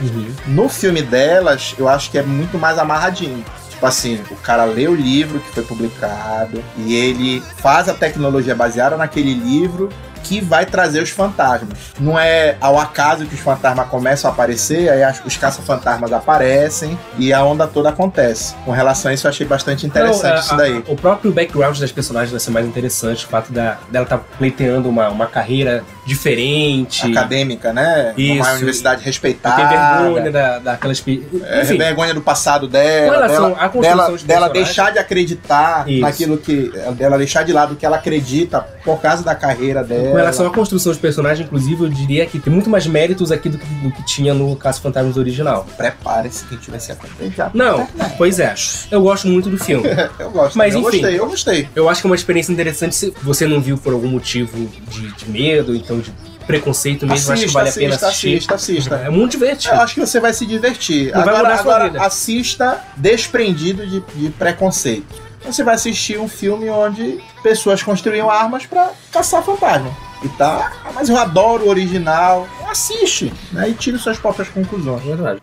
Uhum. 0.00 0.26
No 0.48 0.68
filme 0.68 1.02
delas, 1.02 1.74
eu 1.78 1.88
acho 1.88 2.10
que 2.10 2.18
é 2.18 2.22
muito 2.22 2.58
mais 2.58 2.78
amarradinho. 2.78 3.44
Tipo 3.70 3.86
assim, 3.86 4.20
o 4.30 4.36
cara 4.36 4.64
lê 4.64 4.86
o 4.88 4.94
livro 4.94 5.40
que 5.40 5.50
foi 5.50 5.62
publicado 5.64 6.62
e 6.78 6.94
ele 6.94 7.42
faz 7.56 7.88
a 7.88 7.94
tecnologia 7.94 8.54
baseada 8.54 8.96
naquele 8.96 9.34
livro 9.34 9.88
que 10.22 10.40
vai 10.40 10.64
trazer 10.64 11.02
os 11.02 11.10
fantasmas. 11.10 11.76
Não 12.00 12.18
é 12.18 12.56
ao 12.58 12.78
acaso 12.78 13.26
que 13.26 13.34
os 13.34 13.40
fantasmas 13.42 13.86
começam 13.88 14.30
a 14.30 14.32
aparecer, 14.32 14.88
aí 14.88 15.02
os 15.26 15.36
caça-fantasmas 15.36 16.14
aparecem 16.14 16.98
e 17.18 17.30
a 17.30 17.44
onda 17.44 17.66
toda 17.66 17.90
acontece. 17.90 18.54
Com 18.64 18.70
relação 18.70 19.10
a 19.10 19.14
isso, 19.14 19.26
eu 19.26 19.28
achei 19.28 19.46
bastante 19.46 19.84
interessante 19.86 20.30
Não, 20.30 20.36
a- 20.36 20.40
isso 20.40 20.56
daí. 20.56 20.76
a- 20.88 20.90
o 20.90 20.96
próprio 20.96 21.30
background 21.30 21.78
das 21.78 21.92
personagens 21.92 22.30
vai 22.30 22.40
ser 22.40 22.52
mais 22.52 22.64
interessante, 22.66 23.26
o 23.26 23.28
fato 23.28 23.52
da, 23.52 23.76
dela 23.90 24.04
estar 24.04 24.16
pleiteando 24.38 24.88
uma, 24.88 25.10
uma 25.10 25.26
carreira 25.26 25.84
diferente. 26.04 27.06
Acadêmica, 27.06 27.72
né? 27.72 28.14
Isso. 28.16 28.34
Uma 28.42 28.52
universidade 28.52 29.04
respeitada. 29.04 29.56
ter 29.56 29.68
vergonha 29.68 30.30
da, 30.30 30.58
daquelas. 30.58 31.02
É, 31.44 31.62
Enfim, 31.62 31.76
vergonha 31.76 32.14
do 32.14 32.20
passado 32.20 32.66
com 32.66 32.72
dela, 32.72 33.26
relação 33.26 33.50
dela, 33.50 33.80
dela, 33.80 34.10
dos 34.10 34.22
dela 34.22 34.48
deixar 34.48 34.92
de 34.92 34.98
acreditar 34.98 35.88
Isso. 35.88 36.00
naquilo 36.00 36.38
que. 36.38 36.72
dela 36.96 37.18
deixar 37.18 37.42
de 37.42 37.52
lado 37.52 37.74
o 37.74 37.76
que 37.76 37.84
ela 37.86 37.96
acredita 37.96 38.60
por 38.84 39.00
causa 39.00 39.22
da 39.22 39.34
carreira 39.34 39.82
dela. 39.82 40.10
Com 40.10 40.16
relação 40.16 40.46
à 40.46 40.50
construção 40.50 40.92
dos 40.92 41.00
personagens, 41.00 41.46
inclusive, 41.46 41.84
eu 41.84 41.88
diria 41.88 42.26
que 42.26 42.38
tem 42.38 42.52
muito 42.52 42.68
mais 42.68 42.86
méritos 42.86 43.32
aqui 43.32 43.48
do 43.48 43.58
que, 43.58 43.66
do 43.66 43.90
que 43.90 44.04
tinha 44.04 44.34
no 44.34 44.54
Caso 44.56 44.80
Fantasmas 44.80 45.16
original. 45.16 45.66
Prepare-se 45.76 46.44
que 46.44 46.54
a 46.54 46.58
gente 46.58 46.70
vai 46.70 46.80
se 46.80 46.92
acompanhar. 46.92 47.50
Não, 47.54 47.86
pois 48.16 48.38
é. 48.38 48.54
Eu 48.90 49.02
gosto 49.02 49.28
muito 49.28 49.48
do 49.48 49.58
filme. 49.58 49.84
Eu 50.18 50.30
gosto, 50.30 50.56
Mas, 50.56 50.74
eu 50.74 50.80
enfim. 50.80 50.90
gostei, 50.90 51.18
eu 51.18 51.26
gostei. 51.26 51.68
Eu 51.74 51.88
acho 51.88 52.00
que 52.00 52.06
é 52.06 52.10
uma 52.10 52.16
experiência 52.16 52.52
interessante 52.52 52.94
se 52.94 53.12
você 53.22 53.46
não 53.46 53.60
viu 53.60 53.76
por 53.76 53.92
algum 53.92 54.08
motivo 54.08 54.68
de, 54.88 55.12
de 55.12 55.30
medo, 55.30 55.74
então 55.74 55.93
de 56.00 56.12
preconceito 56.46 57.06
mesmo, 57.06 57.32
acho 57.32 57.42
que 57.42 57.46
Assista, 57.46 57.58
vale 57.58 57.70
a 57.70 57.72
pena 57.72 57.88
assista, 57.88 58.08
assistir. 58.08 58.34
assista, 58.36 58.54
assista. 58.54 58.94
É 58.96 59.10
muito 59.10 59.32
divertido. 59.32 59.74
Eu 59.74 59.80
acho 59.80 59.94
que 59.94 60.00
você 60.00 60.20
vai 60.20 60.32
se 60.32 60.44
divertir. 60.46 61.12
Não 61.12 61.20
agora 61.20 61.54
agora 61.54 61.84
vida. 61.84 62.02
assista 62.02 62.84
desprendido 62.96 63.86
de, 63.86 64.00
de 64.14 64.30
preconceito. 64.30 65.22
Você 65.44 65.62
vai 65.62 65.74
assistir 65.74 66.18
um 66.18 66.28
filme 66.28 66.70
onde 66.70 67.20
pessoas 67.42 67.82
construíam 67.82 68.30
armas 68.30 68.64
pra 68.64 68.90
caçar 69.12 69.42
fantasma. 69.42 69.90
E 70.22 70.28
tá. 70.30 70.72
Mas 70.94 71.08
eu 71.10 71.18
adoro 71.18 71.64
o 71.64 71.68
original. 71.68 72.48
Assiste, 72.66 73.32
né? 73.52 73.68
E 73.68 73.74
tire 73.74 73.98
suas 73.98 74.18
próprias 74.18 74.48
conclusões. 74.48 75.02
É 75.02 75.14
verdade. 75.14 75.42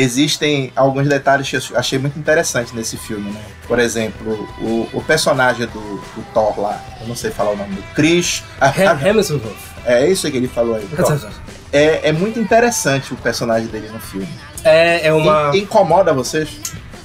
Existem 0.00 0.72
alguns 0.74 1.06
detalhes 1.08 1.48
que 1.48 1.56
eu 1.56 1.62
achei 1.78 1.98
muito 1.98 2.18
interessantes 2.18 2.72
nesse 2.72 2.96
filme, 2.96 3.30
né? 3.30 3.40
Por 3.68 3.78
exemplo, 3.78 4.48
o, 4.60 4.88
o 4.94 5.02
personagem 5.02 5.66
do, 5.66 5.80
do 5.80 6.24
Thor 6.32 6.58
lá, 6.58 6.82
eu 7.00 7.06
não 7.06 7.14
sei 7.14 7.30
falar 7.30 7.50
o 7.50 7.56
nome 7.56 7.74
do 7.74 7.82
Chris. 7.94 8.42
Ham- 8.60 9.06
Hemsworth. 9.06 9.42
é 9.84 10.08
isso 10.08 10.30
que 10.30 10.36
ele 10.38 10.48
falou 10.48 10.74
aí. 10.76 10.88
É, 11.72 12.08
é 12.08 12.12
muito 12.12 12.40
interessante 12.40 13.12
o 13.12 13.16
personagem 13.16 13.68
dele 13.68 13.88
no 13.92 14.00
filme. 14.00 14.28
É, 14.64 15.06
é 15.08 15.12
uma. 15.12 15.50
In- 15.54 15.58
incomoda 15.60 16.12
vocês? 16.14 16.48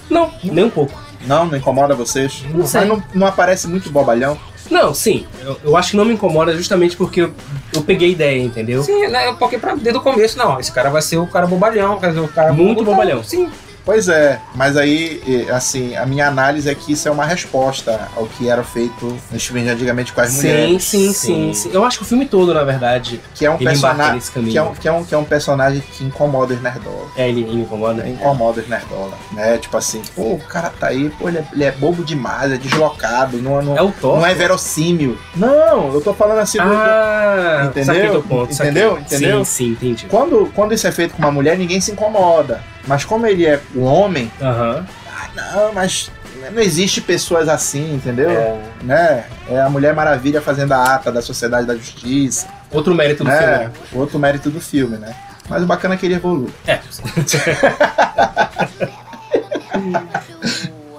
Não, 0.10 0.34
nem 0.44 0.64
um 0.66 0.70
pouco. 0.70 0.98
Não, 1.28 1.46
não 1.48 1.58
incomoda 1.58 1.94
vocês? 1.96 2.44
Não 2.54 2.66
sei. 2.66 2.82
Mas 2.82 2.90
não, 2.90 3.04
não 3.14 3.28
aparece 3.28 3.68
muito 3.68 3.90
bobalhão? 3.90 4.38
Não, 4.70 4.94
sim. 4.94 5.26
Eu, 5.44 5.58
eu 5.64 5.78
acho 5.78 5.92
que 5.92 5.98
não 5.98 6.06
me 6.06 6.14
incomoda 6.14 6.56
justamente 6.56 6.96
porque 6.98 7.22
eu, 7.22 7.34
eu 7.74 7.82
peguei 7.84 8.10
a 8.10 8.12
ideia, 8.12 8.42
entendeu? 8.44 8.84
Sim, 8.84 9.08
né? 9.08 9.34
Porque 9.34 9.58
pra, 9.58 9.76
desde 9.76 9.98
o 9.98 10.02
começo, 10.02 10.38
não. 10.38 10.60
Esse 10.60 10.72
cara 10.72 10.90
vai 10.90 11.02
ser 11.02 11.18
o 11.18 11.28
cara 11.28 11.46
bobalhão, 11.48 12.00
quer 12.00 12.10
dizer, 12.10 12.22
o 12.22 12.28
cara 12.28 12.52
Muito 12.54 12.84
bobalhão. 12.84 13.24
Sim. 13.24 13.50
Pois 13.86 14.08
é, 14.08 14.40
mas 14.56 14.76
aí, 14.76 15.46
assim, 15.54 15.96
a 15.96 16.06
minha 16.08 16.28
análise 16.28 16.68
é 16.68 16.74
que 16.74 16.94
isso 16.94 17.08
é 17.08 17.12
uma 17.12 17.24
resposta 17.24 18.08
ao 18.16 18.26
que 18.26 18.50
era 18.50 18.64
feito 18.64 19.16
nos 19.32 19.46
filmes 19.46 19.64
de 19.66 19.70
antigamente 19.70 20.12
com 20.12 20.22
as 20.22 20.30
Sim, 20.32 20.38
mulheres. 20.48 20.84
sim, 20.84 21.14
sim, 21.14 21.54
sim. 21.54 21.70
Eu 21.72 21.86
acho 21.86 22.00
que 22.00 22.04
o 22.04 22.08
filme 22.08 22.26
todo, 22.26 22.52
na 22.54 22.64
verdade, 22.64 23.22
Que 23.36 23.46
é 23.46 23.52
um 23.52 23.56
ele 23.56 23.66
personagem. 23.66 24.20
Que 24.50 24.58
é, 24.58 24.62
um, 24.64 24.74
que, 24.74 24.88
é 24.88 24.92
um, 24.92 25.04
que 25.06 25.14
é 25.14 25.18
um 25.18 25.24
personagem 25.24 25.82
que 25.82 26.04
incomoda 26.04 26.56
os 26.56 26.62
nerdolas. 26.62 27.10
É, 27.16 27.30
ele, 27.30 27.42
ele 27.44 27.62
incomoda. 27.62 28.02
Né? 28.02 28.10
Incomoda 28.10 28.62
os 28.62 28.68
nerdolas. 28.68 29.14
Né? 29.32 29.58
Tipo 29.60 29.78
assim, 29.78 30.02
pô, 30.16 30.34
o 30.34 30.40
cara 30.40 30.72
tá 30.80 30.88
aí, 30.88 31.10
pô, 31.12 31.30
ele 31.30 31.38
é, 31.38 31.46
ele 31.54 31.64
é 31.64 31.72
bobo 31.72 32.04
demais, 32.04 32.52
é 32.52 32.58
deslocado, 32.58 33.38
não, 33.38 33.62
não, 33.62 33.78
É 33.78 33.82
o 33.84 33.92
Thor. 33.92 34.18
não 34.18 34.26
é 34.26 34.34
verossímil. 34.34 35.16
Não, 35.36 35.94
eu 35.94 36.02
tô 36.02 36.12
falando 36.14 36.40
assim. 36.40 36.58
do- 36.58 36.64
Ah, 36.64 37.66
Entendeu? 37.70 38.24
ponto. 38.24 38.52
Entendeu? 38.52 38.98
Entendeu? 38.98 39.46
Sim, 39.46 39.66
sim, 39.66 39.72
entendi. 39.74 40.06
Quando, 40.08 40.52
quando 40.56 40.74
isso 40.74 40.88
é 40.88 40.92
feito 40.92 41.14
com 41.14 41.20
uma 41.22 41.32
mulher, 41.32 41.56
ninguém 41.58 41.80
se 41.80 41.92
incomoda. 41.92 42.62
Mas 42.88 43.04
como 43.06 43.26
ele 43.26 43.46
é 43.46 43.60
o 43.74 43.82
homem, 43.82 44.32
Aham. 44.42 44.86
ah, 45.10 45.30
não, 45.36 45.74
mas 45.74 46.12
não 46.54 46.62
existe 46.62 47.02
pessoas 47.02 47.50
assim, 47.50 47.96
entendeu? 47.96 48.30
É. 48.30 48.60
Né? 48.84 49.26
É 49.50 49.62
a 49.62 49.70
Mulher 49.70 49.94
Maravilha 49.94 50.42
fazendo 50.42 50.74
a 50.74 50.96
ata 50.96 51.12
da 51.12 51.22
Sociedade 51.22 51.66
da 51.66 51.76
Justiça. 51.76 52.48
Outro 52.72 52.94
mérito 52.94 53.24
do 53.24 53.30
filme. 53.32 53.46
né? 53.46 53.58
né? 53.58 53.72
Outro 53.94 54.20
mérito 54.20 54.50
do 54.50 54.62
filme, 54.62 54.98
né? 54.98 55.16
Mas 55.50 55.64
o 55.64 55.66
bacana 55.66 55.94
é 55.94 55.98
que 55.98 56.06
ele 56.06 56.16
evolui. 56.16 56.50
É. 56.68 56.80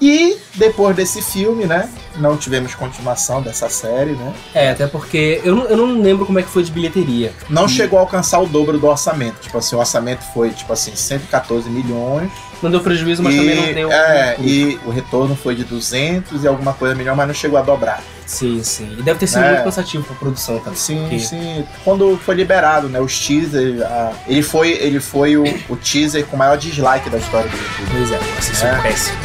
E 0.01 0.39
depois 0.55 0.95
desse 0.95 1.22
filme, 1.22 1.64
né? 1.64 1.89
Não 2.19 2.37
tivemos 2.37 2.75
continuação 2.75 3.43
dessa 3.43 3.69
série, 3.69 4.12
né? 4.12 4.33
É, 4.55 4.71
até 4.71 4.87
porque 4.87 5.41
eu 5.45 5.55
não, 5.55 5.64
eu 5.67 5.77
não 5.77 6.01
lembro 6.01 6.25
como 6.27 6.39
é 6.39 6.43
que 6.43 6.49
foi 6.49 6.62
de 6.62 6.71
bilheteria. 6.73 7.33
Não 7.51 7.69
chegou 7.69 7.99
a 7.99 8.03
alcançar 8.03 8.39
o 8.41 8.47
dobro 8.47 8.79
do 8.79 8.87
orçamento. 8.87 9.41
Tipo 9.41 9.59
assim, 9.59 9.77
o 9.77 9.79
orçamento 9.79 10.23
foi, 10.33 10.51
tipo 10.51 10.73
assim, 10.73 10.95
114 10.95 11.69
milhões. 11.69 12.31
Não 12.62 12.71
deu 12.71 12.81
prejuízo, 12.81 13.23
mas 13.23 13.35
e, 13.35 13.39
também 13.39 13.57
não 13.67 13.75
deu. 13.75 13.93
É, 13.93 14.37
e 14.41 14.81
o 14.87 14.91
retorno 14.91 15.37
foi 15.37 15.55
de 15.55 15.62
200 15.64 16.43
e 16.43 16.49
alguma 16.49 16.73
coisa 16.73 16.95
melhor, 16.95 17.14
mas 17.14 17.27
não 17.27 17.35
chegou 17.35 17.59
a 17.59 17.62
dobrar. 17.62 18.03
Sim, 18.25 18.62
sim. 18.64 18.97
E 18.99 19.03
deve 19.03 19.21
ter 19.21 19.27
sido 19.27 19.45
É. 19.45 19.51
muito 19.53 19.64
cansativo 19.64 20.03
pra 20.05 20.17
produção 20.17 20.59
também. 20.59 20.75
Sim, 20.79 21.01
porque- 21.03 21.19
sim. 21.21 21.64
Quando 21.85 22.19
foi 22.25 22.35
liberado, 22.35 22.89
né? 22.89 22.99
Os 22.99 23.19
teasers. 23.25 23.83
a- 23.83 24.12
ele 24.27 24.43
foi, 24.43 24.71
ele 24.73 24.99
foi 25.01 25.37
o, 25.37 25.45
o 25.69 25.77
teaser 25.77 26.25
com 26.27 26.35
o 26.35 26.39
maior 26.39 26.57
dislike 26.57 27.11
da 27.11 27.19
história 27.19 27.49
do 27.49 27.57
YouTube. 27.57 27.89
Pois 27.93 28.11
é. 28.12 28.19
Vocês 28.41 28.57
são 28.59 28.83
péssimos. 28.83 29.19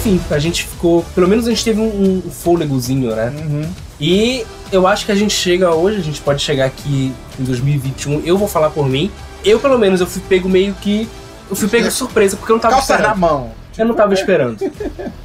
Enfim, 0.00 0.20
a 0.30 0.38
gente 0.38 0.64
ficou. 0.66 1.04
Pelo 1.14 1.28
menos 1.28 1.46
a 1.46 1.50
gente 1.50 1.62
teve 1.64 1.80
um, 1.80 2.22
um 2.26 2.30
fôlegozinho, 2.30 3.14
né? 3.14 3.32
Uhum. 3.36 3.62
E 4.00 4.44
eu 4.72 4.86
acho 4.86 5.04
que 5.04 5.12
a 5.12 5.14
gente 5.14 5.32
chega 5.34 5.74
hoje, 5.74 5.98
a 5.98 6.02
gente 6.02 6.20
pode 6.20 6.42
chegar 6.42 6.64
aqui 6.64 7.12
em 7.38 7.44
2021. 7.44 8.20
Eu 8.24 8.38
vou 8.38 8.48
falar 8.48 8.70
por 8.70 8.88
mim. 8.88 9.10
Eu, 9.44 9.58
pelo 9.58 9.78
menos, 9.78 10.00
eu 10.00 10.06
fui 10.06 10.22
pego 10.28 10.48
meio 10.48 10.74
que. 10.74 11.06
Eu 11.50 11.56
fui 11.56 11.68
pego 11.68 11.88
de 11.88 11.92
surpresa, 11.94 12.36
porque 12.36 12.50
eu 12.52 12.56
não 12.56 12.60
tava 12.60 12.74
Calça 12.76 12.94
na 12.94 12.98
esperando. 13.00 13.18
mão. 13.20 13.50
Eu 13.76 13.86
não 13.86 13.94
tava 13.94 14.14
esperando. 14.14 14.56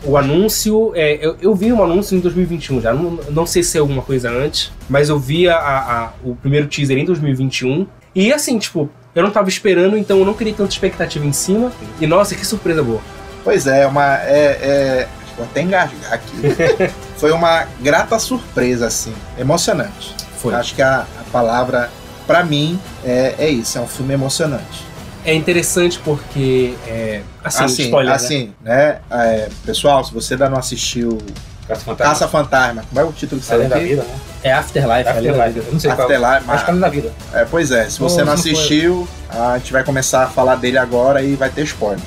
O 0.07 0.17
anúncio, 0.17 0.91
é, 0.93 1.17
eu, 1.25 1.35
eu 1.41 1.55
vi 1.55 1.73
um 1.73 1.83
anúncio 1.83 2.15
em 2.15 2.19
2021 2.19 2.79
já. 2.79 2.93
Não, 2.93 3.17
não 3.31 3.45
sei 3.47 3.63
se 3.63 3.75
é 3.75 3.81
alguma 3.81 4.03
coisa 4.03 4.29
antes, 4.29 4.71
mas 4.87 5.09
eu 5.09 5.17
vi 5.17 5.49
a, 5.49 5.57
a- 5.57 6.13
o 6.23 6.35
primeiro 6.35 6.67
teaser 6.67 6.95
em 6.95 7.03
2021. 7.05 7.87
E 8.13 8.31
assim, 8.31 8.59
tipo, 8.59 8.87
eu 9.15 9.23
não 9.23 9.31
tava 9.31 9.49
esperando, 9.49 9.97
então 9.97 10.19
eu 10.19 10.25
não 10.25 10.35
criei 10.35 10.53
tanta 10.53 10.69
expectativa 10.71 11.25
em 11.25 11.33
cima. 11.33 11.71
E 11.99 12.05
nossa, 12.05 12.35
que 12.35 12.45
surpresa 12.45 12.83
boa. 12.83 13.01
Pois 13.45 13.67
é, 13.67 13.85
uma. 13.85 14.15
É, 14.23 14.57
é, 14.59 15.07
vou 15.37 15.45
até 15.45 15.61
engasgar 15.61 16.13
aqui. 16.13 16.33
Foi 17.15 17.31
uma 17.31 17.67
grata 17.79 18.17
surpresa, 18.17 18.87
assim. 18.87 19.13
Emocionante. 19.37 20.15
Foi. 20.39 20.55
Acho 20.55 20.73
que 20.73 20.81
a, 20.81 21.01
a 21.01 21.23
palavra, 21.31 21.91
pra 22.25 22.43
mim, 22.43 22.79
é, 23.03 23.35
é 23.37 23.47
isso. 23.47 23.77
É 23.77 23.81
um 23.81 23.87
filme 23.87 24.15
emocionante. 24.15 24.83
É 25.23 25.33
interessante 25.33 25.99
porque. 25.99 26.73
É, 26.87 27.21
assim, 27.43 27.63
assim, 27.63 27.83
spoiler. 27.83 28.09
né? 28.09 28.15
assim, 28.15 28.53
né? 28.61 28.99
É, 29.11 29.49
pessoal, 29.63 30.03
se 30.03 30.11
você 30.11 30.33
ainda 30.33 30.49
não 30.49 30.57
assistiu 30.57 31.19
Caça 31.67 31.83
Fantasma. 31.83 32.13
Caça 32.13 32.27
Fantasma, 32.27 32.83
como 32.89 33.01
é 33.01 33.03
o 33.03 33.11
título 33.11 33.41
que 33.41 33.47
você 33.47 33.53
Além 33.55 33.67
da 33.69 33.77
vida, 33.77 34.03
né? 34.03 34.15
É 34.43 34.53
Afterlife. 34.53 35.09
Afterlife. 35.09 35.49
vida. 35.49 35.65
Eu 35.65 35.73
não 35.73 35.79
sei 35.79 35.91
qual. 35.91 36.01
Afterlife, 36.07 36.51
Acho 36.51 36.63
que 36.65 36.69
é 36.69 36.71
Além 36.73 36.81
da 36.81 36.89
vida. 36.89 37.13
É, 37.33 37.45
pois 37.45 37.71
é, 37.71 37.89
se 37.89 37.99
você 37.99 38.19
Não, 38.19 38.25
não 38.27 38.37
foi. 38.37 38.51
assistiu, 38.51 39.07
a 39.29 39.57
gente 39.57 39.73
vai 39.73 39.83
começar 39.83 40.23
a 40.23 40.27
falar 40.27 40.55
dele 40.55 40.77
agora 40.77 41.21
e 41.23 41.35
vai 41.35 41.49
ter 41.49 41.63
spoiler. 41.63 42.01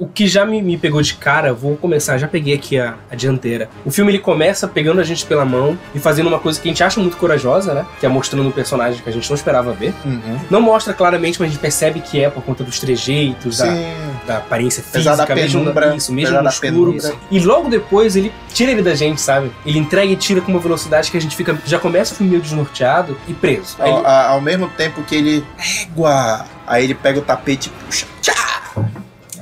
O 0.00 0.08
que 0.08 0.26
já 0.26 0.46
me, 0.46 0.62
me 0.62 0.78
pegou 0.78 1.02
de 1.02 1.12
cara, 1.14 1.52
vou 1.52 1.76
começar, 1.76 2.16
já 2.16 2.26
peguei 2.26 2.54
aqui 2.54 2.78
a, 2.78 2.94
a 3.10 3.14
dianteira. 3.14 3.68
O 3.84 3.90
filme 3.90 4.10
ele 4.10 4.18
começa 4.18 4.66
pegando 4.66 4.98
a 4.98 5.04
gente 5.04 5.26
pela 5.26 5.44
mão 5.44 5.78
e 5.94 5.98
fazendo 5.98 6.26
uma 6.28 6.38
coisa 6.38 6.58
que 6.58 6.66
a 6.68 6.70
gente 6.72 6.82
acha 6.82 6.98
muito 6.98 7.18
corajosa, 7.18 7.74
né? 7.74 7.84
Que 8.00 8.06
é 8.06 8.08
mostrando 8.08 8.48
um 8.48 8.50
personagem 8.50 9.02
que 9.02 9.08
a 9.10 9.12
gente 9.12 9.28
não 9.28 9.34
esperava 9.36 9.72
ver. 9.74 9.92
Não 10.50 10.62
mostra 10.62 10.94
claramente, 10.94 11.38
mas 11.38 11.50
a 11.50 11.52
gente 11.52 11.60
percebe 11.60 12.00
que 12.00 12.18
é 12.24 12.30
por 12.30 12.42
conta 12.42 12.64
dos 12.64 12.80
trejeitos, 12.80 13.58
da, 13.58 13.66
da 14.26 14.36
aparência 14.38 14.82
física, 14.82 15.10
da 15.18 15.34
mesmo 15.34 15.60
penumbra, 15.60 15.94
isso, 15.96 16.12
mesmo 16.14 16.30
no 16.42 16.48
escuro. 16.48 16.92
E 17.30 17.38
logo 17.40 17.68
depois 17.68 18.16
ele 18.16 18.32
tira 18.54 18.72
ele 18.72 18.82
da 18.82 18.94
gente, 18.94 19.20
sabe? 19.20 19.52
Ele 19.66 19.78
entrega 19.78 20.10
e 20.10 20.16
tira 20.16 20.40
com 20.40 20.50
uma 20.50 20.60
velocidade 20.60 21.10
que 21.10 21.16
a 21.18 21.20
gente 21.20 21.36
fica 21.36 21.58
já 21.66 21.78
começa 21.78 22.14
o 22.14 22.16
filme 22.16 22.30
meio 22.30 22.42
desnorteado 22.42 23.18
e 23.28 23.34
preso. 23.34 23.76
Ao, 23.78 23.86
ele- 23.98 24.06
ao 24.06 24.40
mesmo 24.40 24.66
tempo 24.70 25.02
que 25.02 25.14
ele. 25.14 25.44
Égua! 25.82 26.46
Aí 26.66 26.84
ele 26.84 26.94
pega 26.94 27.18
o 27.18 27.22
tapete 27.22 27.68
e 27.68 27.84
puxa. 27.84 28.06
Tchá! 28.22 28.32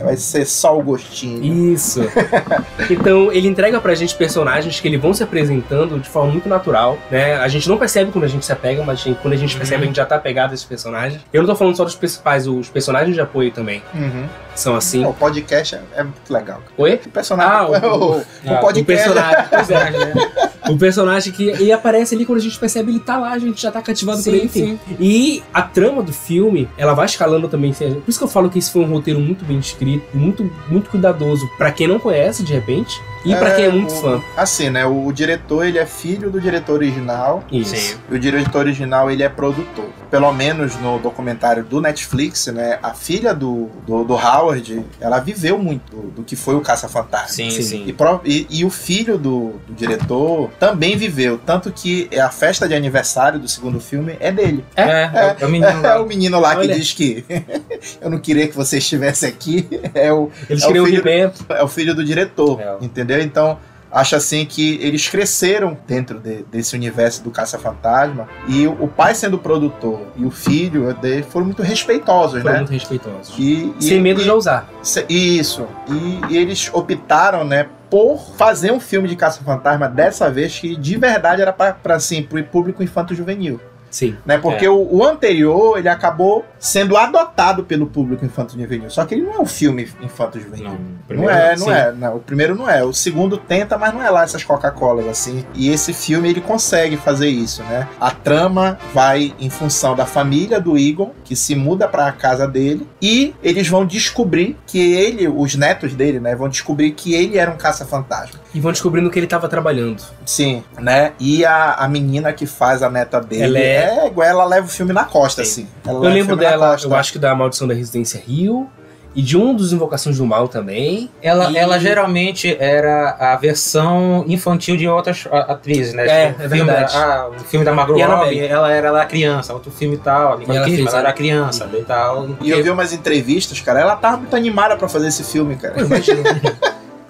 Vai 0.01 0.17
ser 0.17 0.45
só 0.47 0.79
o 0.79 0.83
gostinho. 0.83 1.73
Isso. 1.73 2.01
então, 2.91 3.33
ele 3.33 3.49
entrega 3.49 3.81
pra 3.81 3.95
gente 3.95 4.15
personagens 4.15 4.79
que 4.81 4.89
eles 4.89 5.01
vão 5.01 5.13
se 5.13 5.23
apresentando 5.23 5.99
de 5.99 6.09
forma 6.09 6.31
muito 6.33 6.49
natural, 6.49 6.99
né? 7.11 7.37
A 7.37 7.49
gente 7.49 7.69
não 7.69 7.77
percebe 7.79 8.11
quando 8.13 8.25
a 8.25 8.29
gente 8.29 8.45
se 8.45 8.53
apega, 8.53 8.83
mas 8.85 9.01
a 9.01 9.03
gente- 9.05 9.19
quando 9.21 9.35
a 9.35 9.37
gente 9.37 9.57
percebe, 9.57 9.83
a 9.83 9.87
gente 9.87 9.97
já 9.97 10.07
tá 10.07 10.17
apegado 10.17 10.53
a 10.53 10.55
esses 10.55 10.65
personagens. 10.67 11.21
Eu 11.33 11.43
não 11.43 11.49
tô 11.49 11.57
falando 11.57 11.77
só 11.77 11.85
dos 11.85 11.95
principais, 11.97 12.47
os 12.47 12.69
personagens 12.69 13.15
de 13.15 13.21
apoio 13.21 13.51
também 13.51 13.83
Uhum. 13.95 14.27
são 14.55 14.77
assim. 14.77 15.05
O 15.05 15.13
podcast 15.13 15.75
é, 15.75 15.81
é 15.97 16.03
muito 16.03 16.31
legal. 16.33 16.63
Oi? 16.77 17.01
O 17.07 17.11
personagem. 17.11 17.53
Ah, 17.53 17.67
o- 17.67 17.73
o, 17.73 18.17
o 18.19 18.25
ah, 18.47 18.53
O 18.55 18.61
podcast. 18.61 18.85
personagem, 18.85 19.45
pois 19.51 19.71
é. 19.71 20.48
O 20.71 20.79
personagem 20.79 21.33
que 21.33 21.49
ele 21.49 21.73
aparece 21.73 22.15
ali 22.15 22.25
quando 22.25 22.39
a 22.39 22.43
gente 22.43 22.59
percebe 22.59 22.93
ele 22.93 23.01
tá 23.01 23.19
lá, 23.19 23.33
a 23.33 23.39
gente 23.39 23.61
já 23.61 23.71
tá 23.71 23.81
cativado 23.83 24.19
por 24.19 24.25
Sim, 24.25 24.37
ele, 24.37 24.45
enfim. 24.45 24.79
E 25.01 25.43
a 25.53 25.63
trama 25.63 26.03
do 26.03 26.13
filme, 26.13 26.69
ela 26.77 26.95
vai 26.95 27.07
escalando 27.07 27.49
também. 27.49 27.73
Por 27.73 28.03
isso 28.07 28.19
que 28.19 28.25
eu 28.25 28.29
falo 28.29 28.51
que 28.51 28.59
esse 28.59 28.71
foi 28.71 28.83
um 28.83 28.91
roteiro 28.91 29.21
muito 29.21 29.45
bem 29.45 29.59
escrito, 29.59 30.05
muito, 30.15 30.51
muito 30.69 30.91
cuidadoso 30.91 31.49
pra 31.57 31.71
quem 31.71 31.87
não 31.87 31.99
conhece, 31.99 32.43
de 32.43 32.53
repente, 32.53 33.01
e 33.25 33.35
pra 33.35 33.55
quem 33.55 33.65
é 33.67 33.71
muito 33.71 33.93
o- 33.93 33.97
fã. 34.01 34.23
Assim, 34.37 34.71
né? 34.71 34.87
O, 34.87 35.07
o 35.07 35.13
diretor, 35.13 35.65
ele 35.67 35.79
é 35.79 35.87
filho 35.87 36.31
do 36.31 36.41
diretor 36.41 36.75
original. 36.75 37.45
Isso. 37.51 37.75
Sim. 37.77 37.97
E 38.11 38.15
o 38.15 38.19
diretor 38.19 38.59
original, 38.61 39.11
ele 39.11 39.23
é 39.23 39.29
produtor. 39.29 39.87
Pelo 40.11 40.33
menos 40.33 40.77
no 40.77 40.99
documentário 40.99 41.63
do 41.65 41.81
Netflix, 41.81 42.47
né? 42.47 42.79
A 42.83 42.95
filha 42.95 43.35
do, 43.35 43.69
do, 43.87 44.05
do 44.05 44.15
Howard, 44.15 44.83
ela 45.01 45.19
viveu 45.19 45.59
muito 45.59 45.95
do, 45.95 46.03
do 46.11 46.23
que 46.23 46.35
foi 46.37 46.55
o 46.55 46.61
Caça-Fantasma. 46.63 47.29
Sim, 47.29 47.51
Sim. 47.51 47.63
sim. 47.63 47.85
E, 47.87 47.93
pro- 47.93 48.21
e- 48.25 48.47
e 48.49 48.65
o 48.65 48.71
filho 48.71 49.19
do, 49.19 49.61
do 49.67 49.75
diretor 49.75 50.51
também 50.59 50.97
viveu. 50.97 51.39
Tanto 51.45 51.71
que 51.71 52.09
a 52.19 52.31
festa 52.31 52.67
de 52.67 52.75
aniversário 52.75 53.39
do 53.39 53.47
segundo 53.49 53.81
filme 53.81 54.17
é 54.21 54.33
dele. 54.33 54.65
É, 54.75 54.83
é, 54.83 55.37
é 55.41 55.47
o 55.47 55.49
menino 55.51 55.71
É, 55.71 55.89
lá. 55.95 56.01
o 56.03 56.07
menino 56.07 56.41
lá 56.41 56.57
Olha. 56.57 56.69
que 56.73 56.81
diz 56.81 56.93
que 56.93 57.25
eu 58.01 58.09
não 58.11 58.19
queria 58.19 58.49
que 58.49 58.57
você 58.57 58.79
estivesse 58.79 59.27
aqui. 59.27 59.69
É 59.95 60.13
o, 60.13 60.31
Eles 60.49 60.63
É 60.63 60.69
o 60.69 60.85
filho- 60.87 61.03
bem. 61.03 61.31
é 61.51 61.63
o 61.63 61.69
filho 61.69 61.95
do 61.95 62.05
diretor, 62.05 62.61
É. 62.61 62.77
Então, 63.23 63.59
acho 63.91 64.15
assim 64.17 64.45
que 64.45 64.79
eles 64.83 65.09
cresceram 65.09 65.77
dentro 65.87 66.19
de- 66.21 66.43
desse 66.45 66.77
universo 66.77 67.23
do 67.25 67.31
Caça-Fantasma 67.31 68.29
e 68.47 68.67
o, 68.67 68.85
o 68.85 68.89
pai 68.89 69.15
sendo 69.15 69.39
produtor 69.39 70.01
e 70.17 70.25
o 70.27 70.31
filho 70.31 70.93
dele 70.95 71.23
foram 71.23 71.47
muito 71.47 71.63
respeitosos, 71.63 72.43
Foram 72.43 72.53
né? 72.55 72.59
muito 72.61 72.73
respeitotosos. 72.73 73.35
E, 73.39 73.73
e- 73.81 73.85
Sem 73.85 74.01
medo 74.01 74.21
e- 74.21 74.25
de 74.25 74.31
ousar. 74.31 74.69
Isso. 75.09 75.67
E, 75.89 76.21
e 76.33 76.37
eles 76.37 76.71
optaram, 76.73 77.45
né, 77.45 77.67
por 77.91 78.19
fazer 78.37 78.71
um 78.71 78.79
filme 78.79 79.09
de 79.09 79.17
Caça-Fantasma 79.17 79.89
dessa 79.89 80.31
vez 80.31 80.59
que 80.59 80.77
de 80.77 80.97
verdade 80.99 81.41
era 81.41 81.53
para 81.55 81.75
assim, 81.95 82.23
pro 82.23 82.43
público 82.45 82.83
infanto-juvenil, 82.83 83.59
Sim. 83.91 84.17
né? 84.27 84.39
Porque 84.39 84.67
É. 84.67 84.71
o, 84.71 84.97
o 84.97 85.05
anterior, 85.05 85.79
ele 85.79 85.89
acabou 85.89 86.45
sendo 86.59 86.97
adotado 86.97 87.65
pelo 87.65 87.87
público 87.87 88.25
infanto-juvenil. 88.25 88.91
Só 88.91 89.05
que 89.05 89.15
ele 89.15 89.23
não 89.23 89.35
é 89.35 89.39
um 89.41 89.47
filme 89.47 89.89
infanto-juvenil. 90.01 90.79
Não, 91.09 91.17
Não 91.17 91.31
é, 91.31 91.51
não 91.57 91.67
sim. 91.67 91.71
é. 91.73 91.93
Não, 91.93 92.17
o 92.17 92.21
primeiro 92.21 92.55
não 92.55 92.69
é. 92.69 92.85
O 92.85 92.93
segundo 92.93 93.37
tenta, 93.39 93.79
mas 93.79 93.95
não 93.95 94.03
é 94.03 94.11
lá 94.11 94.25
essas 94.25 94.45
Coca-Colas, 94.45 95.07
assim. 95.07 95.45
E 95.55 95.71
esse 95.71 95.93
filme, 95.93 96.29
ele 96.29 96.41
consegue 96.41 96.97
fazer 96.97 97.29
isso, 97.29 97.63
né? 97.65 97.89
A 98.01 98.11
trama 98.11 98.79
vai 98.93 99.35
em 99.39 99.51
função 99.51 99.95
da 99.95 100.05
família 100.07 100.61
do 100.61 100.77
Egon, 100.77 101.13
que 101.25 101.35
se 101.37 101.55
muda 101.55 101.87
pra 101.89 102.11
casa 102.13 102.47
dele, 102.47 102.87
e 103.01 103.35
eles 103.43 103.69
vão 103.69 103.85
descobrir 103.87 104.57
que 104.67 104.79
ele, 104.95 105.29
os 105.29 105.55
netos 105.55 105.95
dele, 105.95 106.21
né, 106.21 106.35
vão 106.35 106.49
descobrir 106.49 106.91
que 106.93 107.15
ele 107.15 107.39
era 107.39 107.51
um 107.51 107.57
caça-fantasma. 107.57 108.39
E 108.55 108.61
vão 108.61 108.73
descobrindo 108.73 109.11
que 109.11 109.19
ele 109.19 109.27
tava 109.27 109.47
trabalhando. 109.49 110.03
Sim, 110.25 110.65
né? 110.79 111.13
E 111.21 111.45
a, 111.45 111.75
a 111.75 111.89
menina 111.89 112.33
que 112.33 112.47
faz 112.47 112.83
a 112.83 112.89
neta 112.91 113.21
dele, 113.21 113.45
Ela 113.45 113.59
é- 113.59 114.07
igual 114.07 114.27
ela 114.27 114.45
leva 114.45 114.67
o 114.67 114.71
filme 114.71 114.93
na 114.93 115.05
costa, 115.05 115.45
Sim. 115.45 115.63
assim. 115.63 115.69
Ela 115.91 116.07
Eu 116.07 116.11
lembro 116.13 116.35
dela, 116.37 116.77
eu 116.83 116.95
acho 116.95 117.13
que 117.13 117.19
da 117.19 117.35
Maldição 117.35 117.69
da 117.69 117.75
Residência 117.75 118.21
Rio. 118.27 118.69
E 119.17 119.23
de 119.23 119.37
um 119.37 119.53
dos 119.55 119.73
Invocações 119.73 120.19
do 120.19 120.25
Mal 120.27 120.47
também. 120.49 121.11
Ela, 121.21 121.51
E- 121.51 121.57
ela 121.57 121.79
geralmente 121.79 122.57
era 122.61 123.17
a 123.19 123.37
versão 123.37 124.25
infantil 124.29 124.77
de 124.77 124.87
outras 124.87 125.27
a- 125.33 125.53
atrizes, 125.53 125.93
né? 125.93 126.07
É, 126.07 126.29
Tipo, 126.29 126.43
é 126.43 126.49
filme, 126.49 126.65
verdade. 126.71 126.93
ah, 126.97 127.29
o 127.37 127.41
filme 127.41 127.65
da 127.65 127.73
Margot 127.73 127.99
E. 127.99 128.03
Robbie, 128.03 128.39
ela 128.47 128.71
era 128.71 128.91
lá 128.93 129.05
criança, 129.07 129.53
outro 129.55 129.73
filme 129.73 129.97
e 129.97 129.99
tal, 129.99 130.35
a 130.35 130.37
Nicole 130.37 130.59
ela 130.59 130.67
fez 130.67 130.81
ela 130.87 130.97
a- 130.97 131.01
era 131.01 131.13
criança 131.13 131.69
e 131.73 131.83
tal. 131.83 132.29
E 132.41 132.51
eu 132.51 132.63
vi 132.63 132.71
umas 132.71 132.93
entrevistas, 132.93 133.61
cara, 133.61 133.81
ela 133.81 133.97
tava 133.97 134.19
muito 134.19 134.37
animada 134.37 134.77
pra 134.77 134.89
fazer 134.89 135.09
esse 135.09 135.25
filme, 135.25 135.57
cara. 135.57 135.81
Imagina. 135.81 136.23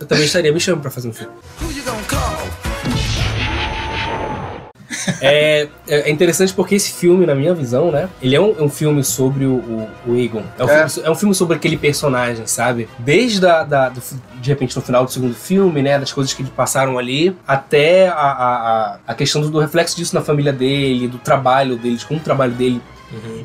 também 0.09 0.25
estaria 0.25 0.53
me 0.53 0.59
chamando 0.61 0.83
pra 0.83 0.91
fazer 0.91 1.09
um 1.09 1.13
filme. 1.13 1.33
É, 5.21 5.69
é 5.87 6.11
interessante 6.11 6.53
porque 6.53 6.75
esse 6.75 6.93
filme, 6.93 7.27
na 7.27 7.35
minha 7.35 7.55
visão, 7.55 7.91
né? 7.91 8.09
Ele 8.23 8.35
é 8.35 8.41
um, 8.41 8.55
é 8.59 8.63
um 8.63 8.69
filme 8.71 9.03
sobre 9.05 9.45
o, 9.45 9.55
o, 9.57 9.89
o 10.07 10.17
Egon. 10.17 10.43
É 10.59 10.65
um, 10.65 10.69
É. 10.69 10.89
Filme, 10.89 11.09
é 11.09 11.11
um 11.11 11.15
filme 11.15 11.35
sobre 11.35 11.57
aquele 11.57 11.77
personagem, 11.77 12.47
sabe? 12.47 12.89
Desde 12.99 13.45
a, 13.47 13.65
da, 13.65 13.89
do, 13.91 14.01
de 14.41 14.49
repente 14.49 14.75
no 14.77 14.83
final 14.83 15.05
do 15.05 15.11
segundo 15.11 15.35
filme, 15.35 15.83
né? 15.83 15.99
Das 15.99 16.13
coisas 16.13 16.33
que 16.33 16.43
ele 16.43 16.51
passaram 16.55 16.99
ali, 16.99 17.37
até 17.47 18.09
a, 18.09 18.15
a, 18.15 18.55
a- 18.95 18.99
a 19.09 19.15
questão 19.15 19.41
do, 19.43 19.51
do 19.51 19.59
reflexo 19.59 19.97
disso 19.97 20.15
na 20.15 20.23
família 20.23 20.53
dele, 20.53 21.07
do 21.09 21.19
trabalho 21.19 21.77
dele, 21.77 21.97
de 21.97 22.07
como 22.07 22.21
o 22.21 22.23
trabalho 22.23 22.53
dele 22.53 22.81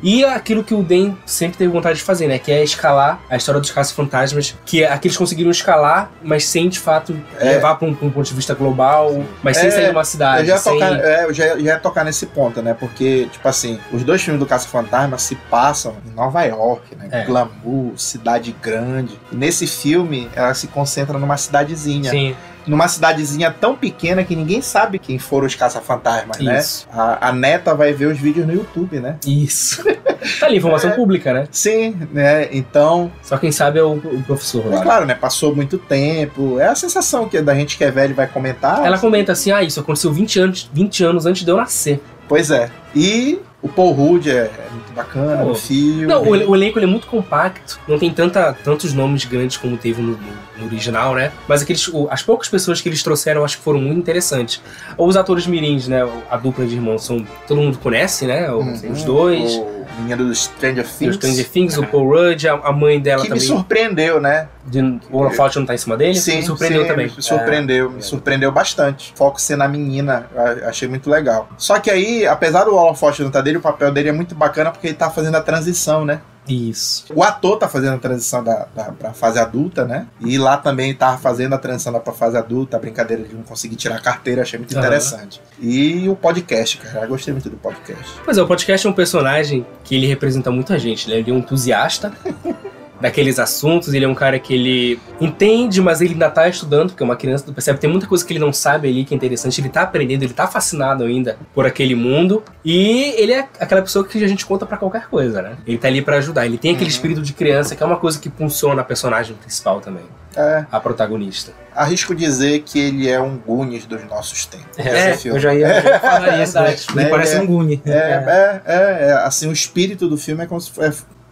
E 0.02 0.24
aquilo 0.24 0.62
que 0.62 0.74
o 0.74 0.82
Den 0.82 1.16
sempre 1.24 1.56
teve 1.56 1.72
vontade 1.72 1.98
de 1.98 2.04
fazer, 2.04 2.26
né? 2.28 2.38
Que 2.38 2.52
é 2.52 2.62
escalar 2.62 3.20
a 3.30 3.36
história 3.36 3.60
dos 3.60 3.70
caça-fantasmas, 3.70 4.54
que 4.66 4.82
é 4.82 4.92
aqueles 4.92 5.16
conseguiram 5.16 5.50
escalar, 5.50 6.10
mas 6.22 6.46
sem 6.46 6.68
de 6.68 6.78
fato 6.78 7.16
É. 7.38 7.50
levar 7.50 7.76
para 7.76 7.88
um, 7.88 7.94
pra 7.94 8.06
um 8.06 8.10
ponto 8.10 8.26
de 8.28 8.34
vista 8.34 8.54
global, 8.54 9.24
mas 9.42 9.56
sem 9.56 9.68
É, 9.68 9.70
sair 9.70 9.84
de 9.86 9.90
uma 9.90 10.00
Eu 10.00 10.04
cidade. 10.04 10.46
já, 10.46 10.54
ia 10.54 10.58
sem... 10.60 10.72
tocar, 10.74 10.92
é, 11.00 11.24
eu 11.24 11.32
já, 11.34 11.46
já 11.48 11.56
ia 11.56 11.78
tocar 11.78 12.04
nesse 12.04 12.26
ponto, 12.26 12.60
né? 12.60 12.74
Porque, 12.78 13.26
tipo 13.32 13.46
assim, 13.48 13.78
os 13.92 14.02
dois 14.04 14.22
filmes 14.22 14.38
do 14.40 14.46
Caça-Fantasma 14.46 15.16
se 15.18 15.34
passam 15.34 15.96
em 16.06 16.10
Nova 16.14 16.42
York, 16.44 16.94
né? 16.96 17.08
É. 17.10 17.24
Glamour, 17.24 17.92
cidade 17.96 18.54
grande. 18.60 19.18
E 19.32 19.36
nesse 19.36 19.66
filme, 19.66 20.28
ela 20.34 20.52
se 20.54 20.66
concentra 20.68 21.18
numa 21.18 21.36
cidadezinha. 21.36 22.10
Sim. 22.10 22.36
Numa 22.66 22.88
cidadezinha 22.88 23.50
tão 23.50 23.76
pequena 23.76 24.24
que 24.24 24.34
ninguém 24.34 24.60
sabe 24.62 24.98
quem 24.98 25.18
foram 25.18 25.46
os 25.46 25.54
caça-fantasmas, 25.54 26.38
né? 26.38 26.58
Isso. 26.58 26.86
A, 26.92 27.28
a 27.28 27.32
neta 27.32 27.74
vai 27.74 27.92
ver 27.92 28.06
os 28.06 28.18
vídeos 28.18 28.46
no 28.46 28.52
YouTube, 28.52 29.00
né? 29.00 29.16
Isso. 29.26 29.82
tá 30.40 30.46
ali, 30.46 30.56
informação 30.56 30.92
pública, 30.92 31.32
né? 31.32 31.48
Sim, 31.50 31.96
né? 32.12 32.48
Então, 32.52 33.10
Só 33.22 33.36
quem 33.36 33.52
sabe 33.52 33.78
é 33.78 33.82
o, 33.82 33.92
o 33.94 34.22
professor 34.22 34.64
é 34.66 34.76
lá. 34.76 34.82
claro, 34.82 35.06
né? 35.06 35.14
Passou 35.14 35.54
muito 35.54 35.78
tempo. 35.78 36.58
É 36.58 36.68
a 36.68 36.74
sensação 36.74 37.28
que 37.28 37.40
da 37.40 37.54
gente 37.54 37.76
que 37.76 37.84
é 37.84 37.90
velho 37.90 38.14
vai 38.14 38.26
comentar. 38.26 38.84
Ela 38.84 38.98
comenta 38.98 39.32
assim: 39.32 39.50
ah, 39.50 39.62
isso 39.62 39.80
aconteceu 39.80 40.12
20 40.12 40.40
anos, 40.40 40.70
20 40.72 41.04
anos 41.04 41.26
antes 41.26 41.44
de 41.44 41.50
eu 41.50 41.56
nascer. 41.56 42.00
Pois 42.28 42.50
é. 42.50 42.70
E 42.94 43.38
o 43.64 43.68
Paul 43.68 43.92
Rudd 43.92 44.28
é, 44.28 44.32
é 44.44 44.68
muito 44.70 44.92
bacana 44.94 45.38
Pô. 45.42 45.48
no 45.48 45.54
filme. 45.54 46.06
Não, 46.06 46.22
o, 46.22 46.28
o 46.50 46.54
elenco 46.54 46.78
ele 46.78 46.84
é 46.86 46.88
muito 46.88 47.06
compacto, 47.06 47.80
não 47.88 47.98
tem 47.98 48.10
tanta, 48.12 48.52
tantos 48.62 48.92
nomes 48.92 49.24
grandes 49.24 49.56
como 49.56 49.76
teve 49.76 50.02
no, 50.02 50.12
no- 50.12 50.44
original, 50.66 51.14
né? 51.14 51.32
Mas 51.48 51.62
aqueles, 51.62 51.88
o- 51.88 52.06
as 52.10 52.22
poucas 52.22 52.48
pessoas 52.48 52.80
que 52.80 52.88
eles 52.88 53.02
trouxeram 53.02 53.44
acho 53.44 53.56
que 53.58 53.62
foram 53.64 53.80
muito 53.80 53.98
interessantes. 53.98 54.60
Os 54.96 55.16
atores 55.16 55.46
mirins, 55.46 55.88
né? 55.88 56.06
A 56.30 56.36
dupla 56.36 56.64
de 56.64 56.74
irmãos 56.74 57.04
são. 57.04 57.26
Todo 57.48 57.60
mundo 57.60 57.78
conhece, 57.78 58.26
né? 58.26 58.50
O- 58.52 58.58
Uhum. 58.58 58.92
Os 58.92 59.02
dois. 59.02 59.54
O 59.56 59.73
menino 59.94 60.26
do 60.26 60.34
Stranger 60.34 60.86
Things. 60.86 61.10
Os 61.10 61.16
Stranger 61.16 61.48
Things, 61.48 61.78
o 61.78 61.86
Paul 61.86 62.08
Rudd, 62.08 62.46
a, 62.46 62.54
a 62.54 62.72
mãe 62.72 63.00
dela 63.00 63.22
que 63.22 63.28
me 63.30 63.38
também. 63.38 63.46
surpreendeu, 63.46 64.20
né? 64.20 64.48
De, 64.66 64.80
o 65.10 65.18
Holofote 65.18 65.58
não 65.58 65.66
tá 65.66 65.74
em 65.74 65.78
cima 65.78 65.96
dele? 65.96 66.14
Sim, 66.14 66.36
me 66.36 66.42
surpreendeu 66.42 66.82
sim, 66.82 66.88
também. 66.88 67.06
Me 67.06 67.22
surpreendeu, 67.22 67.90
me 67.90 68.02
surpreendeu 68.02 68.52
bastante. 68.52 69.12
Foco 69.16 69.40
ser 69.40 69.56
na 69.56 69.68
menina, 69.68 70.26
achei 70.66 70.88
muito 70.88 71.08
legal. 71.10 71.48
Só 71.56 71.78
que 71.78 71.90
aí, 71.90 72.26
apesar 72.26 72.64
do 72.64 72.74
holofote 72.74 73.20
não 73.20 73.28
estar 73.28 73.42
dele, 73.42 73.58
o 73.58 73.60
papel 73.60 73.92
dele 73.92 74.08
é 74.08 74.12
muito 74.12 74.34
bacana 74.34 74.70
porque 74.70 74.88
ele 74.88 74.94
tá 74.94 75.10
fazendo 75.10 75.36
a 75.36 75.40
transição, 75.40 76.04
né? 76.04 76.20
Isso. 76.48 77.06
O 77.14 77.22
ator 77.22 77.58
tá 77.58 77.68
fazendo 77.68 77.94
a 77.94 77.98
transição 77.98 78.44
da, 78.44 78.66
da, 78.74 78.84
pra 78.92 79.12
fase 79.12 79.38
adulta, 79.38 79.84
né? 79.84 80.06
E 80.20 80.36
lá 80.36 80.56
também 80.56 80.94
tava 80.94 81.16
fazendo 81.18 81.54
a 81.54 81.58
transição 81.58 81.92
da 81.92 82.00
pra 82.00 82.12
fase 82.12 82.36
adulta, 82.36 82.76
a 82.76 82.80
brincadeira 82.80 83.22
de 83.22 83.34
não 83.34 83.42
conseguir 83.42 83.76
tirar 83.76 83.96
a 83.96 84.00
carteira, 84.00 84.42
achei 84.42 84.58
muito 84.58 84.76
interessante. 84.76 85.40
E 85.58 86.08
o 86.08 86.16
podcast, 86.16 86.76
cara, 86.78 87.04
eu 87.04 87.08
gostei 87.08 87.32
muito 87.32 87.48
do 87.48 87.56
podcast. 87.56 88.12
Pois 88.24 88.36
é, 88.36 88.42
o 88.42 88.46
podcast 88.46 88.86
é 88.86 88.90
um 88.90 88.92
personagem 88.92 89.66
que 89.82 89.94
ele 89.94 90.06
representa 90.06 90.50
muita 90.50 90.78
gente, 90.78 91.08
né? 91.08 91.16
Ele 91.16 91.30
é 91.30 91.34
um 91.34 91.38
entusiasta 91.38 92.12
daqueles 93.00 93.38
assuntos, 93.38 93.92
ele 93.92 94.04
é 94.04 94.08
um 94.08 94.14
cara 94.14 94.38
que 94.38 94.54
ele 94.54 94.98
entende, 95.20 95.80
mas 95.80 96.00
ele 96.00 96.12
ainda 96.14 96.30
tá 96.30 96.48
estudando, 96.48 96.90
porque 96.90 97.02
é 97.02 97.06
uma 97.06 97.16
criança, 97.16 97.44
tu 97.44 97.52
percebe, 97.52 97.78
tem 97.78 97.90
muita 97.90 98.06
coisa 98.06 98.24
que 98.24 98.32
ele 98.32 98.38
não 98.40 98.52
sabe 98.52 98.88
ali 98.88 99.04
que 99.04 99.12
é 99.12 99.16
interessante, 99.16 99.60
ele 99.60 99.68
tá 99.68 99.82
aprendendo, 99.82 100.22
ele 100.22 100.32
tá 100.32 100.46
fascinado 100.46 101.04
ainda 101.04 101.36
por 101.52 101.66
aquele 101.66 101.94
mundo, 101.94 102.42
e 102.64 103.14
ele 103.18 103.32
é 103.32 103.46
aquela 103.60 103.82
pessoa 103.82 104.06
que 104.06 104.22
a 104.22 104.28
gente 104.28 104.46
conta 104.46 104.64
pra 104.64 104.76
qualquer 104.76 105.06
coisa, 105.08 105.42
né? 105.42 105.56
Ele 105.66 105.76
tá 105.78 105.88
ali 105.88 106.00
pra 106.02 106.16
ajudar, 106.18 106.46
ele 106.46 106.56
tem 106.58 106.70
aquele 106.70 106.84
Uhum. 106.84 106.90
espírito 106.90 107.22
de 107.22 107.32
criança, 107.32 107.74
que 107.76 107.82
é 107.82 107.86
uma 107.86 107.96
coisa 107.96 108.18
que 108.18 108.30
funciona 108.30 108.80
a 108.80 108.84
personagem 108.84 109.34
principal 109.36 109.80
também, 109.80 110.04
É, 110.36 110.64
a 110.70 110.80
protagonista. 110.80 111.52
arrisco 111.74 112.14
dizer 112.14 112.60
que 112.60 112.78
ele 112.78 113.08
é 113.10 113.20
um 113.20 113.36
Goonies 113.36 113.86
dos 113.86 114.04
nossos 114.04 114.46
tempos. 114.46 114.78
É, 114.78 115.18
eu 115.24 115.38
já 115.38 115.54
ia, 115.54 115.66
eu 115.80 115.84
ia 115.90 116.00
falar 116.00 116.42
isso, 116.42 116.54
né? 116.54 116.66
verdade. 116.68 116.86
Ele 116.94 117.04
Né, 117.04 117.08
parece 117.10 117.36
é- 117.36 117.40
um 117.40 117.46
Goonie. 117.46 117.82
É, 117.84 117.90
é, 117.90 118.62
é, 118.64 119.06
é, 119.08 119.12
assim, 119.24 119.48
o 119.48 119.52
espírito 119.52 120.08
do 120.08 120.16
filme 120.16 120.42
é 120.44 120.46
como 120.46 120.60
se 120.60 120.70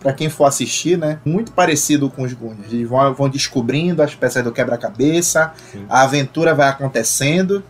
Pra 0.03 0.13
quem 0.13 0.29
for 0.29 0.47
assistir, 0.47 0.99
né? 0.99 1.19
Muito 1.25 1.53
parecido 1.53 2.11
com 2.11 2.23
os 2.23 2.33
Goonies. 2.33 2.73
Eles 2.73 2.89
vão, 2.89 3.15
vão 3.15 3.29
descobrindo 3.29 4.03
as 4.03 4.15
peças 4.15 4.43
do 4.43 4.51
quebra-cabeça, 4.51 5.53
a 5.89 6.03
aventura 6.03 6.55
vai 6.55 6.69
acontecendo 6.69 7.63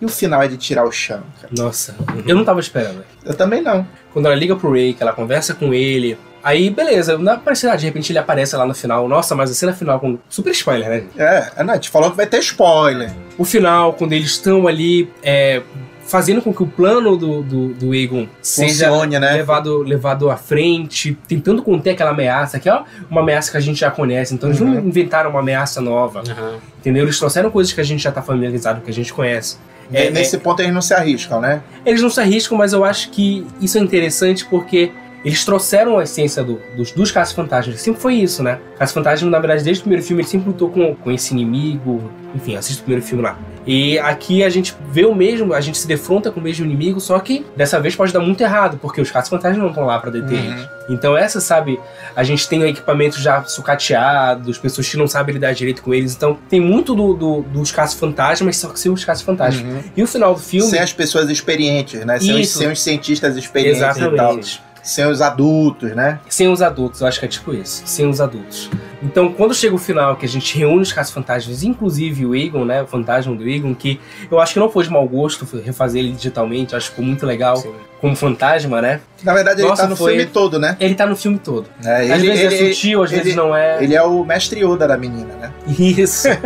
e 0.00 0.04
o 0.04 0.08
final 0.08 0.42
é 0.42 0.48
de 0.48 0.56
tirar 0.56 0.84
o 0.84 0.92
chão. 0.92 1.22
cara. 1.40 1.52
Nossa, 1.56 1.94
eu 2.26 2.36
não 2.36 2.44
tava 2.44 2.60
esperando. 2.60 3.04
Eu 3.24 3.34
também 3.34 3.62
não. 3.62 3.86
Quando 4.12 4.26
ela 4.26 4.34
liga 4.34 4.54
pro 4.54 4.70
Ray, 4.70 4.94
que 4.94 5.02
ela 5.02 5.12
conversa 5.12 5.54
com 5.54 5.72
ele. 5.72 6.18
Aí, 6.42 6.68
beleza, 6.68 7.16
não 7.16 7.32
aparece 7.32 7.64
nada, 7.64 7.78
de 7.78 7.86
repente 7.86 8.12
ele 8.12 8.18
aparece 8.18 8.54
lá 8.54 8.66
no 8.66 8.74
final. 8.74 9.08
Nossa, 9.08 9.34
mas 9.34 9.50
a 9.50 9.54
cena 9.54 9.72
final 9.72 9.98
com. 9.98 10.18
Super 10.28 10.50
spoiler, 10.50 10.88
né? 10.88 11.04
É, 11.16 11.52
a 11.56 11.64
Nath 11.64 11.86
falou 11.86 12.10
que 12.10 12.16
vai 12.18 12.26
ter 12.26 12.38
spoiler. 12.40 13.10
O 13.38 13.46
final, 13.46 13.94
quando 13.94 14.12
eles 14.12 14.32
estão 14.32 14.68
ali 14.68 15.10
é, 15.22 15.62
fazendo 16.06 16.40
com 16.42 16.52
que 16.52 16.62
o 16.62 16.66
plano 16.66 17.16
do, 17.16 17.42
do, 17.42 17.68
do 17.74 17.94
Egon 17.94 18.26
seja 18.42 18.88
Funcione, 18.88 19.18
né? 19.18 19.32
levado, 19.32 19.78
levado 19.82 20.30
à 20.30 20.36
frente, 20.36 21.16
tentando 21.26 21.62
conter 21.62 21.90
aquela 21.90 22.10
ameaça, 22.10 22.58
que 22.60 22.68
é 22.68 22.82
uma 23.10 23.20
ameaça 23.22 23.50
que 23.50 23.56
a 23.56 23.60
gente 23.60 23.80
já 23.80 23.90
conhece. 23.90 24.34
Então 24.34 24.48
eles 24.48 24.60
não 24.60 24.68
Uhum. 24.74 24.86
inventaram 24.88 25.30
uma 25.30 25.40
ameaça 25.40 25.80
nova, 25.80 26.20
Aham. 26.28 26.58
entendeu? 26.78 27.04
Eles 27.04 27.18
trouxeram 27.18 27.50
coisas 27.50 27.72
que 27.72 27.80
a 27.80 27.84
gente 27.84 28.02
já 28.02 28.12
tá 28.12 28.20
familiarizado, 28.22 28.80
que 28.80 28.90
a 28.90 28.94
gente 28.94 29.12
conhece. 29.12 29.56
É, 29.92 30.10
Nesse 30.10 30.38
ponto 30.38 30.60
eles 30.62 30.72
não 30.72 30.80
se 30.80 30.94
arriscam, 30.94 31.40
né? 31.40 31.60
Eles 31.84 32.00
não 32.00 32.08
se 32.08 32.18
arriscam, 32.18 32.56
mas 32.56 32.72
eu 32.72 32.84
acho 32.84 33.10
que 33.10 33.46
isso 33.60 33.76
é 33.76 33.80
interessante 33.82 34.44
porque 34.46 34.90
eles 35.24 35.44
trouxeram 35.44 35.98
a 35.98 36.02
essência 36.02 36.44
do- 36.44 36.60
dos, 36.76 36.90
dos 36.92 37.10
caça-fantasmas. 37.10 37.80
Sempre 37.80 38.00
foi 38.00 38.14
isso, 38.14 38.42
né? 38.42 38.58
Caça-fantasma, 38.78 39.30
na 39.30 39.38
verdade, 39.38 39.64
desde 39.64 39.80
o 39.80 39.84
primeiro 39.84 40.04
filme, 40.04 40.22
ele 40.22 40.28
sempre 40.28 40.48
lutou 40.48 40.70
com, 40.70 40.94
com 40.94 41.10
esse 41.10 41.32
inimigo. 41.32 42.10
Enfim, 42.34 42.56
assista 42.56 42.80
o 42.82 42.84
primeiro 42.84 43.04
filme 43.06 43.22
lá. 43.22 43.38
E 43.66 43.98
aqui 44.00 44.44
a 44.44 44.50
gente 44.50 44.74
vê 44.90 45.06
o 45.06 45.14
mesmo, 45.14 45.54
a 45.54 45.60
gente 45.60 45.78
se 45.78 45.86
defronta 45.86 46.30
com 46.30 46.38
o 46.38 46.42
mesmo 46.42 46.66
inimigo, 46.66 47.00
só 47.00 47.18
que 47.20 47.46
dessa 47.56 47.80
vez 47.80 47.96
pode 47.96 48.12
dar 48.12 48.20
muito 48.20 48.40
errado, 48.42 48.78
porque 48.82 49.00
os 49.00 49.10
caça-fantasmas 49.10 49.58
não 49.62 49.68
estão 49.70 49.86
lá 49.86 49.98
pra 49.98 50.10
deter 50.10 50.38
Uhum. 50.38 50.44
eles. 50.52 50.68
Então 50.90 51.16
essa, 51.16 51.40
sabe, 51.40 51.80
a 52.14 52.22
gente 52.22 52.46
tem 52.46 52.60
o 52.60 52.66
equipamento 52.66 53.18
já 53.18 53.42
sucateados, 53.44 54.58
pessoas 54.58 54.88
que 54.88 54.96
não 54.96 55.06
sabem 55.06 55.34
lidar 55.34 55.52
direito 55.54 55.82
com 55.82 55.94
eles. 55.94 56.14
Então 56.14 56.36
tem 56.48 56.60
muito 56.60 56.94
do, 56.94 57.14
do- 57.14 57.42
dos 57.42 57.70
caça-fantasmas, 57.72 58.56
só 58.56 58.68
que 58.68 58.78
sem 58.78 58.92
os 58.92 59.04
caça-fantasmas. 59.04 59.64
Uhum. 59.64 59.82
E 59.96 60.02
o 60.02 60.06
final 60.06 60.34
do 60.34 60.40
filme... 60.40 60.68
Sem 60.68 60.80
as 60.80 60.92
pessoas 60.92 61.30
experientes, 61.30 62.04
né? 62.04 62.18
Sem 62.18 62.40
os, 62.40 62.48
sem 62.50 62.70
os 62.70 62.82
cientistas 62.82 63.36
experientes 63.36 63.80
e 63.96 64.10
tal. 64.16 64.38
Sem 64.84 65.06
os 65.06 65.22
adultos, 65.22 65.92
né? 65.96 66.20
Sem 66.28 66.46
os 66.48 66.60
adultos, 66.60 67.00
eu 67.00 67.06
acho 67.06 67.18
que 67.18 67.24
é 67.24 67.28
tipo 67.28 67.54
isso. 67.54 67.82
Sem 67.86 68.06
os 68.06 68.20
adultos. 68.20 68.70
Então, 69.02 69.32
quando 69.32 69.54
chega 69.54 69.74
o 69.74 69.78
final, 69.78 70.14
que 70.16 70.24
a 70.26 70.28
gente 70.28 70.56
reúne 70.58 70.82
os 70.82 70.92
caça-fantasmas, 70.92 71.62
inclusive 71.62 72.24
o 72.26 72.34
Egon, 72.34 72.64
né? 72.66 72.82
O 72.82 72.86
fantasma 72.86 73.34
do 73.34 73.48
Egon, 73.48 73.74
que 73.74 73.98
eu 74.30 74.38
acho 74.38 74.52
que 74.52 74.58
não 74.60 74.68
foi 74.70 74.84
de 74.84 74.90
mau 74.90 75.06
gosto 75.08 75.46
refazer 75.64 76.02
ele 76.04 76.12
digitalmente, 76.12 76.72
eu 76.74 76.76
acho 76.76 76.86
que 76.88 76.92
ficou 76.96 77.04
muito 77.04 77.24
legal 77.26 77.56
Sim. 77.56 77.72
como 78.00 78.14
fantasma, 78.14 78.80
né? 78.82 79.00
Na 79.22 79.32
verdade, 79.32 79.62
ele 79.62 79.68
Nossa, 79.68 79.82
tá 79.82 79.88
no 79.88 79.96
foi- 79.96 80.12
filme 80.16 80.26
todo, 80.30 80.58
né? 80.58 80.76
Ele 80.78 80.94
tá 80.94 81.06
no 81.06 81.16
filme 81.16 81.38
todo. 81.38 81.66
É, 81.84 81.96
às 82.12 82.22
ele, 82.22 82.28
vezes 82.28 82.52
ele- 82.52 82.70
é 82.70 82.74
sutil, 82.74 83.02
às 83.02 83.10
vezes 83.10 83.26
ele- 83.28 83.36
não 83.36 83.56
é. 83.56 83.82
ele 83.82 83.94
é 83.94 84.02
o 84.02 84.22
mestre 84.24 84.60
Yoda 84.64 84.86
da 84.86 84.96
menina, 84.98 85.34
né? 85.40 85.50
Isso. 85.78 86.28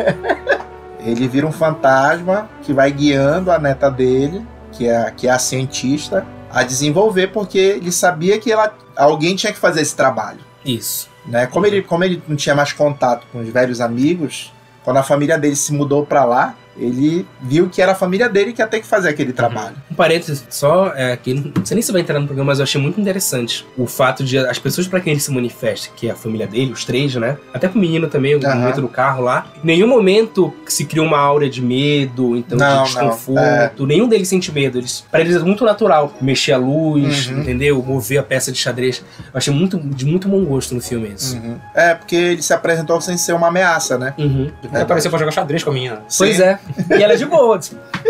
Ele 1.00 1.28
vira 1.28 1.46
um 1.46 1.52
fantasma 1.52 2.48
que 2.62 2.72
vai 2.72 2.90
guiando 2.90 3.50
a 3.52 3.58
neta 3.58 3.88
dele, 3.90 4.44
que 4.72 4.86
é, 4.88 5.10
que 5.16 5.28
é 5.28 5.30
a 5.30 5.38
cientista, 5.38 6.26
a 6.50 6.62
desenvolver, 6.62 7.28
porque 7.28 7.58
ele 7.58 7.92
sabia 7.92 8.38
que 8.38 8.50
ela, 8.50 8.74
alguém 8.96 9.36
tinha 9.36 9.52
que 9.52 9.58
fazer 9.58 9.82
esse 9.82 9.94
trabalho. 9.94 10.40
Isso. 10.64 11.08
Né? 11.26 11.46
Como, 11.46 11.66
ele, 11.66 11.82
como 11.82 12.04
ele 12.04 12.22
não 12.26 12.36
tinha 12.36 12.54
mais 12.54 12.72
contato 12.72 13.26
com 13.32 13.40
os 13.40 13.48
velhos 13.48 13.80
amigos, 13.80 14.52
quando 14.82 14.96
a 14.96 15.02
família 15.02 15.38
dele 15.38 15.56
se 15.56 15.72
mudou 15.72 16.06
pra 16.06 16.24
lá, 16.24 16.54
ele 16.78 17.26
viu 17.42 17.68
que 17.68 17.80
era 17.82 17.92
a 17.92 17.94
família 17.94 18.28
dele 18.28 18.52
que 18.52 18.62
ia 18.62 18.66
ter 18.66 18.80
que 18.80 18.86
fazer 18.86 19.08
aquele 19.08 19.32
trabalho. 19.32 19.74
Um 19.90 19.94
parênteses 19.94 20.44
só, 20.48 20.92
é, 20.94 21.16
que 21.16 21.34
não 21.34 21.64
sei 21.64 21.74
nem 21.74 21.82
se 21.82 21.90
vai 21.92 22.00
entrar 22.00 22.18
no 22.20 22.26
programa, 22.26 22.48
mas 22.52 22.58
eu 22.58 22.62
achei 22.64 22.80
muito 22.80 23.00
interessante 23.00 23.66
o 23.76 23.86
fato 23.86 24.22
de 24.24 24.38
as 24.38 24.58
pessoas 24.58 24.86
para 24.86 25.00
quem 25.00 25.12
ele 25.12 25.20
se 25.20 25.30
manifesta, 25.30 25.88
que 25.96 26.08
é 26.08 26.12
a 26.12 26.14
família 26.16 26.46
dele, 26.46 26.72
os 26.72 26.84
três, 26.84 27.14
né? 27.16 27.36
Até 27.52 27.68
pro 27.68 27.80
menino 27.80 28.06
também, 28.08 28.34
o 28.36 28.46
Aham. 28.46 28.54
momento 28.56 28.80
do 28.80 28.88
carro 28.88 29.22
lá. 29.22 29.46
Em 29.62 29.66
nenhum 29.66 29.86
momento 29.88 30.52
se 30.66 30.84
cria 30.84 31.02
uma 31.02 31.18
aura 31.18 31.48
de 31.48 31.60
medo, 31.62 32.36
então 32.36 32.56
Não, 32.58 32.68
de 32.84 32.94
não, 32.94 33.08
desconforto. 33.08 33.86
Nenhum 33.86 34.08
deles 34.08 34.28
sente 34.28 34.52
medo. 34.52 34.78
Eles, 34.78 35.04
para 35.10 35.20
eles 35.20 35.36
é 35.36 35.38
muito 35.40 35.64
natural 35.64 36.12
mexer 36.20 36.52
a 36.52 36.56
luz, 36.58 37.26
Uhum. 37.28 37.40
entendeu? 37.40 37.82
Mover 37.82 38.18
a 38.18 38.22
peça 38.22 38.52
de 38.52 38.58
xadrez. 38.58 39.02
Eu 39.18 39.24
achei 39.34 39.52
muito, 39.52 39.78
de 39.78 40.06
muito 40.06 40.28
bom 40.28 40.44
gosto 40.44 40.74
no 40.74 40.80
filme 40.80 41.12
isso. 41.14 41.36
Uhum. 41.36 41.56
É, 41.74 41.94
porque 41.94 42.14
ele 42.16 42.42
se 42.42 42.52
apresentou 42.52 43.00
sem 43.00 43.16
ser 43.16 43.32
uma 43.32 43.48
ameaça, 43.48 43.98
né? 43.98 44.14
Uhum. 44.18 44.50
Aí 44.72 44.82
apareceu 44.82 45.10
pra 45.10 45.18
jogar 45.18 45.32
xadrez 45.32 45.62
com 45.64 45.70
a 45.70 45.74
menina. 45.74 46.02
Pois 46.16 46.38
é. 46.40 46.58
E 46.98 47.02
ela 47.02 47.12
é 47.12 47.16
de 47.16 47.26
boa. 47.26 47.58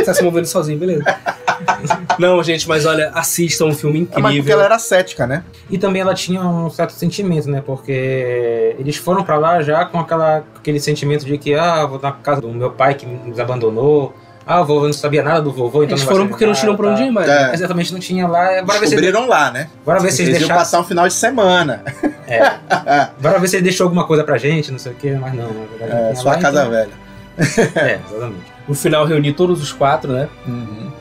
Tá 0.04 0.14
se 0.14 0.22
movendo 0.22 0.46
sozinho, 0.46 0.78
beleza. 0.78 1.04
Não, 2.18 2.42
gente, 2.42 2.68
mas 2.68 2.86
olha, 2.86 3.10
assistam 3.14 3.66
um 3.66 3.74
filme 3.74 4.00
incrível. 4.00 4.22
mas 4.22 4.36
porque 4.36 4.52
ela 4.52 4.64
era 4.64 4.78
cética, 4.78 5.26
né? 5.26 5.42
E 5.70 5.76
também 5.78 6.00
ela 6.02 6.14
tinha 6.14 6.40
um 6.42 6.70
certo 6.70 6.92
sentimento, 6.92 7.50
né? 7.50 7.62
Porque 7.64 8.76
eles 8.78 8.96
foram 8.96 9.24
pra 9.24 9.36
lá 9.36 9.60
já 9.62 9.84
com 9.84 9.98
aquela, 9.98 10.44
aquele 10.56 10.80
sentimento 10.80 11.24
de 11.24 11.36
que, 11.38 11.54
ah, 11.54 11.84
vou 11.86 11.98
na 12.00 12.12
casa 12.12 12.40
do 12.40 12.48
meu 12.48 12.70
pai 12.70 12.94
que 12.94 13.06
nos 13.06 13.38
abandonou. 13.40 14.14
Ah, 14.46 14.62
o 14.62 14.64
vovô 14.64 14.86
não 14.86 14.92
sabia 14.94 15.22
nada 15.22 15.42
do 15.42 15.52
vovô, 15.52 15.82
então 15.84 15.94
Eles 15.96 16.04
não 16.06 16.10
foram 16.12 16.26
porque 16.28 16.46
não 16.46 16.54
tinham 16.54 16.74
pra 16.74 16.88
onde 16.88 17.02
ir 17.02 17.10
mais. 17.10 17.28
É. 17.28 17.52
Exatamente, 17.52 17.92
não 17.92 18.00
tinha 18.00 18.26
lá. 18.26 18.62
Bora 18.62 18.78
ver 18.80 18.86
se, 18.86 18.94
Descobriram 18.96 19.26
lá, 19.28 19.50
né? 19.50 19.68
bora 19.84 20.00
ver 20.00 20.10
se 20.10 20.22
eles 20.22 20.28
Eles 20.30 20.38
deixaram. 20.40 20.58
passar 20.60 20.80
um 20.80 20.84
final 20.84 21.06
de 21.06 21.12
semana. 21.12 21.82
É, 22.26 22.52
bora 23.20 23.38
ver 23.38 23.48
se 23.48 23.56
ele 23.56 23.64
deixou 23.64 23.84
alguma 23.84 24.06
coisa 24.06 24.24
pra 24.24 24.38
gente, 24.38 24.70
não 24.72 24.78
sei 24.78 24.92
o 24.92 24.94
que, 24.94 25.10
mas 25.12 25.34
não, 25.34 25.48
na 25.48 25.66
verdade. 25.78 25.90
não 25.92 25.98
É, 25.98 26.02
tinha 26.12 26.16
sua 26.16 26.32
lá, 26.32 26.38
casa 26.38 26.60
então- 26.60 26.70
velha. 26.70 27.07
É, 27.76 27.98
exatamente. 28.08 28.58
No 28.68 28.74
final, 28.74 29.06
reunir 29.06 29.32
todos 29.32 29.62
os 29.62 29.72
quatro, 29.72 30.12
né? 30.12 30.28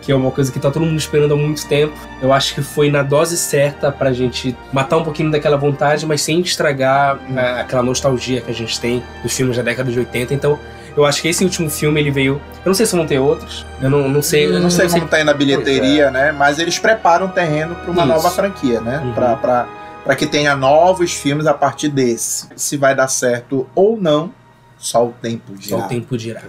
Que 0.01 0.11
é 0.11 0.15
uma 0.15 0.31
coisa 0.31 0.49
que 0.51 0.57
tá 0.59 0.71
todo 0.71 0.85
mundo 0.85 0.97
esperando 0.97 1.33
há 1.33 1.37
muito 1.37 1.67
tempo. 1.67 1.93
Eu 2.21 2.31
acho 2.31 2.55
que 2.55 2.61
foi 2.61 2.89
na 2.89 3.03
dose 3.03 3.35
certa 3.35 3.91
pra 3.91 4.13
gente 4.13 4.55
matar 4.71 4.97
um 4.97 5.03
pouquinho 5.03 5.29
daquela 5.29 5.57
vontade, 5.57 6.05
mas 6.05 6.21
sem 6.21 6.39
estragar 6.39 7.17
Hum. 7.29 7.37
é, 7.37 7.59
aquela 7.61 7.83
nostalgia 7.83 8.39
que 8.39 8.49
a 8.49 8.53
gente 8.53 8.79
tem 8.79 9.03
dos 9.21 9.33
filmes 9.35 9.57
da 9.57 9.63
década 9.63 9.91
de 9.91 9.99
80. 9.99 10.33
Então, 10.33 10.57
eu 10.95 11.05
acho 11.05 11.21
que 11.21 11.27
esse 11.27 11.43
último 11.43 11.69
filme 11.69 11.99
ele 11.99 12.09
veio. 12.09 12.35
Eu 12.63 12.69
não 12.69 12.73
sei 12.73 12.85
se 12.85 12.95
vão 12.95 13.05
ter 13.05 13.19
outros. 13.19 13.65
Eu 13.81 13.89
não, 13.89 14.07
não 14.07 14.21
sei. 14.21 14.45
Eu 14.45 14.61
não 14.61 14.69
sei 14.69 14.87
como 14.87 15.05
tá 15.07 15.17
aí 15.17 15.23
na 15.25 15.33
bilheteria, 15.33 16.03
Pois 16.05 16.13
né? 16.13 16.31
Mas 16.31 16.59
eles 16.59 16.79
preparam 16.79 17.25
o 17.25 17.29
terreno 17.29 17.75
para 17.75 17.91
uma 17.91 18.03
Isso. 18.03 18.11
nova 18.13 18.31
franquia, 18.31 18.79
né? 18.79 19.01
Uhum. 19.03 19.11
Pra, 19.13 19.35
pra, 19.35 19.67
pra 20.05 20.15
que 20.15 20.25
tenha 20.25 20.55
novos 20.55 21.13
filmes 21.13 21.45
a 21.45 21.53
partir 21.53 21.89
desse. 21.89 22.47
Se 22.55 22.77
vai 22.77 22.95
dar 22.95 23.09
certo 23.09 23.67
ou 23.75 23.99
não, 23.99 24.31
Só 24.77 25.07
o 25.07 25.13
tempo 25.13 25.53
Só 25.61 25.75
dirá. 25.75 25.85
o 25.85 25.89
tempo 25.89 26.17
dirá. 26.17 26.41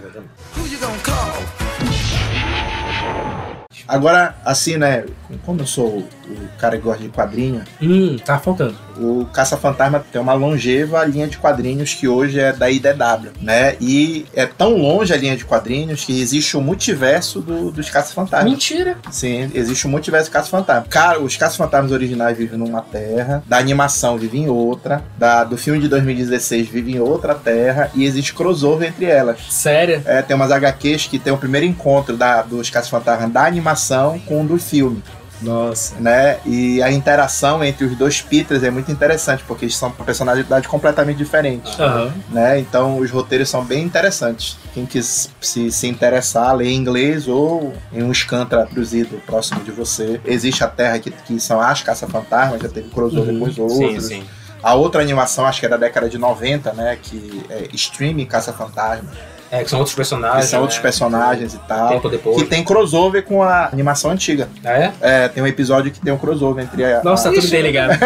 Agora, 3.87 4.35
assim, 4.45 4.77
né? 4.77 5.05
Como 5.45 5.61
eu 5.61 5.65
sou 5.67 6.07
o 6.29 6.57
cara 6.57 6.77
que 6.77 6.83
gosta 6.83 7.01
de 7.03 7.09
quadrinho, 7.09 7.61
Hum, 7.81 8.17
tá 8.23 8.37
faltando. 8.39 8.75
o 8.99 9.25
Caça-Fantasma 9.33 10.03
tem 10.11 10.21
uma 10.21 10.33
longeva 10.33 11.03
linha 11.05 11.27
de 11.27 11.37
quadrinhos 11.37 11.93
que 11.93 12.07
hoje 12.07 12.39
é 12.39 12.51
da 12.51 12.69
IDW, 12.69 13.31
né? 13.41 13.75
E 13.79 14.25
é 14.35 14.45
tão 14.45 14.75
longe 14.77 15.13
a 15.13 15.17
linha 15.17 15.35
de 15.37 15.45
quadrinhos 15.45 16.03
que 16.05 16.21
existe 16.21 16.55
o 16.57 16.61
multiverso 16.61 17.39
do- 17.41 17.71
dos 17.71 17.89
Caça-Fantasmas. 17.89 18.49
Mentira. 18.51 18.97
Sim, 19.11 19.49
existe 19.53 19.87
um 19.87 19.89
multiverso 19.91 20.25
de 20.25 20.31
Caça-Fantasma. 20.31 20.85
Cara, 20.89 21.19
os 21.21 21.35
Caça-Fantasmas 21.37 21.91
originais 21.91 22.37
vivem 22.37 22.59
numa 22.59 22.81
terra, 22.81 23.43
da 23.47 23.57
animação 23.57 24.17
vive 24.17 24.37
em 24.37 24.49
outra, 24.49 25.03
da, 25.17 25.43
do 25.43 25.57
filme 25.57 25.79
de 25.79 25.87
2016 25.87 26.67
vive 26.67 26.91
em 26.95 26.99
outra 26.99 27.33
terra, 27.35 27.89
e 27.95 28.03
existe 28.05 28.33
crossover 28.33 28.89
entre 28.89 29.05
elas. 29.05 29.39
Sério? 29.49 30.01
É, 30.05 30.21
tem 30.21 30.35
umas 30.35 30.51
HQs 30.51 31.07
que 31.07 31.17
tem 31.19 31.31
o 31.31 31.37
primeiro 31.37 31.65
encontro 31.65 32.17
da, 32.17 32.41
dos 32.41 32.69
Caça-Fantasmas 32.69 33.31
da 33.31 33.45
animação 33.45 34.19
com 34.25 34.43
o 34.43 34.47
do 34.47 34.57
filme, 34.57 35.01
Nossa. 35.41 35.95
né? 35.99 36.39
E 36.45 36.81
a 36.81 36.91
interação 36.91 37.63
entre 37.63 37.85
os 37.85 37.95
dois 37.97 38.21
Peters 38.21 38.63
é 38.63 38.69
muito 38.69 38.91
interessante, 38.91 39.43
porque 39.47 39.65
eles 39.65 39.75
são 39.75 39.91
personalidades 39.91 40.67
completamente 40.69 41.17
diferentes, 41.17 41.79
Aham. 41.79 42.13
né? 42.29 42.59
Então 42.59 42.97
os 42.99 43.09
roteiros 43.11 43.49
são 43.49 43.63
bem 43.63 43.83
interessantes. 43.83 44.57
Quem 44.73 44.85
quis 44.85 45.29
se, 45.41 45.71
se 45.71 45.87
interessar, 45.87 46.55
lê 46.55 46.69
em 46.69 46.75
inglês 46.75 47.27
ou 47.27 47.73
em 47.93 48.03
um 48.03 48.13
scan 48.13 48.45
traduzido 48.45 49.21
próximo 49.25 49.63
de 49.63 49.71
você. 49.71 50.19
Existe 50.25 50.63
a 50.63 50.67
Terra 50.67 50.99
que, 50.99 51.09
que 51.11 51.39
são 51.39 51.59
as 51.61 51.81
Caça-Fantasmas, 51.81 52.61
já 52.61 52.69
teve 52.69 52.89
crossover 52.89 53.33
Uhum. 53.33 53.39
com 53.39 53.45
os 53.45 53.55
Sim, 53.55 53.83
outros. 53.85 54.05
sim. 54.05 54.23
A 54.61 54.73
outra 54.75 55.01
animação, 55.01 55.45
acho 55.45 55.59
que 55.61 55.65
é 55.65 55.69
da 55.69 55.77
década 55.77 56.09
de 56.09 56.17
90, 56.17 56.73
né? 56.73 56.97
Que 57.01 57.45
é 57.49 57.67
Streaming 57.73 58.25
Caça-Fantasmas. 58.25 59.15
É, 59.51 59.63
que 59.63 59.69
são 59.69 59.79
outros 59.79 59.93
Que 59.93 59.97
personagens. 59.97 60.45
são 60.45 60.61
outros 60.61 60.77
né? 60.77 60.83
personagens 60.83 61.53
e 61.55 61.57
tal. 61.59 61.89
Tempo 61.89 62.09
depois. 62.09 62.37
Que 62.37 62.43
tem 62.45 62.63
crossover 62.63 63.23
com 63.23 63.41
a 63.41 63.67
animação 63.73 64.11
antiga. 64.11 64.47
Ah, 64.63 64.71
é? 64.73 64.93
É, 65.01 65.27
tem 65.27 65.41
um 65.41 65.47
episódio 65.47 65.91
que 65.91 65.99
tem 65.99 66.13
um 66.13 66.17
crossover 66.17 66.63
entre 66.63 66.85
a. 66.85 67.03
Nossa, 67.03 67.29
a- 67.29 67.33
tá 67.33 67.39
tudo 67.41 67.49
bem 67.51 67.61
ligado. 67.61 67.91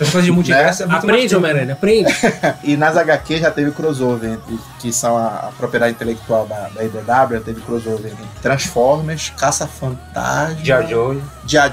Essa 0.00 0.10
coisa 0.10 0.22
de 0.22 0.30
multiverso 0.32 0.82
é 0.82 0.86
muito 0.86 0.98
Aprende, 1.04 1.36
Homem-Aranha, 1.36 1.72
aprende. 1.74 2.12
E 2.64 2.76
nas 2.76 2.96
HQ 2.96 3.38
já 3.38 3.50
teve 3.50 3.70
crossover 3.72 4.30
entre. 4.30 4.58
Que 4.80 4.92
são 4.92 5.16
a, 5.16 5.26
a 5.26 5.50
propriedade 5.56 5.92
intelectual 5.92 6.46
da, 6.46 6.68
da 6.68 6.82
IDW, 6.84 7.34
já 7.36 7.40
teve 7.40 7.60
crossover 7.60 8.06
entre 8.12 8.24
Transformers, 8.42 9.32
Caça-Fantasma, 9.36 10.56
Joe. 10.62 11.22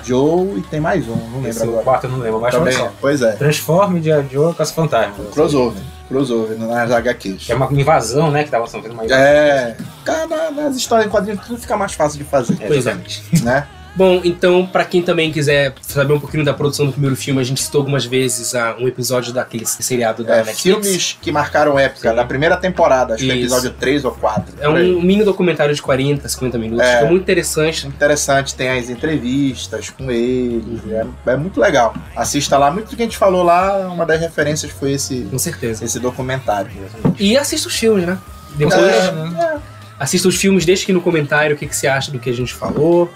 Joe 0.04 0.58
e 0.58 0.62
tem 0.70 0.80
mais 0.80 1.08
um, 1.08 1.16
não 1.16 1.36
lembro 1.38 1.50
Esse 1.50 1.62
é 1.64 1.66
o 1.66 1.70
agora. 1.70 1.84
quarto 1.84 2.04
eu 2.06 2.12
não 2.12 2.20
lembro, 2.20 2.40
mas 2.40 2.54
Também, 2.54 2.74
só. 2.74 2.92
pois 3.02 3.22
é. 3.22 3.32
Transforme 3.34 4.02
Joe 4.32 4.54
Caça 4.54 4.74
Fantasma. 4.74 5.14
Crossover. 5.34 5.82
Crossover 6.10 6.58
nas 6.58 6.92
HQs. 6.92 7.50
É 7.50 7.56
uma 7.56 7.72
invasão, 7.72 8.32
né? 8.32 8.44
Que 8.44 8.50
tava 8.50 8.68
sendo 8.68 8.92
uma 8.92 9.06
invasão. 9.06 9.24
É. 9.24 9.78
Cara, 10.04 10.52
nas 10.52 10.76
histórias 10.76 11.08
em 11.08 11.10
quadrinhos 11.10 11.46
tudo 11.46 11.60
fica 11.62 11.78
mais 11.78 11.94
fácil 11.94 12.18
de 12.18 12.26
fazer. 12.26 12.54
É, 12.56 12.68
Pois 12.68 12.72
é. 12.72 12.78
exatamente. 12.80 13.24
Né? 13.44 13.68
Bom, 13.96 14.22
então, 14.24 14.66
pra 14.66 14.86
quem 14.86 15.02
também 15.02 15.32
quiser 15.32 15.74
saber 15.82 16.14
um 16.14 16.20
pouquinho 16.20 16.46
da 16.46 16.54
produção 16.54 16.86
do 16.86 16.92
primeiro 16.92 17.16
filme, 17.16 17.42
a 17.42 17.44
gente 17.44 17.62
citou 17.62 17.80
algumas 17.80 18.06
vezes 18.06 18.56
ah, 18.56 18.76
um 18.80 18.88
episódio 18.88 19.34
daquele 19.34 19.66
seriado 19.66 20.24
da 20.24 20.36
É, 20.36 20.44
Netflix. 20.44 20.62
filmes 20.62 21.18
que 21.22 21.32
marcaram 21.32 21.78
época 21.78 22.10
Sim. 22.12 22.16
da 22.16 22.24
primeira 22.24 22.56
temporada, 22.56 23.16
acho 23.16 23.24
que 23.26 23.32
é 23.32 23.36
Isso. 23.36 23.46
episódio 23.54 23.72
3 23.80 24.06
ou 24.06 24.12
4. 24.12 24.54
É 24.60 24.70
um 24.70 25.02
mini 25.02 25.24
documentário 25.24 25.74
de 25.76 25.82
40, 25.82 26.30
50 26.30 26.58
minutos, 26.58 26.86
É. 26.86 27.02
é 27.04 27.10
muito 27.10 27.24
interessante. 27.24 27.88
interessante, 27.88 28.56
tem 28.56 28.70
as 28.70 28.90
entrevistas 28.90 29.90
com 29.90 30.10
eles, 30.10 30.80
é, 30.92 31.06
é 31.32 31.36
muito 31.36 31.60
legal. 31.60 31.94
Assista 32.16 32.58
lá, 32.58 32.72
muito 32.72 32.92
do 32.92 32.96
que 32.96 33.02
a 33.02 33.06
gente 33.06 33.18
falou 33.18 33.44
lá, 33.44 33.88
uma 33.90 34.06
das 34.06 34.20
referências 34.22 34.72
foi 34.72 34.94
esse, 34.94 35.28
Com 35.30 35.38
certeza. 35.40 35.84
esse 35.84 36.00
documentário. 36.00 36.72
E 37.20 37.36
assista 37.38 37.68
os 37.68 37.76
filmes, 37.76 38.06
né? 38.06 38.18
Depois, 38.56 38.76
É, 38.80 39.12
né? 39.12 39.58
Assista 40.00 40.28
os 40.30 40.36
filmes, 40.36 40.66
deixa 40.66 40.84
aqui 40.84 40.94
no 40.94 41.02
comentário 41.02 41.56
o 41.56 41.60
que, 41.60 41.68
que 41.68 41.76
você 41.76 41.88
acha 41.88 42.12
do 42.12 42.18
que 42.18 42.30
a 42.30 42.34
gente 42.34 42.54
falou. 42.54 43.12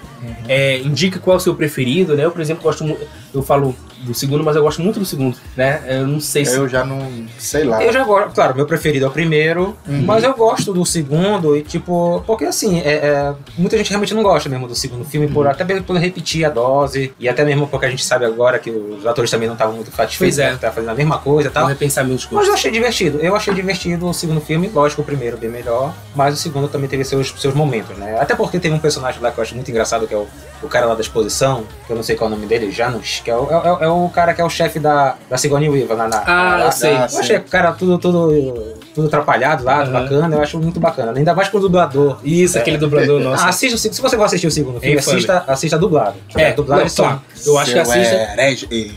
É, 0.48 0.80
indica 0.80 1.20
qual 1.20 1.36
é 1.36 1.38
o 1.38 1.40
seu 1.40 1.56
preferido, 1.56 2.16
né? 2.16 2.26
Eu, 2.26 2.32
por 2.32 2.42
exemplo, 2.42 2.62
gosto 2.62 2.84
muito. 2.84 3.08
Eu 3.34 3.42
falo 3.42 3.76
do 4.02 4.14
segundo, 4.14 4.44
mas 4.44 4.56
eu 4.56 4.62
gosto 4.62 4.82
muito 4.82 5.00
do 5.00 5.06
segundo, 5.06 5.38
né? 5.56 5.82
Eu 5.88 6.06
não 6.08 6.20
sei 6.20 6.46
se. 6.46 6.56
Eu 6.56 6.68
já 6.68 6.84
não 6.86 7.26
sei 7.38 7.64
lá. 7.64 7.82
Eu 7.84 7.92
já 7.94 8.04
gosto, 8.04 8.32
claro, 8.34 8.54
meu 8.56 8.66
preferido 8.66 9.06
é 9.06 9.08
o 9.08 9.12
primeiro, 9.12 9.76
Uhum. 9.88 10.04
mas 10.06 10.24
eu 10.24 10.34
gosto 10.36 10.74
do 10.74 10.86
segundo 10.86 11.56
e 11.56 11.62
tipo, 11.64 12.22
porque 12.28 12.44
assim, 12.46 12.80
é, 12.82 12.94
é, 12.96 13.34
muita 13.58 13.78
gente 13.78 13.90
realmente 13.90 14.14
não 14.14 14.22
gosta 14.22 14.50
mesmo 14.50 14.68
do 14.68 14.76
segundo 14.76 15.06
filme, 15.06 15.28
por, 15.30 15.48
até 15.48 15.64
mesmo 15.64 15.84
por 15.86 15.96
repetir 15.98 16.44
a 16.46 16.50
dose, 16.50 17.14
e 17.18 17.30
até 17.30 17.46
mesmo 17.46 17.66
porque 17.68 17.86
a 17.86 17.90
gente 17.90 18.04
sabe 18.04 18.26
agora 18.26 18.60
que 18.60 18.70
os 18.70 19.06
atores 19.08 19.32
também 19.32 19.48
não 19.48 19.56
estavam 19.56 19.74
muito 19.76 19.90
satisfeitos, 19.96 20.36
Pois 20.36 20.40
é. 20.40 20.52
né, 20.52 20.58
tá 20.60 20.70
fazendo 20.72 20.90
a 20.90 20.96
mesma 20.96 21.18
coisa 21.18 21.48
e 21.50 21.52
Vou 21.52 21.62
tal. 21.62 21.68
repensar 21.70 22.04
meus 22.04 22.28
Mas 22.30 22.48
eu 22.48 22.54
achei 22.54 22.72
divertido. 22.72 23.20
Eu 23.20 23.36
achei 23.36 23.54
divertido 23.54 24.08
o 24.10 24.14
segundo 24.14 24.42
filme. 24.42 24.70
Lógico, 24.74 25.02
o 25.02 25.06
primeiro 25.06 25.38
bem 25.38 25.50
melhor. 25.50 25.94
Mas 26.14 26.34
o 26.34 26.38
segundo 26.38 26.68
também 26.68 26.90
teve 26.90 27.04
seus, 27.06 27.34
seus 27.38 27.54
momentos, 27.54 27.98
né? 27.98 28.18
Até 28.20 28.36
porque 28.36 28.60
tem 28.60 28.74
um 28.74 28.80
personagem 28.80 29.22
lá 29.22 29.32
que 29.32 29.40
eu 29.40 29.42
acho 29.44 29.56
muito 29.56 29.72
engraçado, 29.72 30.06
que 30.08 30.14
é 30.14 30.18
o, 30.18 30.28
o 30.64 30.70
cara 30.70 30.86
lá 30.86 30.95
da 30.95 31.01
exposição, 31.01 31.64
que 31.86 31.91
eu 31.91 31.95
não 31.95 32.03
sei 32.03 32.16
qual 32.16 32.30
é 32.30 32.34
o 32.34 32.36
nome 32.36 32.47
dele, 32.47 32.72
Janus, 32.72 33.22
que 33.24 33.30
é 33.30 33.36
o, 33.36 33.47
é, 33.51 33.86
é 33.86 33.88
o 33.88 34.09
cara 34.09 34.34
que 34.34 34.41
é 34.41 34.43
o 34.45 34.49
chefe 34.49 34.80
da, 34.80 35.16
da 35.30 35.38
Sigourney 35.38 35.70
Weaver 35.70 35.95
lá 35.97 36.07
na. 36.07 36.24
Ah, 36.26 36.57
lá, 36.57 36.66
eu 36.66 36.72
sei. 36.72 36.91
Eu 36.93 37.20
achei 37.20 37.38
o 37.38 37.43
cara 37.43 37.72
tudo, 37.74 37.97
tudo, 37.97 38.74
tudo 38.95 39.07
atrapalhado 39.07 39.64
lá, 39.64 39.82
Aham. 39.84 39.91
bacana. 39.91 40.36
Eu 40.36 40.41
acho 40.41 40.57
muito 40.59 40.80
bacana. 40.80 41.11
Ainda 41.18 41.34
mais 41.34 41.49
com 41.49 41.57
o 41.57 41.61
dublador. 41.61 42.18
Isso, 42.24 42.57
aquele 42.57 42.78
dublador 42.78 43.20
nosso. 43.22 43.43
Ah, 43.43 43.49
assista, 43.49 43.76
o 43.76 43.80
se 43.80 43.93
se 43.93 44.01
você 44.01 44.16
for 44.16 44.24
assistir 44.24 44.47
o 44.47 44.51
segundo 44.51 44.80
filme, 44.80 44.97
assista, 44.99 45.43
assista 45.47 45.78
dublado. 45.78 46.16
É, 46.36 46.49
a 46.49 46.53
dublagem 46.53 46.86
não, 46.86 46.89
são- 46.89 47.05
claro. 47.05 47.22
Eu 47.45 47.57
acho 47.57 47.74
que 47.74 47.80
assista. 47.80 48.28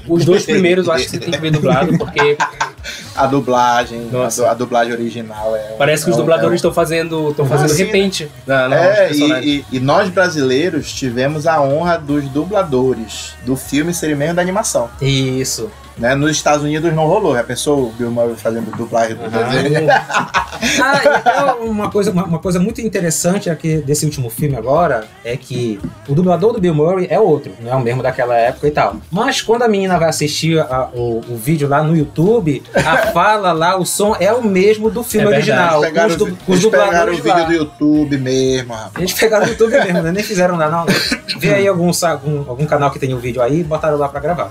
Os 0.08 0.24
dois 0.24 0.44
primeiros 0.44 0.86
eu 0.86 0.92
acho 0.92 1.04
que 1.04 1.10
você 1.10 1.18
tem 1.18 1.30
que 1.30 1.38
ver 1.40 1.50
dublado, 1.50 1.96
porque 1.98 2.36
A 3.14 3.26
dublagem, 3.26 4.08
a, 4.14 4.50
a 4.50 4.54
dublagem 4.54 4.92
original 4.92 5.54
é. 5.56 5.74
parece 5.78 6.04
que 6.04 6.10
os 6.10 6.16
é 6.16 6.20
dubladores 6.20 6.52
é 6.52 6.56
estão 6.56 6.72
fazendo, 6.72 7.30
estão 7.30 7.46
fazendo 7.46 7.70
sim, 7.70 7.84
repente 7.84 8.30
na, 8.46 8.68
na 8.68 8.76
É, 8.76 9.12
e, 9.12 9.32
e- 9.58 9.64
e 9.72 9.80
nós 9.80 10.08
brasileiros 10.08 10.92
tivemos 10.92 11.46
a 11.46 11.60
honra 11.60 11.96
dos 11.98 12.28
dubladores 12.28 13.34
do 13.44 13.56
filme 13.56 13.92
serem 13.94 14.16
mesmo 14.16 14.34
da 14.36 14.42
animação. 14.42 14.90
Isso. 15.00 15.70
Né? 15.98 16.14
Nos 16.14 16.30
Estados 16.32 16.62
Unidos 16.62 16.92
não 16.94 17.06
rolou. 17.06 17.34
Já 17.34 17.42
pensou 17.42 17.88
o 17.88 17.92
Bill 17.92 18.10
Murray 18.10 18.34
fazendo 18.36 18.70
dublagem 18.76 19.16
do 19.16 19.24
Aham. 19.24 19.50
desenho? 19.50 19.88
Ah, 20.82 21.00
então 21.20 21.66
uma 21.68 21.90
coisa, 21.90 22.10
uma, 22.10 22.24
uma 22.24 22.38
coisa 22.38 22.58
muito 22.58 22.80
interessante 22.80 23.50
aqui 23.50 23.76
desse 23.78 24.06
último 24.06 24.30
filme 24.30 24.56
agora 24.56 25.04
é 25.22 25.36
que 25.36 25.78
o 26.08 26.14
dublador 26.14 26.52
do 26.54 26.58
Bill 26.60 26.74
Murray 26.74 27.06
é 27.10 27.20
outro, 27.20 27.52
não 27.60 27.72
é 27.72 27.76
o 27.76 27.80
mesmo 27.80 28.02
daquela 28.02 28.34
época 28.34 28.66
e 28.66 28.70
tal. 28.70 28.96
Mas 29.10 29.42
quando 29.42 29.62
a 29.62 29.68
menina 29.68 29.98
vai 29.98 30.08
assistir 30.08 30.58
a- 30.58 30.88
o, 30.94 31.20
o 31.28 31.36
vídeo 31.36 31.68
lá 31.68 31.82
no 31.82 31.94
YouTube, 31.94 32.62
a 32.74 32.96
fala 33.12 33.52
lá, 33.52 33.76
o 33.76 33.84
som 33.84 34.16
é 34.18 34.32
o 34.32 34.42
mesmo 34.42 34.90
do 34.90 35.04
filme 35.04 35.26
É 35.26 35.30
original. 35.30 35.80
Eles 35.84 35.88
pegaram, 35.90 36.08
os, 36.08 36.14
o 36.14 36.18
du- 36.24 36.38
os 36.48 36.58
eles 36.60 36.66
pegaram 36.70 37.12
o 37.12 37.16
vídeo 37.16 37.28
lá. 37.30 37.42
do 37.44 37.52
YouTube 37.52 38.18
mesmo, 38.18 38.72
rapaz. 38.72 38.92
Eles 38.96 39.12
pegaram 39.12 39.44
no 39.44 39.52
YouTube 39.52 39.72
mesmo, 39.72 40.02
né? 40.02 40.12
nem 40.12 40.24
fizeram 40.24 40.56
lá, 40.56 40.70
não. 40.70 40.86
Vê 41.38 41.52
aí 41.54 41.68
algum, 41.68 41.90
algum, 42.02 42.38
algum 42.48 42.64
canal 42.66 42.90
que 42.90 42.98
tem 42.98 43.12
o 43.12 43.18
vídeo 43.18 43.42
aí 43.42 43.60
e 43.60 43.64
botaram 43.64 43.98
lá 43.98 44.08
pra 44.08 44.20
gravar. 44.20 44.50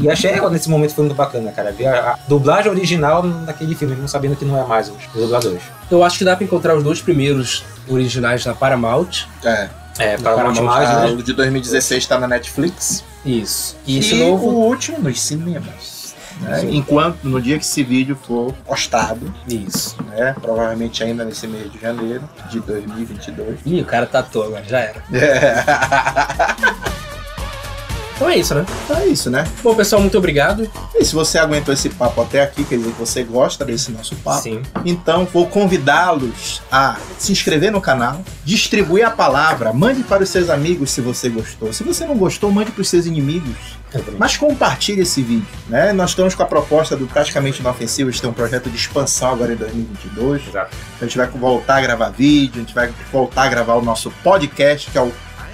E 0.00 0.08
achei 0.10 0.32
que 0.32 0.48
nesse 0.48 0.68
momento 0.70 0.94
foi 0.94 1.04
muito 1.04 1.16
bacana, 1.16 1.52
cara. 1.52 1.70
Ver 1.72 1.86
a, 1.88 2.12
a 2.12 2.18
dublagem 2.28 2.70
original 2.70 3.22
daquele 3.22 3.74
filme, 3.74 3.94
não 3.96 4.08
sabendo 4.08 4.34
que 4.36 4.44
não 4.44 4.58
é 4.58 4.64
mais 4.66 4.88
os, 4.88 4.94
os 5.14 5.22
dubladores. 5.22 5.62
Eu 5.90 6.02
acho 6.04 6.18
que 6.18 6.24
dá 6.24 6.34
pra 6.36 6.44
encontrar 6.44 6.74
os 6.76 6.82
dois 6.82 7.00
primeiros 7.00 7.64
originais 7.88 8.44
na 8.46 8.54
Paramount. 8.54 9.26
É. 9.44 9.68
É, 9.98 10.16
para 10.16 10.32
Paramount, 10.34 10.52
uma 10.60 10.62
imagem, 10.62 10.94
Ah, 10.94 11.00
né? 11.06 11.10
o 11.12 11.22
de 11.22 11.32
2016 11.34 12.06
tá 12.06 12.18
na 12.18 12.26
Netflix. 12.26 13.04
Isso. 13.24 13.76
E 13.86 13.96
E, 13.96 13.98
esse 13.98 14.14
o 14.14 14.28
novo. 14.30 14.46
último 14.46 14.98
nos 15.00 15.20
cinemas. 15.20 16.14
né? 16.40 16.62
Enquanto, 16.70 17.18
no 17.24 17.38
dia 17.42 17.58
que 17.58 17.64
esse 17.64 17.82
vídeo 17.82 18.16
for 18.26 18.54
postado, 18.66 19.34
Isso. 19.46 19.94
né? 20.08 20.34
provavelmente 20.40 21.04
ainda 21.04 21.22
nesse 21.22 21.46
mês 21.46 21.70
de 21.70 21.78
janeiro 21.78 22.22
de 22.48 22.60
2022. 22.60 23.58
Ih, 23.66 23.82
o 23.82 23.84
cara 23.84 24.06
tatuou 24.06 24.46
agora, 24.46 24.64
já 24.64 24.78
era. 24.78 25.02
É, 25.12 25.64
Então 28.20 28.28
é 28.28 28.36
isso, 28.36 28.54
né? 28.54 28.66
então 28.84 28.96
é 28.98 29.06
isso, 29.06 29.30
né? 29.30 29.48
Bom, 29.62 29.74
pessoal, 29.74 30.02
muito 30.02 30.18
obrigado. 30.18 30.70
E 30.94 31.02
se 31.02 31.14
você 31.14 31.38
aguentou 31.38 31.72
esse 31.72 31.88
papo 31.88 32.20
até 32.20 32.42
aqui, 32.42 32.64
quer 32.64 32.76
dizer 32.76 32.92
que 32.92 32.98
você 32.98 33.24
gosta 33.24 33.64
desse 33.64 33.90
nosso 33.90 34.14
papo, 34.16 34.42
Sim. 34.42 34.60
então 34.84 35.24
vou 35.24 35.46
convidá-los 35.46 36.60
a 36.70 36.98
se 37.18 37.32
inscrever 37.32 37.72
no 37.72 37.80
canal, 37.80 38.22
distribuir 38.44 39.06
a 39.06 39.10
palavra, 39.10 39.72
mande 39.72 40.02
para 40.02 40.22
os 40.22 40.28
seus 40.28 40.50
amigos 40.50 40.90
se 40.90 41.00
você 41.00 41.30
gostou. 41.30 41.72
Se 41.72 41.82
você 41.82 42.04
não 42.04 42.14
gostou, 42.14 42.52
mande 42.52 42.70
para 42.70 42.82
os 42.82 42.90
seus 42.90 43.06
inimigos. 43.06 43.56
Mas 44.18 44.36
compartilhe 44.36 45.00
esse 45.00 45.22
vídeo, 45.22 45.48
né? 45.66 45.94
Nós 45.94 46.10
estamos 46.10 46.34
com 46.34 46.42
a 46.42 46.46
proposta 46.46 46.94
do 46.94 47.06
Praticamente 47.06 47.60
Inofensivos 47.60 48.20
ter 48.20 48.26
um 48.26 48.34
projeto 48.34 48.68
de 48.68 48.76
expansão 48.76 49.32
agora 49.32 49.54
em 49.54 49.56
2022. 49.56 50.46
Exato. 50.46 50.76
A 51.00 51.04
gente 51.04 51.16
vai 51.16 51.26
voltar 51.26 51.78
a 51.78 51.80
gravar 51.80 52.10
vídeo, 52.10 52.56
a 52.56 52.60
gente 52.60 52.74
vai 52.74 52.92
voltar 53.10 53.44
a 53.44 53.48
gravar 53.48 53.76
o 53.76 53.82
nosso 53.82 54.10
podcast, 54.22 54.90
que 54.90 54.98
é 54.98 55.00
o 55.00 55.10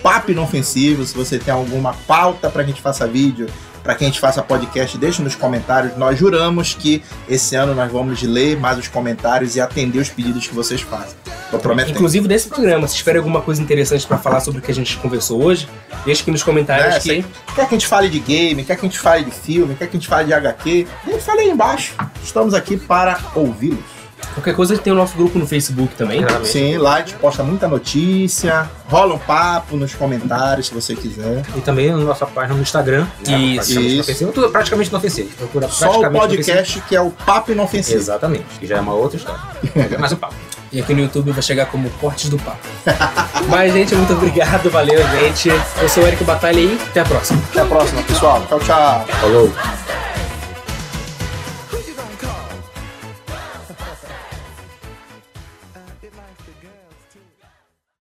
Papo 0.07 0.31
Inofensivo. 0.31 1.05
Se 1.05 1.17
você 1.17 1.37
tem 1.37 1.53
alguma 1.53 1.93
pauta 2.07 2.49
para 2.49 2.63
que 2.63 2.71
a 2.71 2.73
gente 2.73 2.81
faça 2.81 3.09
vídeo, 3.09 3.49
para 3.83 3.93
que 3.97 4.05
a 4.05 4.07
gente 4.07 4.21
faça 4.21 4.41
podcast, 4.41 4.97
deixe 4.97 5.21
nos 5.21 5.35
comentários. 5.35 5.97
Nós 5.97 6.17
juramos 6.17 6.75
que 6.75 7.03
esse 7.29 7.57
ano 7.57 7.75
nós 7.75 7.91
vamos 7.91 8.23
ler 8.23 8.57
mais 8.57 8.79
os 8.79 8.87
comentários 8.87 9.57
e 9.57 9.61
atender 9.61 9.99
os 9.99 10.09
pedidos 10.09 10.47
que 10.47 10.55
vocês 10.55 10.81
fazem. 10.81 11.17
Tô 11.51 11.59
prometendo. 11.59 11.97
Inclusive 11.97 12.29
desse 12.29 12.49
programa, 12.49 12.87
se 12.87 12.95
tiver 12.95 13.17
alguma 13.17 13.41
coisa 13.41 13.61
interessante 13.61 14.07
pra 14.07 14.17
falar 14.17 14.39
sobre 14.39 14.61
o 14.61 14.63
que 14.63 14.71
a 14.71 14.75
gente 14.75 14.97
conversou 14.99 15.43
hoje, 15.43 15.69
deixa 16.05 16.23
aqui 16.23 16.31
nos 16.31 16.45
comentários 16.45 16.95
É, 16.95 17.01
que. 17.01 17.09
sei. 17.09 17.25
Quer 17.57 17.69
que 17.69 17.75
a 17.75 17.79
gente 17.79 17.89
fale 17.89 18.09
de 18.09 18.21
game, 18.21 18.63
quer 18.63 18.77
que 18.77 18.87
a 18.87 18.89
gente 18.89 19.01
fale 19.01 19.25
de 19.25 19.33
filme, 19.33 19.75
quer 19.75 19.89
que 19.89 19.97
a 19.97 19.99
gente 19.99 20.09
fale 20.09 20.27
de 20.29 20.35
HQ, 20.35 20.87
e 21.09 21.19
fale 21.19 21.41
aí 21.41 21.51
embaixo. 21.51 21.95
Estamos 22.23 22.55
aqui 22.55 22.77
para 22.77 23.19
ouvi-los. 23.35 23.96
Qualquer 24.35 24.55
coisa 24.55 24.77
tem 24.79 24.93
o 24.93 24.97
nosso 24.97 25.17
grupo 25.17 25.39
no 25.39 25.47
Facebook 25.47 25.95
também. 25.95 26.19
Exatamente. 26.21 26.49
Sim, 26.49 26.77
lá 26.79 26.95
a 26.97 26.99
gente 26.99 27.15
posta 27.15 27.43
muita 27.43 27.69
notícia, 27.69 28.69
rola 28.89 29.15
um 29.15 29.19
papo 29.19 29.77
nos 29.77 29.95
comentários 29.95 30.67
se 30.69 30.75
você 30.75 30.95
quiser. 30.95 31.43
E 31.55 31.61
também 31.61 31.91
na 31.91 31.99
nossa 31.99 32.27
página 32.27 32.55
no 32.55 32.63
Instagram. 32.63 33.07
né, 33.27 33.39
Isso, 33.39 33.57
praticamente 33.57 33.87
isso. 33.87 33.95
inofensivo. 33.95 34.33
Tudo 34.33 34.51
praticamente 34.51 34.91
inofensivo. 34.91 35.29
Procura 35.37 35.69
Só 35.69 36.01
o 36.01 36.11
podcast 36.11 36.81
que 36.83 36.97
é 36.97 37.01
o 37.01 37.11
Papo 37.11 37.53
inofensivo. 37.53 37.57
Inofensivo. 37.57 37.99
Exatamente, 37.99 38.45
que 38.61 38.67
já 38.67 38.77
é 38.77 38.81
uma 38.81 38.95
outra 38.95 39.17
história. 39.17 39.41
É 39.75 39.97
mais 39.99 40.13
um 40.13 40.17
papo. 40.17 40.35
E 40.73 40.81
aqui 40.81 40.93
no 40.93 41.01
YouTube 41.01 41.31
vai 41.31 41.43
chegar 41.43 41.67
como 41.67 41.89
Cortes 41.91 42.29
do 42.29 42.37
Papo. 42.39 42.59
Mas, 43.49 43.73
gente, 43.73 43.95
muito 43.95 44.13
obrigado. 44.13 44.69
Valeu, 44.69 44.99
gente. 45.21 45.49
Eu 45.49 45.89
sou 45.89 46.03
o 46.03 46.07
Eric 46.07 46.23
Batalha 46.25 46.59
e 46.61 46.75
até 46.91 47.01
a 47.01 47.05
próxima. 47.05 47.41
Até 47.51 47.61
a 47.61 47.65
próxima, 47.65 48.03
pessoal. 48.03 48.45
Tchau, 48.49 48.59
tchau. 48.61 49.07
Falou! 49.21 50.06